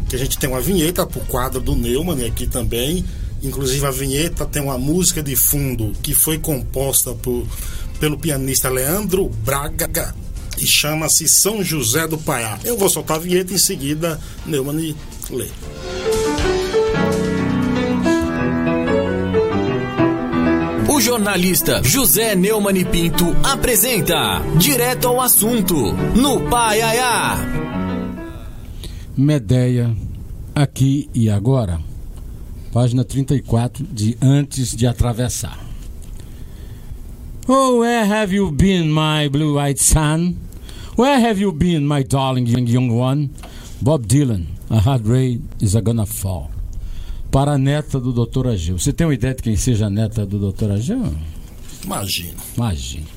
que 0.10 0.16
a 0.16 0.20
gente 0.20 0.38
tem 0.38 0.50
uma 0.50 0.60
vinheta 0.60 1.08
pro 1.08 1.22
quadro 1.22 1.62
do 1.62 1.74
Neumann 1.74 2.26
aqui 2.26 2.46
também. 2.46 3.06
Inclusive 3.44 3.86
a 3.86 3.92
vinheta 3.92 4.46
tem 4.46 4.62
uma 4.62 4.78
música 4.78 5.22
de 5.24 5.36
fundo 5.36 5.94
que 6.02 6.14
foi 6.14 6.38
composta 6.38 7.14
por, 7.14 7.46
pelo 8.00 8.18
pianista 8.18 8.70
Leandro 8.70 9.30
Braga 9.30 10.14
e 10.58 10.66
chama-se 10.66 11.28
São 11.28 11.64
José 11.64 12.08
do 12.08 12.18
Paiá. 12.18 12.60
Eu 12.64 12.78
vou 12.78 12.90
soltar 12.90 13.18
a 13.18 13.20
vinheta 13.20 13.52
e 13.52 13.56
em 13.56 13.60
seguida 13.60 14.20
Neumann 14.46 14.96
lê. 15.30 15.48
O 20.88 21.00
jornalista 21.00 21.82
José 21.84 22.36
Neumann 22.36 22.78
e 22.78 22.86
Pinto 22.86 23.36
apresenta 23.44 24.42
Direto 24.58 25.08
ao 25.08 25.22
Assunto, 25.22 25.94
no 26.16 26.50
Paiaiá. 26.50 27.38
Medeia, 29.18 29.96
aqui 30.54 31.10
e 31.14 31.30
agora. 31.30 31.91
Página 32.72 33.04
34 33.04 33.86
de 33.86 34.18
Antes 34.22 34.74
de 34.74 34.88
Atravessar. 34.88 35.60
Oh, 37.48 37.80
where 37.80 38.06
have 38.06 38.34
you 38.34 38.50
been, 38.50 38.90
my 38.90 39.28
blue-eyed 39.28 39.78
son? 39.78 40.38
Where 40.96 41.20
have 41.20 41.42
you 41.42 41.52
been, 41.52 41.86
my 41.86 42.04
darling 42.04 42.48
young, 42.48 42.68
young 42.68 42.90
one? 42.90 43.30
Bob 43.82 44.06
Dylan, 44.06 44.46
A 44.70 44.80
Hard 44.80 45.06
Rain 45.06 45.50
is 45.60 45.76
a 45.76 45.82
Gonna 45.82 46.06
Fall. 46.06 46.50
Para 47.30 47.54
a 47.54 47.58
neta 47.58 48.00
do 48.00 48.14
Dr. 48.14 48.48
Ageu. 48.48 48.80
Você 48.80 48.94
tem 48.94 49.06
uma 49.06 49.14
ideia 49.14 49.34
de 49.34 49.42
quem 49.42 49.58
seja 49.58 49.88
a 49.88 49.90
neta 49.90 50.26
do 50.26 50.52
Dr. 50.52 50.72
Ageu? 50.72 51.14
Imagina. 51.84 52.38
Imagina. 52.56 53.08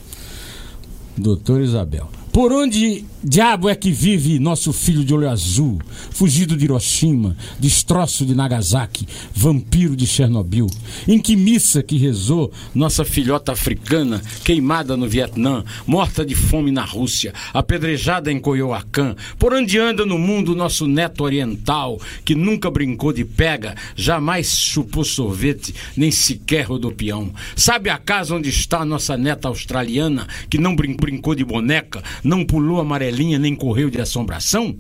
Doutor 1.17 1.61
Isabel. 1.61 2.09
Por 2.33 2.53
onde 2.53 3.05
diabo 3.25 3.68
é 3.68 3.75
que 3.75 3.91
vive 3.91 4.39
nosso 4.39 4.72
filho 4.72 5.03
de 5.05 5.14
olho 5.14 5.29
azul, 5.31 5.81
fugido 6.11 6.57
de 6.57 6.64
Hiroshima, 6.66 7.37
destroço 7.59 8.27
de 8.27 8.35
Nagasaki, 8.35 9.07
vampiro 9.33 9.97
de 9.97 10.07
Chernobyl? 10.07 10.66
Em 11.09 11.18
que 11.18 11.35
missa 11.35 11.83
que 11.83 11.97
rezou 11.97 12.53
nossa 12.75 13.05
filhota 13.05 13.53
africana, 13.53 14.20
queimada 14.45 14.97
no 14.97 15.09
Vietnã, 15.09 15.64
morta 15.87 16.25
de 16.25 16.35
fome 16.35 16.70
na 16.70 16.85
Rússia, 16.85 17.33
apedrejada 17.55 18.31
em 18.31 18.39
Coyoacán? 18.39 19.16
Por 19.39 19.55
onde 19.55 19.79
anda 19.79 20.05
no 20.05 20.18
mundo 20.18 20.55
nosso 20.55 20.87
neto 20.87 21.25
oriental, 21.25 21.99
que 22.25 22.35
nunca 22.35 22.70
brincou 22.70 23.12
de 23.12 23.25
pega, 23.25 23.75
jamais 23.97 24.57
chupou 24.59 25.05
sorvete, 25.05 25.75
nem 25.97 26.11
sequer 26.11 26.66
rodopião? 26.66 27.33
Sabe 27.57 27.89
a 27.89 27.97
casa 27.97 28.35
onde 28.35 28.51
está 28.51 28.85
nossa 28.85 29.16
neta 29.16 29.49
australiana, 29.49 30.27
que 30.51 30.59
não 30.59 30.77
brin- 30.77 30.97
brincou 30.97 31.35
de 31.35 31.45
boneca, 31.45 32.03
não 32.22 32.45
pulou 32.45 32.81
amarelinha? 32.81 33.14
Amarelinha 33.15 33.39
nem 33.39 33.55
correu 33.55 33.89
de 33.89 34.01
assombração? 34.01 34.77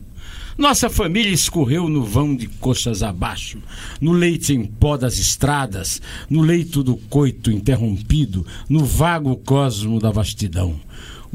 Nossa 0.58 0.88
família 0.88 1.32
escorreu 1.32 1.88
no 1.88 2.04
vão 2.04 2.34
de 2.34 2.46
coxas 2.46 3.02
abaixo, 3.02 3.58
no 4.00 4.12
leite 4.12 4.52
em 4.52 4.64
pó 4.64 4.96
das 4.96 5.18
estradas, 5.18 6.00
no 6.28 6.42
leito 6.42 6.82
do 6.82 6.96
coito 6.96 7.50
interrompido, 7.50 8.46
no 8.68 8.84
vago 8.84 9.36
cosmo 9.36 9.98
da 9.98 10.10
vastidão. 10.10 10.78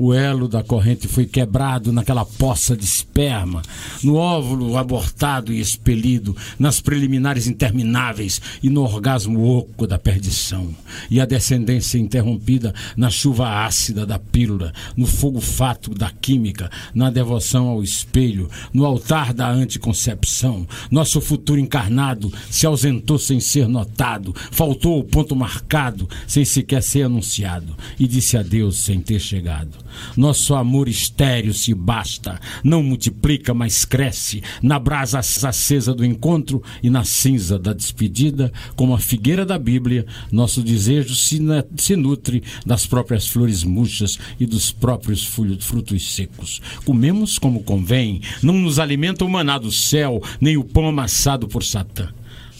O 0.01 0.13
elo 0.13 0.47
da 0.47 0.63
corrente 0.63 1.09
foi 1.09 1.25
quebrado 1.25 1.91
naquela 1.91 2.23
poça 2.23 2.73
de 2.73 2.85
esperma, 2.85 3.61
no 4.01 4.15
óvulo 4.15 4.77
abortado 4.77 5.51
e 5.51 5.59
expelido, 5.59 6.33
nas 6.57 6.79
preliminares 6.79 7.47
intermináveis 7.47 8.41
e 8.63 8.69
no 8.69 8.81
orgasmo 8.81 9.43
oco 9.43 9.85
da 9.85 9.99
perdição. 9.99 10.73
E 11.11 11.19
a 11.19 11.25
descendência 11.25 11.97
interrompida 11.97 12.73
na 12.95 13.09
chuva 13.09 13.65
ácida 13.65 14.05
da 14.05 14.17
pílula, 14.17 14.71
no 14.95 15.05
fogo 15.05 15.41
fato 15.41 15.93
da 15.93 16.09
química, 16.09 16.71
na 16.95 17.09
devoção 17.09 17.67
ao 17.67 17.83
espelho, 17.83 18.49
no 18.73 18.85
altar 18.85 19.33
da 19.33 19.51
anticoncepção. 19.51 20.65
Nosso 20.89 21.19
futuro 21.19 21.59
encarnado 21.59 22.31
se 22.49 22.65
ausentou 22.65 23.19
sem 23.19 23.41
ser 23.41 23.67
notado, 23.67 24.33
faltou 24.49 24.97
o 24.97 25.03
ponto 25.03 25.35
marcado, 25.35 26.07
sem 26.25 26.45
sequer 26.45 26.81
ser 26.81 27.03
anunciado, 27.03 27.75
e 27.99 28.07
disse 28.07 28.37
adeus 28.37 28.77
sem 28.77 29.01
ter 29.01 29.19
chegado. 29.19 29.88
Nosso 30.15 30.55
amor 30.55 30.87
estéreo 30.87 31.53
se 31.53 31.73
basta, 31.73 32.39
não 32.63 32.83
multiplica, 32.83 33.53
mas 33.53 33.85
cresce 33.85 34.41
na 34.61 34.79
brasa 34.79 35.19
acesa 35.19 35.93
do 35.93 36.05
encontro 36.05 36.61
e 36.81 36.89
na 36.89 37.03
cinza 37.03 37.57
da 37.57 37.73
despedida, 37.73 38.51
como 38.75 38.93
a 38.93 38.99
figueira 38.99 39.45
da 39.45 39.57
Bíblia. 39.57 40.05
Nosso 40.31 40.61
desejo 40.61 41.15
se, 41.15 41.39
se 41.77 41.95
nutre 41.95 42.43
das 42.65 42.85
próprias 42.85 43.27
flores 43.27 43.63
murchas 43.63 44.17
e 44.39 44.45
dos 44.45 44.71
próprios 44.71 45.23
frutos 45.25 46.15
secos. 46.15 46.61
Comemos 46.85 47.37
como 47.37 47.63
convém, 47.63 48.21
não 48.41 48.53
nos 48.53 48.79
alimenta 48.79 49.25
o 49.25 49.29
maná 49.29 49.57
do 49.57 49.71
céu, 49.71 50.21
nem 50.39 50.57
o 50.57 50.63
pão 50.63 50.87
amassado 50.87 51.47
por 51.47 51.63
Satã. 51.63 52.09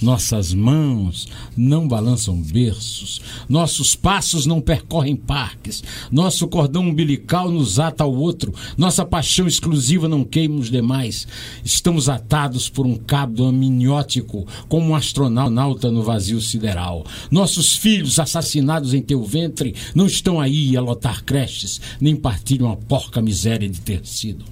Nossas 0.02 0.54
mãos 0.54 1.28
não 1.58 1.86
balançam 1.86 2.41
berços, 2.41 3.22
nossos 3.50 3.95
passos 3.95 4.45
não 4.45 4.62
percorrem 4.62 5.16
parques, 5.16 5.84
nosso 6.10 6.47
cordão 6.47 6.84
umbilical 6.84 7.52
nos 7.52 7.80
ata 7.80 8.06
ao 8.06 8.14
outro, 8.14 8.54
nossa 8.78 9.04
paixão 9.06 9.45
exclusiva 9.45 10.08
não 10.08 10.24
queima 10.24 10.58
os 10.58 10.72
demais. 10.72 11.28
Estamos 11.66 12.08
atados 12.08 12.70
por 12.70 12.86
um 12.86 12.95
cabo 12.95 13.45
amniótico, 13.45 14.47
como 14.70 14.91
um 14.91 14.95
astronauta 14.95 15.91
no 15.91 16.02
vazio 16.02 16.39
sideral. 16.39 17.06
Nossos 17.30 17.76
filhos 17.76 18.20
assassinados 18.20 18.93
em 18.93 19.02
teu 19.02 19.24
ventre 19.24 19.76
não 19.93 20.06
estão 20.06 20.39
aí 20.39 20.78
a 20.78 20.82
lotar 20.82 21.24
creches, 21.26 21.82
nem 22.00 22.16
partilham 22.16 22.72
a 22.72 22.78
porca 22.78 23.22
miséria 23.22 23.68
de 23.68 23.82
ter 23.82 24.06
sido. 24.06 24.45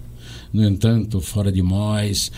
No 0.51 0.63
entanto, 0.67 1.21
fora 1.21 1.51
de 1.51 1.61
nós, 1.61 2.31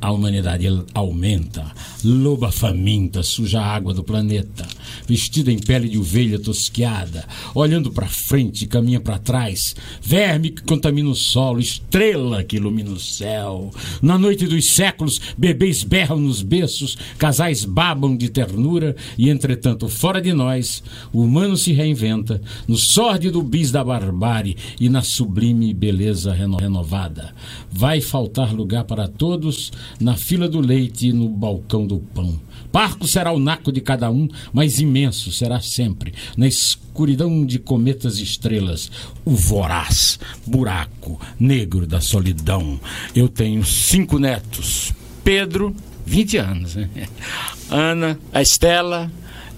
a 0.00 0.12
humanidade 0.12 0.66
aumenta, 0.94 1.64
loba 2.04 2.52
faminta 2.52 3.22
suja 3.22 3.60
a 3.60 3.66
água 3.66 3.92
do 3.92 4.04
planeta, 4.04 4.66
vestida 5.06 5.50
em 5.50 5.58
pele 5.58 5.88
de 5.88 5.98
ovelha 5.98 6.38
tosquiada, 6.38 7.26
olhando 7.54 7.90
para 7.90 8.06
frente 8.06 8.66
caminha 8.66 9.00
para 9.00 9.18
trás, 9.18 9.74
verme 10.00 10.50
que 10.50 10.62
contamina 10.62 11.08
o 11.08 11.14
solo, 11.14 11.58
estrela 11.60 12.44
que 12.44 12.56
ilumina 12.56 12.90
o 12.90 13.00
céu. 13.00 13.70
Na 14.00 14.16
noite 14.16 14.46
dos 14.46 14.66
séculos, 14.66 15.20
bebês 15.36 15.82
berram 15.82 16.20
nos 16.20 16.42
berços, 16.42 16.96
casais 17.18 17.64
babam 17.64 18.16
de 18.16 18.28
ternura 18.28 18.94
e, 19.16 19.28
entretanto, 19.28 19.88
fora 19.88 20.20
de 20.20 20.32
nós, 20.32 20.82
o 21.12 21.22
humano 21.22 21.56
se 21.56 21.72
reinventa 21.72 22.40
no 22.66 22.76
sórdido 22.76 23.42
bis 23.42 23.72
da 23.72 23.82
barbárie 23.82 24.56
e 24.80 24.88
na 24.88 25.02
sublime 25.02 25.74
beleza 25.74 26.32
reno- 26.32 26.58
renovada. 26.58 27.34
Vai 27.70 28.00
faltar 28.00 28.54
lugar 28.54 28.84
para 28.84 29.08
todos 29.08 29.72
na 30.00 30.16
fila 30.16 30.48
do 30.48 30.60
leite 30.60 31.08
e 31.08 31.12
no 31.12 31.28
balcão 31.28 31.87
do 31.88 31.98
pão. 31.98 32.38
Parco 32.70 33.08
será 33.08 33.32
o 33.32 33.40
naco 33.40 33.72
de 33.72 33.80
cada 33.80 34.10
um, 34.10 34.28
mas 34.52 34.78
imenso 34.78 35.32
será 35.32 35.60
sempre, 35.60 36.12
na 36.36 36.46
escuridão 36.46 37.44
de 37.44 37.58
cometas 37.58 38.18
e 38.18 38.22
estrelas, 38.22 38.90
o 39.24 39.34
voraz 39.34 40.20
buraco 40.46 41.20
negro 41.40 41.86
da 41.86 42.00
solidão. 42.00 42.78
Eu 43.14 43.28
tenho 43.28 43.64
cinco 43.64 44.18
netos. 44.18 44.92
Pedro, 45.24 45.74
20 46.06 46.36
anos, 46.36 46.74
né? 46.76 46.88
Ana, 47.70 48.18
a 48.32 48.40
Estela, 48.40 49.10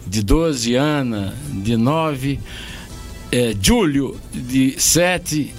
de 0.06 0.22
12, 0.22 0.74
Ana, 0.74 1.34
de 1.62 1.76
9, 1.76 2.40
eh, 3.30 3.56
Júlio, 3.60 4.18
de 4.32 4.74
7 4.78 5.54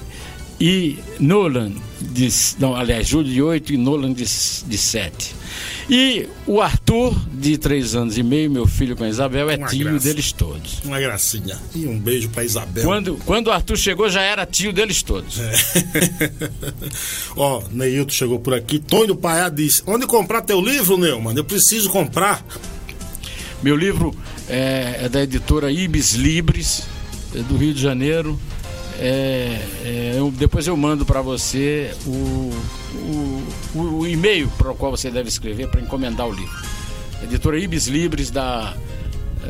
e 0.61 0.99
Nolan, 1.19 1.71
de, 1.99 2.29
não, 2.59 2.75
aliás, 2.75 3.07
Júlio 3.07 3.33
de 3.33 3.41
8 3.41 3.73
e 3.73 3.77
Nolan 3.77 4.13
de, 4.13 4.23
de 4.23 4.77
7. 4.77 5.35
E 5.89 6.27
o 6.45 6.61
Arthur, 6.61 7.19
de 7.33 7.57
3 7.57 7.95
anos 7.95 8.15
e 8.15 8.21
meio, 8.21 8.51
meu 8.51 8.67
filho 8.67 8.95
com 8.95 9.03
a 9.03 9.09
Isabel, 9.09 9.49
é 9.49 9.57
Uma 9.57 9.67
tio 9.67 9.85
graça. 9.85 10.07
deles 10.07 10.31
todos. 10.31 10.79
Uma 10.85 10.99
gracinha. 10.99 11.57
E 11.73 11.87
um 11.87 11.97
beijo 11.97 12.29
pra 12.29 12.43
Isabel. 12.43 12.83
Quando, 12.83 13.15
quando 13.25 13.47
o 13.47 13.51
Arthur 13.51 13.75
chegou, 13.75 14.07
já 14.07 14.21
era 14.21 14.45
tio 14.45 14.71
deles 14.71 15.01
todos. 15.01 15.39
É. 15.39 15.51
Ó, 17.35 17.63
Neilton 17.71 18.11
chegou 18.11 18.39
por 18.39 18.53
aqui. 18.53 18.77
Tony 18.77 19.15
Paiá 19.15 19.49
disse: 19.49 19.81
Onde 19.87 20.05
comprar 20.05 20.41
teu 20.43 20.61
livro, 20.61 20.95
Neumann? 20.95 21.35
Eu 21.35 21.43
preciso 21.43 21.89
comprar. 21.89 22.45
Meu 23.63 23.75
livro 23.75 24.15
é, 24.47 25.01
é 25.05 25.09
da 25.09 25.23
editora 25.23 25.71
Ibis 25.71 26.13
Libres, 26.13 26.83
é 27.35 27.39
do 27.39 27.57
Rio 27.57 27.73
de 27.73 27.81
Janeiro. 27.81 28.39
É, 29.03 29.59
é, 29.83 30.13
eu- 30.17 30.31
depois 30.31 30.67
eu 30.67 30.77
mando 30.77 31.05
para 31.05 31.21
você 31.21 31.91
o, 32.05 32.51
o, 33.73 33.79
o- 33.99 34.07
e-mail 34.07 34.47
para 34.57 34.71
o 34.71 34.75
qual 34.75 34.91
você 34.91 35.09
deve 35.09 35.27
escrever 35.27 35.67
para 35.69 35.81
encomendar 35.81 36.27
o 36.27 36.31
livro. 36.31 36.55
Editora 37.23 37.57
Ibis 37.59 37.87
Libres 37.87 38.29
da, 38.29 38.75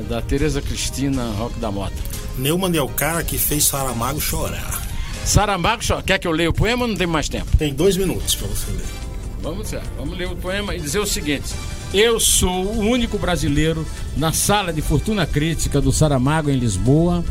da 0.10 0.22
Tereza 0.22 0.62
Cristina 0.62 1.32
Roque 1.38 1.60
da 1.60 1.70
Mota. 1.72 1.94
Neumann 2.38 2.76
é 2.78 2.82
o 2.82 2.88
cara 2.88 3.24
que 3.24 3.38
fez 3.38 3.66
Saramago 3.66 4.22
chorar. 4.22 4.82
Saramago, 5.26 5.84
só- 5.84 6.02
quer 6.02 6.18
que 6.18 6.28
eu 6.28 6.32
leia 6.32 6.50
o 6.50 6.54
poema 6.54 6.84
ou 6.84 6.88
não 6.88 6.96
tem 6.96 7.06
mais 7.08 7.28
tempo? 7.28 7.56
Tem 7.58 7.74
dois 7.74 7.98
minutos 7.98 8.36
para 8.36 8.48
você 8.48 8.72
ler. 8.72 8.86
Vamos 9.42 9.72
lá, 9.72 9.82
vamos 9.98 10.18
ler 10.18 10.28
o 10.28 10.36
poema 10.36 10.74
e 10.76 10.80
dizer 10.80 11.00
o 11.00 11.06
seguinte: 11.06 11.48
Eu 11.94 12.20
sou 12.20 12.64
o 12.66 12.80
único 12.80 13.18
brasileiro 13.18 13.86
na 14.16 14.32
sala 14.32 14.72
de 14.72 14.82
fortuna 14.82 15.26
crítica 15.26 15.82
do 15.82 15.92
Saramago 15.92 16.50
em 16.50 16.58
Lisboa, 16.58 17.24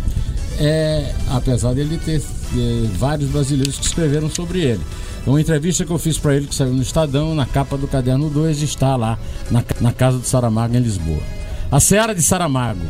é, 0.61 1.14
apesar 1.30 1.72
dele 1.72 1.98
ter 1.98 2.20
eh, 2.20 2.86
vários 2.98 3.30
brasileiros 3.30 3.78
que 3.78 3.86
escreveram 3.86 4.28
sobre 4.28 4.61
ele. 4.61 4.80
Uma 5.26 5.40
entrevista 5.40 5.84
que 5.84 5.90
eu 5.90 5.98
fiz 5.98 6.18
para 6.18 6.36
ele 6.36 6.46
que 6.46 6.54
saiu 6.54 6.72
no 6.72 6.82
Estadão, 6.82 7.34
na 7.34 7.46
capa 7.46 7.78
do 7.78 7.88
caderno 7.88 8.28
2, 8.28 8.62
está 8.62 8.94
lá 8.94 9.18
na, 9.50 9.64
na 9.80 9.92
casa 9.92 10.18
do 10.18 10.26
Saramago 10.26 10.76
em 10.76 10.80
Lisboa. 10.80 11.22
A 11.70 11.80
Seara 11.80 12.14
de 12.14 12.22
Saramago. 12.22 12.86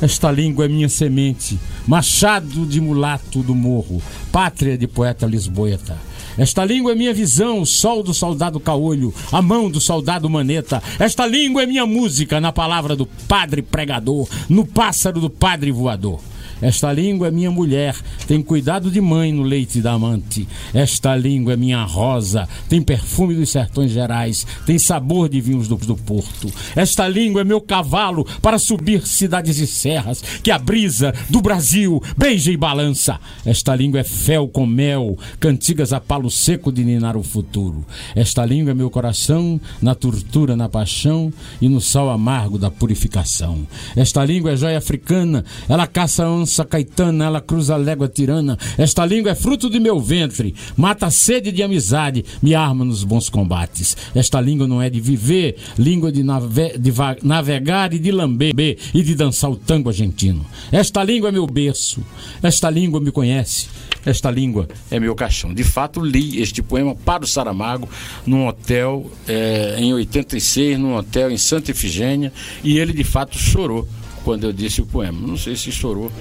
Esta 0.00 0.30
língua 0.30 0.64
é 0.64 0.68
minha 0.68 0.88
semente, 0.88 1.58
machado 1.86 2.64
de 2.64 2.80
mulato 2.80 3.42
do 3.42 3.54
morro, 3.54 4.00
pátria 4.30 4.78
de 4.78 4.86
poeta 4.86 5.26
lisboeta. 5.26 5.96
Esta 6.36 6.64
língua 6.64 6.92
é 6.92 6.94
minha 6.94 7.12
visão, 7.12 7.64
sol 7.64 8.04
do 8.04 8.14
soldado 8.14 8.60
caolho, 8.60 9.12
a 9.32 9.42
mão 9.42 9.68
do 9.68 9.80
soldado 9.80 10.30
maneta. 10.30 10.80
Esta 11.00 11.26
língua 11.26 11.64
é 11.64 11.66
minha 11.66 11.84
música, 11.84 12.40
na 12.40 12.52
palavra 12.52 12.94
do 12.94 13.06
padre 13.06 13.60
pregador, 13.60 14.28
no 14.48 14.64
pássaro 14.64 15.20
do 15.20 15.28
padre 15.28 15.72
voador. 15.72 16.20
Esta 16.60 16.92
língua 16.92 17.28
é 17.28 17.30
minha 17.30 17.50
mulher, 17.50 17.94
tem 18.26 18.42
cuidado 18.42 18.90
de 18.90 19.00
mãe 19.00 19.32
no 19.32 19.42
leite 19.42 19.80
da 19.80 19.92
amante. 19.92 20.48
Esta 20.74 21.14
língua 21.16 21.52
é 21.52 21.56
minha 21.56 21.82
rosa, 21.84 22.48
tem 22.68 22.82
perfume 22.82 23.34
dos 23.34 23.50
sertões 23.50 23.90
gerais, 23.90 24.46
tem 24.66 24.78
sabor 24.78 25.28
de 25.28 25.40
vinhos 25.40 25.68
do, 25.68 25.76
do 25.76 25.96
porto. 25.96 26.52
Esta 26.74 27.06
língua 27.08 27.42
é 27.42 27.44
meu 27.44 27.60
cavalo 27.60 28.26
para 28.42 28.58
subir 28.58 29.06
cidades 29.06 29.58
e 29.58 29.66
serras, 29.66 30.22
que 30.42 30.50
a 30.50 30.58
brisa 30.58 31.14
do 31.28 31.40
Brasil 31.40 32.02
beija 32.16 32.50
e 32.50 32.56
balança. 32.56 33.20
Esta 33.44 33.74
língua 33.74 34.00
é 34.00 34.04
fel 34.04 34.48
com 34.48 34.66
mel, 34.66 35.16
cantigas 35.38 35.92
a 35.92 36.00
palo 36.00 36.30
seco 36.30 36.72
de 36.72 36.84
ninar 36.84 37.16
o 37.16 37.22
futuro. 37.22 37.84
Esta 38.14 38.44
língua 38.44 38.72
é 38.72 38.74
meu 38.74 38.90
coração, 38.90 39.60
na 39.80 39.94
tortura, 39.94 40.56
na 40.56 40.68
paixão 40.68 41.32
e 41.60 41.68
no 41.68 41.80
sal 41.80 42.10
amargo 42.10 42.58
da 42.58 42.70
purificação. 42.70 43.66
Esta 43.96 44.24
língua 44.24 44.52
é 44.52 44.56
joia 44.56 44.78
africana, 44.78 45.44
ela 45.68 45.86
caça 45.86 46.24
a 46.24 46.30
onça 46.48 46.64
caetana, 46.64 47.26
ela 47.26 47.40
cruza 47.42 47.74
a 47.74 47.76
légua 47.76 48.08
tirana. 48.08 48.58
Esta 48.78 49.04
língua 49.04 49.32
é 49.32 49.34
fruto 49.34 49.68
de 49.68 49.78
meu 49.78 50.00
ventre, 50.00 50.54
mata 50.76 51.06
a 51.06 51.10
sede 51.10 51.52
de 51.52 51.62
amizade, 51.62 52.24
me 52.42 52.54
arma 52.54 52.84
nos 52.86 53.04
bons 53.04 53.28
combates. 53.28 53.94
Esta 54.14 54.40
língua 54.40 54.66
não 54.66 54.80
é 54.80 54.88
de 54.88 54.98
viver, 55.00 55.56
língua 55.78 56.10
de, 56.10 56.22
nave- 56.22 56.78
de 56.78 56.92
navegar 57.22 57.92
e 57.92 57.98
de 57.98 58.10
lamber 58.10 58.54
e 58.94 59.02
de 59.02 59.14
dançar 59.14 59.50
o 59.50 59.56
tango 59.56 59.90
argentino. 59.90 60.44
Esta 60.72 61.04
língua 61.04 61.28
é 61.28 61.32
meu 61.32 61.46
berço, 61.46 62.02
esta 62.42 62.70
língua 62.70 62.98
me 63.00 63.12
conhece. 63.12 63.68
Esta 64.06 64.30
língua 64.30 64.66
é 64.90 64.98
meu 64.98 65.14
caixão. 65.14 65.52
De 65.52 65.64
fato, 65.64 66.00
li 66.00 66.40
este 66.40 66.62
poema 66.62 66.94
para 66.94 67.24
o 67.24 67.26
Saramago 67.26 67.86
num 68.24 68.46
hotel 68.46 69.10
eh, 69.26 69.76
em 69.78 69.92
86, 69.92 70.78
num 70.78 70.94
hotel 70.94 71.30
em 71.30 71.36
Santa 71.36 71.72
Efigênia, 71.72 72.32
e 72.64 72.78
ele 72.78 72.92
de 72.94 73.04
fato 73.04 73.36
chorou 73.36 73.86
quando 74.28 74.44
eu 74.44 74.52
disse 74.52 74.82
o 74.82 74.84
poema. 74.84 75.26
Não 75.26 75.38
sei 75.38 75.56
se 75.56 75.72
chorou 75.72 76.12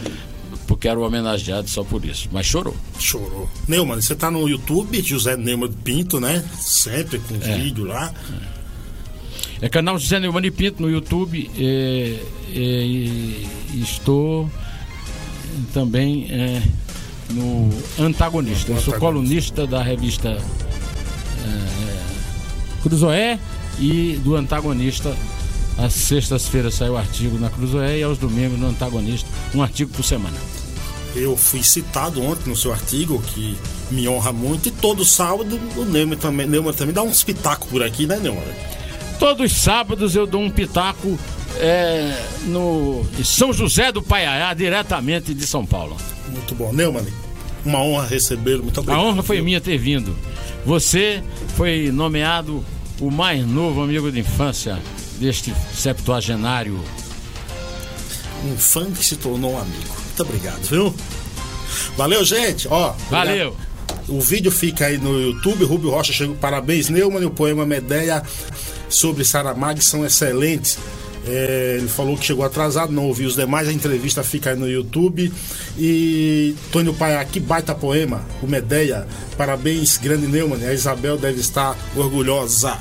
porque 0.66 0.88
era 0.88 0.97
o 0.97 1.03
homenageado 1.03 1.70
só 1.70 1.84
por 1.84 2.05
isso. 2.05 2.30
Mas 2.32 2.45
chorou. 2.45 2.74
Chorou. 2.97 3.49
Neumann, 3.68 3.99
você 3.99 4.16
tá 4.16 4.32
no 4.32 4.47
YouTube, 4.47 5.01
José 5.01 5.36
Neumann 5.36 5.74
Pinto, 5.84 6.18
né? 6.18 6.41
Sempre 6.58 7.20
com 7.20 7.36
É. 7.36 7.58
vídeo 7.58 7.84
lá. 7.84 8.14
É 9.62 9.68
canal 9.68 9.99
José 9.99 10.22
Neumann 10.22 10.49
Pinto 10.53 10.82
no 10.82 10.89
YouTube. 10.89 11.51
é, 11.58 12.18
é, 12.55 12.60
e 12.86 13.45
estou 13.82 14.49
também 15.74 16.28
é, 16.32 16.62
no 17.32 17.70
Antagonista. 17.99 18.72
Eu 18.72 18.80
sou 18.80 18.93
colunista 18.93 19.68
da 19.68 19.84
revista 19.84 20.30
é, 20.30 20.41
Cruzoé 22.82 23.38
e 23.82 24.18
do 24.24 24.38
Antagonista. 24.38 25.14
Às 25.78 25.93
sextas-feiras 25.93 26.73
sai 26.73 26.89
o 26.89 26.97
artigo 26.97 27.38
na 27.38 27.49
Cruzoé 27.49 27.99
e 27.99 28.03
aos 28.03 28.17
domingos 28.17 28.59
no 28.59 28.67
Antagonista, 28.67 29.30
um 29.53 29.61
artigo 29.61 29.91
por 29.93 30.03
semana. 30.03 30.36
Eu 31.15 31.38
fui 31.38 31.63
citado 31.63 32.21
ontem 32.21 32.49
no 32.49 32.55
seu 32.55 32.71
artigo, 32.71 33.21
que 33.21 33.57
me 33.91 34.07
honra 34.07 34.32
muito, 34.34 34.69
e 34.69 34.71
todo 34.71 35.05
sábado 35.05 35.59
o 35.75 35.86
Neumann 35.86 36.17
também, 36.17 36.47
Neumann 36.47 36.73
também 36.73 36.93
dá 36.93 37.01
uns 37.03 37.23
pitacos 37.23 37.69
por 37.69 37.82
aqui, 37.84 38.05
né, 38.07 38.17
Neumann? 38.19 38.43
Todos 39.19 39.51
os 39.51 39.57
sábados 39.57 40.15
eu 40.15 40.28
dou 40.28 40.41
um 40.41 40.49
pitaco 40.49 41.17
é, 41.59 42.23
no 42.45 43.05
São 43.23 43.51
José 43.53 43.91
do 43.91 44.01
Paiaiá, 44.01 44.53
diretamente 44.53 45.34
de 45.34 45.45
São 45.47 45.65
Paulo. 45.65 45.95
Muito 46.30 46.53
bom. 46.53 46.71
Neumann, 46.71 47.05
uma 47.65 47.82
honra 47.82 48.05
recebê-lo. 48.05 48.63
Muito 48.63 48.80
A 48.80 48.82
obrigado. 48.82 49.03
honra 49.05 49.23
foi 49.23 49.41
minha 49.41 49.61
ter 49.61 49.78
vindo. 49.78 50.15
Você 50.65 51.23
foi 51.55 51.91
nomeado 51.91 52.63
o 52.99 53.09
mais 53.09 53.45
novo 53.45 53.82
amigo 53.82 54.11
de 54.11 54.19
infância 54.19 54.78
deste 55.20 55.53
septuagenário. 55.74 56.80
Um 58.45 58.57
fã 58.57 58.86
que 58.91 59.03
se 59.03 59.15
tornou 59.15 59.53
um 59.53 59.59
amigo. 59.59 59.95
Muito 60.05 60.24
obrigado, 60.24 60.61
viu? 60.63 60.95
Valeu, 61.95 62.24
gente. 62.24 62.68
Ó, 62.68 62.93
Valeu. 63.09 63.49
obrigado. 63.49 63.68
O 64.07 64.22
vídeo 64.22 64.51
fica 64.51 64.86
aí 64.86 64.97
no 64.97 65.20
YouTube. 65.20 65.65
Rubio 65.65 65.89
Rocha 65.89 66.13
chegou. 66.13 66.36
Parabéns, 66.36 66.89
Neumann. 66.89 67.24
E 67.24 67.26
o 67.26 67.32
poema 67.32 67.65
Medeia 67.65 68.24
sobre 68.89 69.26
Saramago 69.26 69.82
são 69.82 70.05
excelentes. 70.05 70.78
É, 71.26 71.76
ele 71.80 71.89
falou 71.89 72.15
que 72.18 72.26
chegou 72.26 72.45
atrasado, 72.45 72.93
não 72.93 73.05
ouviu 73.05 73.28
os 73.28 73.36
demais. 73.36 73.68
A 73.68 73.74
entrevista 73.74 74.24
fica 74.24 74.51
aí 74.51 74.55
no 74.55 74.70
YouTube. 74.70 75.32
E 75.78 76.55
Tônio 76.72 76.93
Paiá, 76.93 77.24
que 77.26 77.39
baita 77.39 77.76
poema, 77.76 78.24
o 78.41 78.47
Medeia. 78.47 79.05
Parabéns, 79.36 79.97
grande 79.97 80.26
Neumann. 80.26 80.65
A 80.65 80.74
Isabel 80.74 81.18
deve 81.18 81.41
estar 81.41 81.76
orgulhosa. 81.95 82.78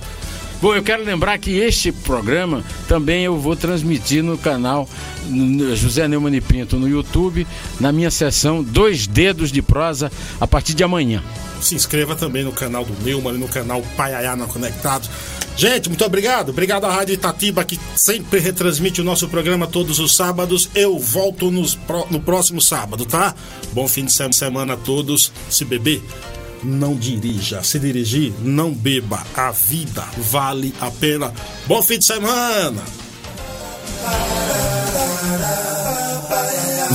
Bom, 0.61 0.74
eu 0.74 0.82
quero 0.82 1.04
lembrar 1.04 1.36
que 1.38 1.50
este 1.59 1.92
programa 1.92 2.64
também 2.88 3.24
eu 3.24 3.38
vou 3.38 3.54
transmitir 3.54 4.22
no 4.22 4.38
canal 4.38 4.88
José 5.74 6.09
Neumann 6.09 6.40
Pinto 6.40 6.76
no 6.78 6.88
YouTube, 6.88 7.46
na 7.78 7.92
minha 7.92 8.11
sessão 8.11 8.62
Dois 8.62 9.07
Dedos 9.07 9.52
de 9.52 9.61
Prosa, 9.61 10.11
a 10.40 10.46
partir 10.46 10.72
de 10.74 10.82
amanhã. 10.82 11.22
Se 11.61 11.74
inscreva 11.74 12.16
também 12.16 12.42
no 12.42 12.52
canal 12.52 12.84
do 12.84 13.04
Neumann 13.04 13.36
no 13.38 13.48
canal 13.48 13.82
Paiaiá 13.96 14.34
na 14.34 14.46
Conectados. 14.46 15.11
Gente, 15.59 15.88
muito 15.88 16.04
obrigado. 16.04 16.50
Obrigado 16.50 16.84
à 16.84 16.92
Rádio 16.92 17.14
Itatiba, 17.14 17.64
que 17.64 17.78
sempre 17.94 18.40
retransmite 18.40 19.00
o 19.00 19.04
nosso 19.04 19.26
programa 19.28 19.66
todos 19.66 19.98
os 19.98 20.14
sábados. 20.14 20.68
Eu 20.74 20.98
volto 20.98 21.50
nos 21.50 21.78
no 22.11 22.20
próximo 22.20 22.61
sábado, 22.61 23.07
tá? 23.07 23.34
Bom 23.72 23.88
fim 23.88 24.04
de 24.04 24.12
se- 24.12 24.32
semana 24.32 24.74
a 24.74 24.76
todos. 24.76 25.32
Se 25.48 25.64
beber, 25.64 26.02
não 26.67 26.95
dirija. 26.95 27.62
Se 27.62 27.79
dirigir, 27.79 28.35
não 28.41 28.73
beba. 28.73 29.23
A 29.35 29.51
vida 29.51 30.05
vale 30.19 30.75
a 30.81 30.91
pena. 30.91 31.33
Bom 31.67 31.83
fim 31.83 31.99
de 31.99 32.07
semana! 32.07 32.83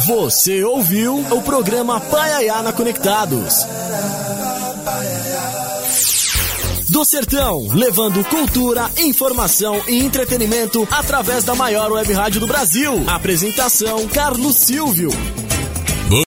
Você 0.08 0.64
ouviu 0.64 1.20
o 1.20 1.42
programa 1.42 2.00
Paiaiana 2.00 2.74
Conectados. 2.74 3.66
Do 6.90 7.06
Sertão, 7.06 7.68
levando 7.74 8.24
cultura, 8.26 8.92
informação 8.98 9.82
e 9.88 10.04
entretenimento 10.04 10.86
através 10.92 11.44
da 11.44 11.56
maior 11.56 11.92
web 11.92 12.12
rádio 12.12 12.42
do 12.42 12.48
Brasil. 12.48 13.04
Apresentação: 13.08 14.08
Carlos 14.10 14.58
Silvio. 14.58 15.10